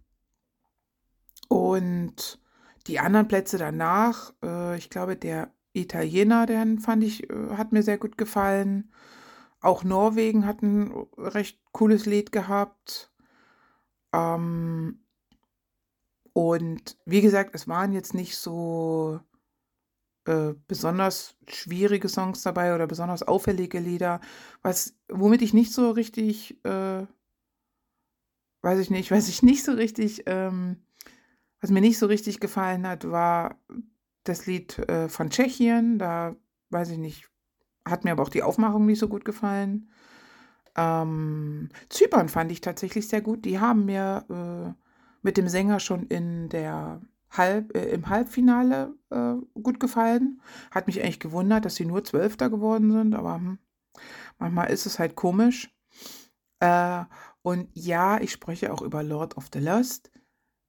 und 1.48 2.40
die 2.88 2.98
anderen 2.98 3.28
Plätze 3.28 3.57
danach, 3.57 4.32
äh, 4.42 4.76
ich 4.76 4.90
glaube, 4.90 5.16
der 5.16 5.52
Italiener, 5.72 6.46
den 6.46 6.80
fand 6.80 7.05
ich, 7.05 7.30
äh, 7.30 7.50
hat 7.57 7.72
mir 7.72 7.84
sehr 7.84 7.98
gut 7.98 8.18
gefallen. 8.18 8.92
Auch 9.61 9.84
Norwegen 9.84 10.44
hat 10.44 10.62
ein 10.62 10.92
recht 11.16 11.61
cooles 11.72 12.05
Lied 12.07 12.32
gehabt. 12.32 13.12
Ähm, 14.12 15.03
Und 16.35 16.99
wie 17.07 17.22
gesagt, 17.22 17.55
es 17.55 17.68
waren 17.68 17.93
jetzt 17.93 18.12
nicht 18.12 18.37
so 18.37 19.20
äh, 20.26 20.55
besonders 20.66 21.37
schwierige 21.49 22.09
Songs 22.09 22.43
dabei 22.43 22.74
oder 22.74 22.87
besonders 22.87 23.22
auffällige 23.22 23.78
Lieder, 23.78 24.20
was, 24.61 24.97
womit 25.09 25.43
ich 25.43 25.55
nicht 25.55 25.72
so 25.72 25.91
richtig, 25.93 26.62
äh, 26.64 27.07
weiß 28.62 28.80
ich 28.80 28.91
nicht, 28.91 29.11
weiß 29.12 29.28
ich 29.28 29.43
nicht 29.43 29.64
so 29.64 29.72
richtig, 29.72 30.24
ähm, 30.26 30.82
was 31.61 31.70
mir 31.70 31.80
nicht 31.80 31.99
so 31.99 32.07
richtig 32.07 32.41
gefallen 32.41 32.87
hat, 32.87 33.11
war 33.11 33.59
das 34.24 34.47
Lied 34.47 34.78
äh, 34.80 35.09
von 35.09 35.30
Tschechien. 35.30 35.99
Da 35.99 36.37
weiß 36.70 36.91
ich 36.91 36.99
nicht, 36.99 37.30
hat 37.87 38.05
mir 38.05 38.11
aber 38.11 38.24
auch 38.24 38.28
die 38.28 38.43
Aufmachung 38.43 38.87
nicht 38.87 38.99
so 38.99 39.09
gut 39.09 39.24
gefallen. 39.24 39.89
Ähm, 40.76 41.68
Zypern 41.89 42.28
fand 42.28 42.51
ich 42.51 42.61
tatsächlich 42.61 43.09
sehr 43.09 43.20
gut. 43.22 43.45
Die 43.45 43.61
haben 43.61 43.85
mir 43.85 44.74
äh, 44.76 44.84
mit 45.24 45.38
dem 45.38 45.48
Sänger 45.48 45.80
schon 45.80 46.06
in 46.06 46.48
der 46.50 47.00
Halb, 47.30 47.74
äh, 47.74 47.86
im 47.86 48.08
Halbfinale 48.08 48.94
äh, 49.10 49.34
gut 49.60 49.80
gefallen. 49.80 50.40
Hat 50.70 50.86
mich 50.86 51.02
eigentlich 51.02 51.18
gewundert, 51.18 51.64
dass 51.64 51.74
sie 51.74 51.86
nur 51.86 52.04
Zwölfter 52.04 52.50
geworden 52.50 52.92
sind, 52.92 53.14
aber 53.14 53.36
hm, 53.36 53.58
manchmal 54.38 54.70
ist 54.70 54.86
es 54.86 54.98
halt 54.98 55.16
komisch. 55.16 55.74
Äh, 56.60 57.04
und 57.42 57.68
ja, 57.72 58.20
ich 58.20 58.32
spreche 58.32 58.72
auch 58.72 58.82
über 58.82 59.02
Lord 59.02 59.36
of 59.36 59.48
the 59.52 59.58
Lost. 59.58 60.12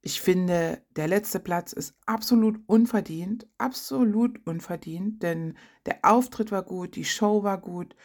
Ich 0.02 0.22
finde, 0.22 0.82
der 0.96 1.08
letzte 1.08 1.40
Platz 1.40 1.74
ist 1.74 1.96
absolut 2.06 2.60
unverdient, 2.68 3.48
absolut 3.58 4.40
unverdient, 4.48 5.22
denn 5.22 5.58
der 5.86 6.00
Auftritt 6.04 6.52
war 6.52 6.64
gut, 6.64 6.96
die 6.96 7.06
Show 7.06 7.44
war 7.44 7.60
gut, 7.60 7.96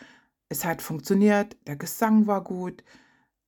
es 0.48 0.64
hat 0.64 0.82
funktioniert, 0.82 1.56
der 1.66 1.76
Gesang 1.76 2.26
war 2.26 2.42
gut. 2.42 2.82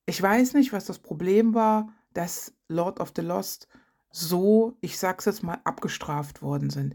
Ich 0.07 0.22
weiß 0.22 0.55
nicht, 0.55 0.72
was 0.72 0.84
das 0.84 0.98
Problem 0.98 1.55
war, 1.55 1.92
dass 2.15 2.55
Lord 2.69 3.01
of 3.01 3.13
the 3.17 3.23
Lost 3.23 3.69
so, 4.11 4.77
ich 4.81 4.99
sag's 4.99 5.25
jetzt 5.25 5.43
mal, 5.43 5.59
abgestraft 5.65 6.43
worden 6.43 6.71
sind. 6.71 6.95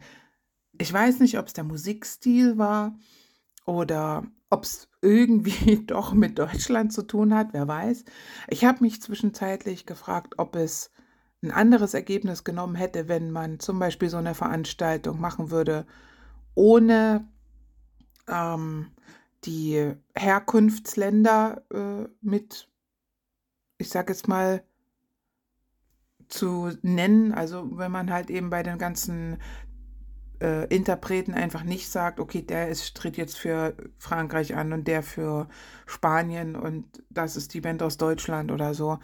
Ich 0.77 0.91
weiß 0.91 1.19
nicht, 1.19 1.39
ob 1.39 1.47
es 1.47 1.53
der 1.53 1.63
Musikstil 1.63 2.57
war 2.57 2.95
oder 3.65 4.23
ob 4.49 4.63
es 4.63 4.89
irgendwie 5.01 5.83
doch 5.85 6.13
mit 6.13 6.37
Deutschland 6.39 6.93
zu 6.93 7.03
tun 7.03 7.33
hat, 7.33 7.49
wer 7.51 7.67
weiß. 7.67 8.05
Ich 8.49 8.65
habe 8.65 8.83
mich 8.83 9.01
zwischenzeitlich 9.01 9.85
gefragt, 9.85 10.35
ob 10.37 10.55
es 10.55 10.91
ein 11.43 11.51
anderes 11.51 11.93
Ergebnis 11.93 12.43
genommen 12.43 12.75
hätte, 12.75 13.07
wenn 13.07 13.31
man 13.31 13.59
zum 13.59 13.79
Beispiel 13.79 14.09
so 14.09 14.17
eine 14.17 14.33
Veranstaltung 14.33 15.19
machen 15.19 15.51
würde, 15.51 15.85
ohne 16.55 17.27
ähm, 18.27 18.91
die 19.43 19.93
Herkunftsländer 20.15 21.63
äh, 21.71 22.09
mit, 22.21 22.69
ich 23.77 23.89
sage 23.89 24.13
jetzt 24.13 24.27
mal, 24.27 24.63
zu 26.27 26.71
nennen. 26.81 27.33
Also 27.33 27.77
wenn 27.77 27.91
man 27.91 28.11
halt 28.11 28.29
eben 28.29 28.49
bei 28.49 28.63
den 28.63 28.77
ganzen 28.77 29.37
äh, 30.41 30.67
Interpreten 30.73 31.33
einfach 31.33 31.63
nicht 31.63 31.89
sagt, 31.89 32.19
okay, 32.19 32.41
der 32.41 32.69
ist, 32.69 32.95
tritt 32.95 33.17
jetzt 33.17 33.37
für 33.37 33.75
Frankreich 33.97 34.55
an 34.55 34.73
und 34.73 34.87
der 34.87 35.03
für 35.03 35.47
Spanien 35.85 36.55
und 36.55 37.03
das 37.09 37.35
ist 37.35 37.53
die 37.53 37.61
Band 37.61 37.81
aus 37.81 37.97
Deutschland 37.97 38.51
oder 38.51 38.73
so. 38.73 38.99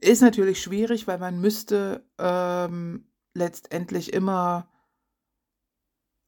Ist 0.00 0.22
natürlich 0.22 0.62
schwierig, 0.62 1.06
weil 1.06 1.18
man 1.18 1.40
müsste 1.40 2.06
ähm, 2.18 3.06
letztendlich 3.34 4.12
immer 4.12 4.68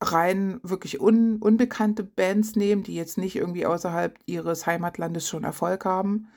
rein 0.01 0.61
wirklich 0.63 1.01
un 1.01 1.39
unbekannte 1.39 2.05
Bands 2.05 2.55
nehmen, 2.57 2.83
die 2.83 2.95
jetzt 2.95 3.19
nicht 3.19 3.37
irgendwie 3.37 3.67
außerhalb 3.67 4.19
ihres 4.27 4.67
Heimatlandes 4.67 5.29
schon 5.29 5.45
Erfolg 5.45 5.85
haben. 5.85 6.29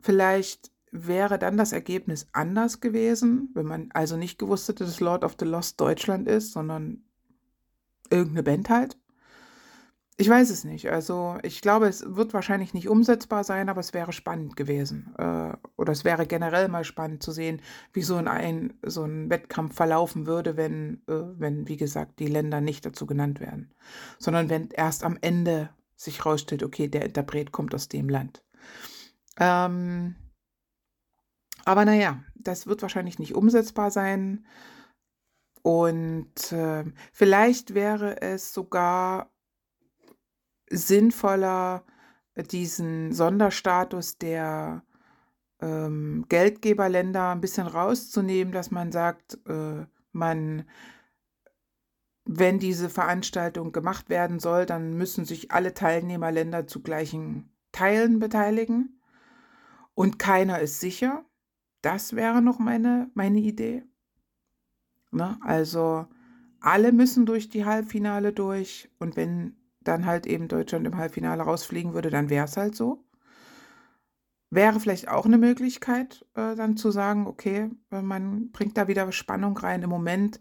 Vielleicht 0.00 0.70
wäre 0.92 1.38
dann 1.38 1.56
das 1.56 1.72
Ergebnis 1.72 2.26
anders 2.32 2.80
gewesen, 2.80 3.50
wenn 3.54 3.66
man 3.66 3.88
also 3.92 4.16
nicht 4.16 4.38
gewusst 4.38 4.68
hätte, 4.68 4.84
dass 4.84 5.00
Lord 5.00 5.24
of 5.24 5.36
the 5.38 5.44
Lost 5.44 5.80
Deutschland 5.80 6.28
ist, 6.28 6.52
sondern 6.52 7.04
irgendeine 8.10 8.42
Band 8.42 8.70
halt. 8.70 8.96
Ich 10.18 10.30
weiß 10.30 10.48
es 10.48 10.64
nicht. 10.64 10.90
Also 10.90 11.36
ich 11.42 11.60
glaube, 11.60 11.88
es 11.88 12.02
wird 12.16 12.32
wahrscheinlich 12.32 12.72
nicht 12.72 12.88
umsetzbar 12.88 13.44
sein, 13.44 13.68
aber 13.68 13.80
es 13.80 13.92
wäre 13.92 14.14
spannend 14.14 14.56
gewesen. 14.56 15.14
Äh, 15.18 15.52
oder 15.76 15.92
es 15.92 16.04
wäre 16.04 16.26
generell 16.26 16.68
mal 16.68 16.84
spannend 16.84 17.22
zu 17.22 17.32
sehen, 17.32 17.60
wie 17.92 18.00
so 18.00 18.16
ein, 18.16 18.72
so 18.82 19.04
ein 19.04 19.28
Wettkampf 19.28 19.74
verlaufen 19.74 20.26
würde, 20.26 20.56
wenn, 20.56 21.02
äh, 21.06 21.22
wenn, 21.36 21.68
wie 21.68 21.76
gesagt, 21.76 22.18
die 22.18 22.28
Länder 22.28 22.62
nicht 22.62 22.86
dazu 22.86 23.04
genannt 23.04 23.40
werden. 23.40 23.74
Sondern 24.18 24.48
wenn 24.48 24.70
erst 24.70 25.04
am 25.04 25.18
Ende 25.20 25.68
sich 25.96 26.24
rausstellt, 26.24 26.62
okay, 26.62 26.88
der 26.88 27.04
Interpret 27.04 27.52
kommt 27.52 27.74
aus 27.74 27.88
dem 27.88 28.08
Land. 28.08 28.42
Ähm, 29.38 30.14
aber 31.66 31.84
naja, 31.84 32.22
das 32.36 32.66
wird 32.68 32.80
wahrscheinlich 32.80 33.18
nicht 33.18 33.34
umsetzbar 33.34 33.90
sein. 33.90 34.46
Und 35.62 36.52
äh, 36.52 36.84
vielleicht 37.12 37.74
wäre 37.74 38.22
es 38.22 38.54
sogar 38.54 39.32
sinnvoller, 40.70 41.84
diesen 42.52 43.12
Sonderstatus 43.12 44.16
der 44.18 44.84
ähm, 45.60 46.26
Geldgeberländer 46.28 47.30
ein 47.30 47.40
bisschen 47.40 47.66
rauszunehmen, 47.66 48.52
dass 48.52 48.70
man 48.70 48.92
sagt, 48.92 49.38
äh, 49.48 49.86
man, 50.12 50.68
wenn 52.24 52.60
diese 52.60 52.88
Veranstaltung 52.90 53.72
gemacht 53.72 54.08
werden 54.08 54.38
soll, 54.38 54.66
dann 54.66 54.96
müssen 54.96 55.24
sich 55.24 55.50
alle 55.50 55.74
Teilnehmerländer 55.74 56.68
zu 56.68 56.80
gleichen 56.80 57.50
Teilen 57.72 58.20
beteiligen 58.20 59.00
und 59.94 60.20
keiner 60.20 60.60
ist 60.60 60.78
sicher. 60.78 61.24
Das 61.82 62.16
wäre 62.16 62.42
noch 62.42 62.58
meine, 62.58 63.10
meine 63.14 63.38
Idee. 63.38 63.84
Ne? 65.12 65.38
Also 65.42 66.06
alle 66.60 66.92
müssen 66.92 67.26
durch 67.26 67.48
die 67.48 67.64
Halbfinale 67.64 68.32
durch 68.32 68.90
und 68.98 69.16
wenn 69.16 69.56
dann 69.80 70.06
halt 70.06 70.26
eben 70.26 70.48
Deutschland 70.48 70.86
im 70.86 70.96
Halbfinale 70.96 71.42
rausfliegen 71.42 71.94
würde, 71.94 72.10
dann 72.10 72.28
wäre 72.28 72.46
es 72.46 72.56
halt 72.56 72.74
so. 72.74 73.04
Wäre 74.50 74.80
vielleicht 74.80 75.08
auch 75.08 75.26
eine 75.26 75.38
Möglichkeit, 75.38 76.24
äh, 76.34 76.54
dann 76.54 76.76
zu 76.76 76.90
sagen, 76.90 77.26
okay, 77.26 77.70
äh, 77.90 78.02
man 78.02 78.50
bringt 78.52 78.76
da 78.76 78.88
wieder 78.88 79.10
Spannung 79.12 79.56
rein. 79.56 79.82
Im 79.82 79.90
Moment 79.90 80.40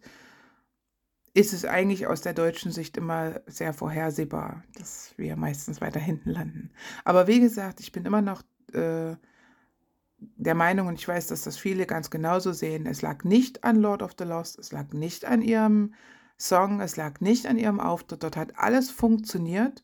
ist 1.33 1.53
es 1.53 1.65
eigentlich 1.65 2.07
aus 2.07 2.21
der 2.21 2.33
deutschen 2.33 2.71
Sicht 2.71 2.97
immer 2.97 3.41
sehr 3.45 3.73
vorhersehbar, 3.73 4.63
dass 4.75 5.13
wir 5.17 5.35
meistens 5.35 5.81
weiter 5.81 5.99
hinten 5.99 6.29
landen. 6.29 6.71
Aber 7.03 7.27
wie 7.27 7.39
gesagt, 7.39 7.79
ich 7.81 7.91
bin 7.91 8.05
immer 8.05 8.21
noch 8.21 8.41
äh, 8.73 9.15
der 10.17 10.55
Meinung, 10.55 10.87
und 10.87 10.99
ich 10.99 11.07
weiß, 11.07 11.27
dass 11.27 11.43
das 11.43 11.57
viele 11.57 11.85
ganz 11.85 12.09
genauso 12.09 12.53
sehen, 12.53 12.85
es 12.85 13.01
lag 13.01 13.23
nicht 13.23 13.63
an 13.63 13.77
Lord 13.77 14.01
of 14.01 14.15
the 14.17 14.25
Lost, 14.25 14.57
es 14.59 14.71
lag 14.71 14.93
nicht 14.93 15.25
an 15.25 15.41
ihrem 15.41 15.93
Song, 16.37 16.81
es 16.81 16.95
lag 16.95 17.19
nicht 17.21 17.47
an 17.47 17.57
ihrem 17.57 17.79
Auftritt, 17.79 18.23
dort 18.23 18.37
hat 18.37 18.57
alles 18.57 18.91
funktioniert 18.91 19.83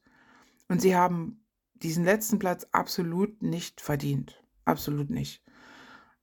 und 0.67 0.81
sie 0.81 0.95
haben 0.95 1.43
diesen 1.73 2.05
letzten 2.05 2.39
Platz 2.39 2.67
absolut 2.71 3.41
nicht 3.41 3.81
verdient. 3.81 4.41
Absolut 4.65 5.09
nicht. 5.09 5.43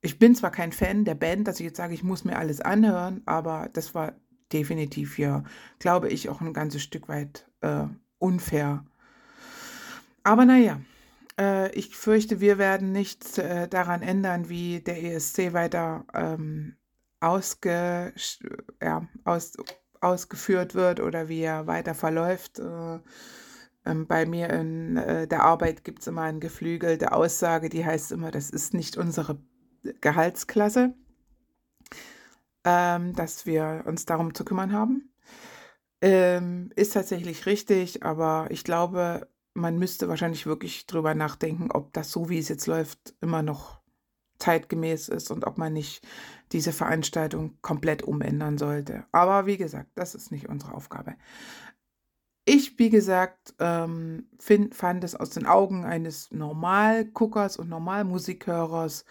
Ich 0.01 0.19
bin 0.19 0.35
zwar 0.35 0.53
kein 0.53 0.73
Fan 0.73 1.05
der 1.05 1.17
Band, 1.17 1.49
dass 1.49 1.59
ich 1.59 1.67
jetzt 1.67 1.77
sage, 1.77 1.95
ich 1.95 2.05
muss 2.05 2.25
mir 2.25 2.39
alles 2.39 2.61
anhören, 2.61 3.23
aber 3.27 3.69
das 3.73 3.95
war 3.95 4.15
definitiv 4.53 5.19
ja, 5.19 5.43
glaube 5.79 6.09
ich, 6.09 6.29
auch 6.29 6.41
ein 6.41 6.53
ganzes 6.53 6.83
Stück 6.83 7.09
weit 7.09 7.49
äh, 7.61 7.85
unfair. 8.19 8.85
Aber 10.23 10.45
naja, 10.45 10.81
äh, 11.39 11.71
ich 11.73 11.97
fürchte, 11.97 12.41
wir 12.41 12.59
werden 12.59 12.93
nichts 12.93 13.39
äh, 13.39 13.69
daran 13.69 14.03
ändern, 14.03 14.49
wie 14.49 14.81
der 14.81 15.03
ESC 15.03 15.53
weiter 15.53 16.05
ähm, 16.15 16.77
ausge, 17.21 18.13
ja, 18.83 19.07
aus, 19.25 19.53
ausgeführt 20.01 20.75
wird 20.75 21.01
oder 21.01 21.29
wie 21.29 21.41
er 21.41 21.67
weiter 21.67 21.95
verläuft. 21.95 22.59
Äh, 22.59 22.99
ähm, 23.85 24.07
bei 24.07 24.27
mir 24.27 24.51
in 24.51 24.97
äh, 24.97 25.27
der 25.27 25.45
Arbeit 25.45 25.85
gibt 25.85 26.01
es 26.01 26.07
immer 26.09 26.23
eine 26.23 26.41
geflügelte 26.41 27.13
Aussage, 27.13 27.69
die 27.69 27.85
heißt 27.85 28.13
immer, 28.13 28.31
das 28.31 28.51
ist 28.51 28.75
nicht 28.75 28.97
unsere 28.97 29.39
Gehaltsklasse, 30.01 30.95
ähm, 32.65 33.15
dass 33.15 33.47
wir 33.47 33.85
uns 33.87 34.05
darum 34.05 34.35
zu 34.35 34.45
kümmern 34.45 34.73
haben. 34.73 35.13
Ähm, 36.01 36.71
ist 36.77 36.93
tatsächlich 36.93 37.47
richtig, 37.47 38.05
aber 38.05 38.49
ich 38.51 38.63
glaube, 38.63 39.29
man 39.59 39.79
müsste 39.79 40.09
wahrscheinlich 40.09 40.47
wirklich 40.47 40.87
drüber 40.87 41.15
nachdenken, 41.15 41.71
ob 41.71 41.93
das 41.93 42.11
so, 42.11 42.29
wie 42.29 42.39
es 42.39 42.49
jetzt 42.49 42.67
läuft, 42.67 43.15
immer 43.21 43.43
noch 43.43 43.81
zeitgemäß 44.39 45.09
ist 45.09 45.31
und 45.31 45.45
ob 45.47 45.59
man 45.59 45.73
nicht 45.73 46.07
diese 46.53 46.73
Veranstaltung 46.73 47.59
komplett 47.61 48.03
umändern 48.03 48.57
sollte. 48.57 49.05
Aber 49.13 49.47
wie 49.47 49.57
gesagt, 49.57 49.91
das 49.95 50.15
ist 50.15 50.31
nicht 50.31 50.49
unsere 50.49 50.75
Aufgabe. 50.75 51.17
Ich, 52.45 52.79
wie 52.79 52.89
gesagt, 52.89 53.55
ähm, 53.59 54.29
find, 54.39 54.75
fand 54.75 55.05
es 55.05 55.15
aus 55.15 55.31
den 55.31 55.45
Augen 55.45 55.85
eines 55.85 56.31
Normalguckers 56.31 57.59
und 57.59 57.69
Normalmusikhörers, 57.69 59.05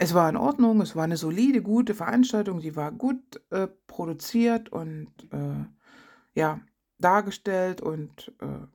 es 0.00 0.14
war 0.14 0.28
in 0.28 0.36
Ordnung, 0.36 0.80
es 0.80 0.94
war 0.94 1.02
eine 1.02 1.16
solide, 1.16 1.60
gute 1.60 1.92
Veranstaltung, 1.92 2.60
sie 2.60 2.76
war 2.76 2.92
gut 2.92 3.40
äh, 3.50 3.66
produziert 3.88 4.68
und 4.68 5.10
äh, 5.32 5.64
ja, 6.38 6.60
dargestellt 6.98 7.80
und 7.80 8.32
äh, 8.40 8.66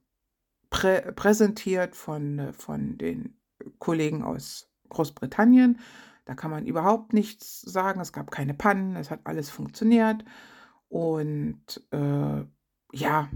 prä 0.74 1.14
präsentiert 1.16 1.96
von, 1.96 2.40
äh, 2.40 2.54
von 2.54 2.98
den 2.98 3.38
Kollegen 3.80 4.24
aus 4.24 4.70
Großbritannien. 4.90 5.80
Da 6.26 6.36
kann 6.36 6.52
man 6.52 6.66
überhaupt 6.66 7.14
nichts 7.14 7.62
sagen. 7.62 8.02
Es 8.02 8.12
gab 8.12 8.32
keine 8.32 8.54
Pannen, 8.54 8.96
es 8.96 9.12
hat 9.12 9.22
alles 9.24 9.50
funktioniert. 9.50 10.26
Und 10.90 11.88
äh, 11.92 12.44
ja, 12.92 13.30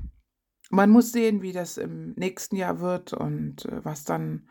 man 0.70 0.90
muss 0.90 1.12
sehen, 1.12 1.42
wie 1.42 1.54
das 1.54 1.78
im 1.78 2.14
nächsten 2.14 2.56
Jahr 2.56 2.80
wird 2.80 3.14
und 3.14 3.66
äh, 3.66 3.86
was 3.86 4.04
dann 4.04 4.50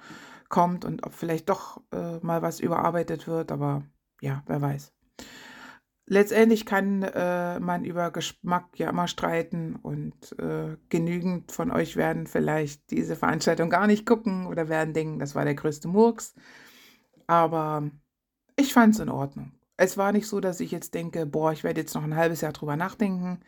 kommt 0.48 0.84
und 0.84 1.04
ob 1.04 1.12
vielleicht 1.12 1.48
doch 1.48 1.82
äh, 1.92 2.18
mal 2.20 2.42
was 2.42 2.60
überarbeitet 2.60 3.26
wird. 3.26 3.52
Aber 3.52 3.82
ja, 4.20 4.42
wer 4.46 4.62
weiß. 4.62 4.92
Letztendlich 6.08 6.66
kann 6.66 7.02
äh, 7.02 7.58
man 7.58 7.84
über 7.84 8.12
Geschmack 8.12 8.78
ja 8.78 8.90
immer 8.90 9.08
streiten 9.08 9.74
und 9.74 10.38
äh, 10.38 10.76
genügend 10.88 11.50
von 11.50 11.72
euch 11.72 11.96
werden 11.96 12.28
vielleicht 12.28 12.90
diese 12.92 13.16
Veranstaltung 13.16 13.70
gar 13.70 13.88
nicht 13.88 14.06
gucken 14.06 14.46
oder 14.46 14.68
werden 14.68 14.94
denken, 14.94 15.18
das 15.18 15.34
war 15.34 15.44
der 15.44 15.56
größte 15.56 15.88
Murks. 15.88 16.34
Aber 17.26 17.90
ich 18.54 18.72
fand 18.72 18.94
es 18.94 19.00
in 19.00 19.08
Ordnung. 19.08 19.52
Es 19.76 19.98
war 19.98 20.12
nicht 20.12 20.28
so, 20.28 20.38
dass 20.38 20.60
ich 20.60 20.70
jetzt 20.70 20.94
denke, 20.94 21.26
boah, 21.26 21.50
ich 21.52 21.64
werde 21.64 21.80
jetzt 21.80 21.94
noch 21.94 22.04
ein 22.04 22.14
halbes 22.14 22.40
Jahr 22.40 22.52
drüber 22.52 22.76
nachdenken 22.76 23.40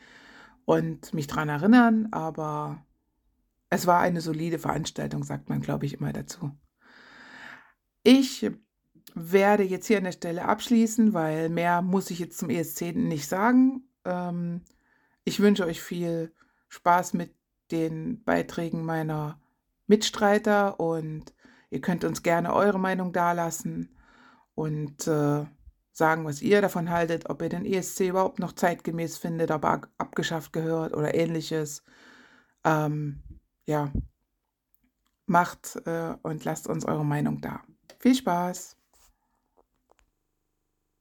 und 0.64 1.14
mich 1.14 1.28
dran 1.28 1.48
erinnern, 1.48 2.08
aber 2.10 2.84
es 3.70 3.86
war 3.86 4.00
eine 4.00 4.20
solide 4.20 4.58
Veranstaltung, 4.58 5.22
sagt 5.22 5.48
man, 5.48 5.60
glaube 5.60 5.86
ich, 5.86 5.94
immer 5.94 6.12
dazu. 6.12 6.50
Ich 8.02 8.50
werde 9.14 9.62
jetzt 9.62 9.86
hier 9.86 9.98
an 9.98 10.04
der 10.04 10.12
Stelle 10.12 10.44
abschließen, 10.44 11.14
weil 11.14 11.48
mehr 11.48 11.82
muss 11.82 12.10
ich 12.10 12.18
jetzt 12.18 12.38
zum 12.38 12.50
ESC 12.50 12.94
nicht 12.94 13.28
sagen. 13.28 13.88
Ähm, 14.04 14.62
ich 15.24 15.40
wünsche 15.40 15.66
euch 15.66 15.80
viel 15.80 16.32
Spaß 16.68 17.14
mit 17.14 17.34
den 17.70 18.22
Beiträgen 18.24 18.84
meiner 18.84 19.40
Mitstreiter 19.86 20.80
und 20.80 21.34
ihr 21.70 21.80
könnt 21.80 22.04
uns 22.04 22.22
gerne 22.22 22.54
eure 22.54 22.78
Meinung 22.78 23.12
dalassen 23.12 23.96
und 24.54 25.06
äh, 25.06 25.44
sagen, 25.92 26.24
was 26.24 26.42
ihr 26.42 26.62
davon 26.62 26.90
haltet, 26.90 27.28
ob 27.28 27.42
ihr 27.42 27.48
den 27.48 27.66
ESC 27.66 28.08
überhaupt 28.08 28.38
noch 28.38 28.52
zeitgemäß 28.52 29.18
findet, 29.18 29.50
ob 29.50 29.64
er 29.64 29.82
abgeschafft 29.98 30.52
gehört 30.52 30.94
oder 30.94 31.14
ähnliches. 31.14 31.82
Ähm, 32.64 33.22
ja, 33.66 33.92
macht 35.26 35.76
äh, 35.84 36.14
und 36.22 36.44
lasst 36.44 36.68
uns 36.68 36.84
eure 36.86 37.04
Meinung 37.04 37.40
da. 37.40 37.60
Viel 37.98 38.14
Spaß! 38.14 38.77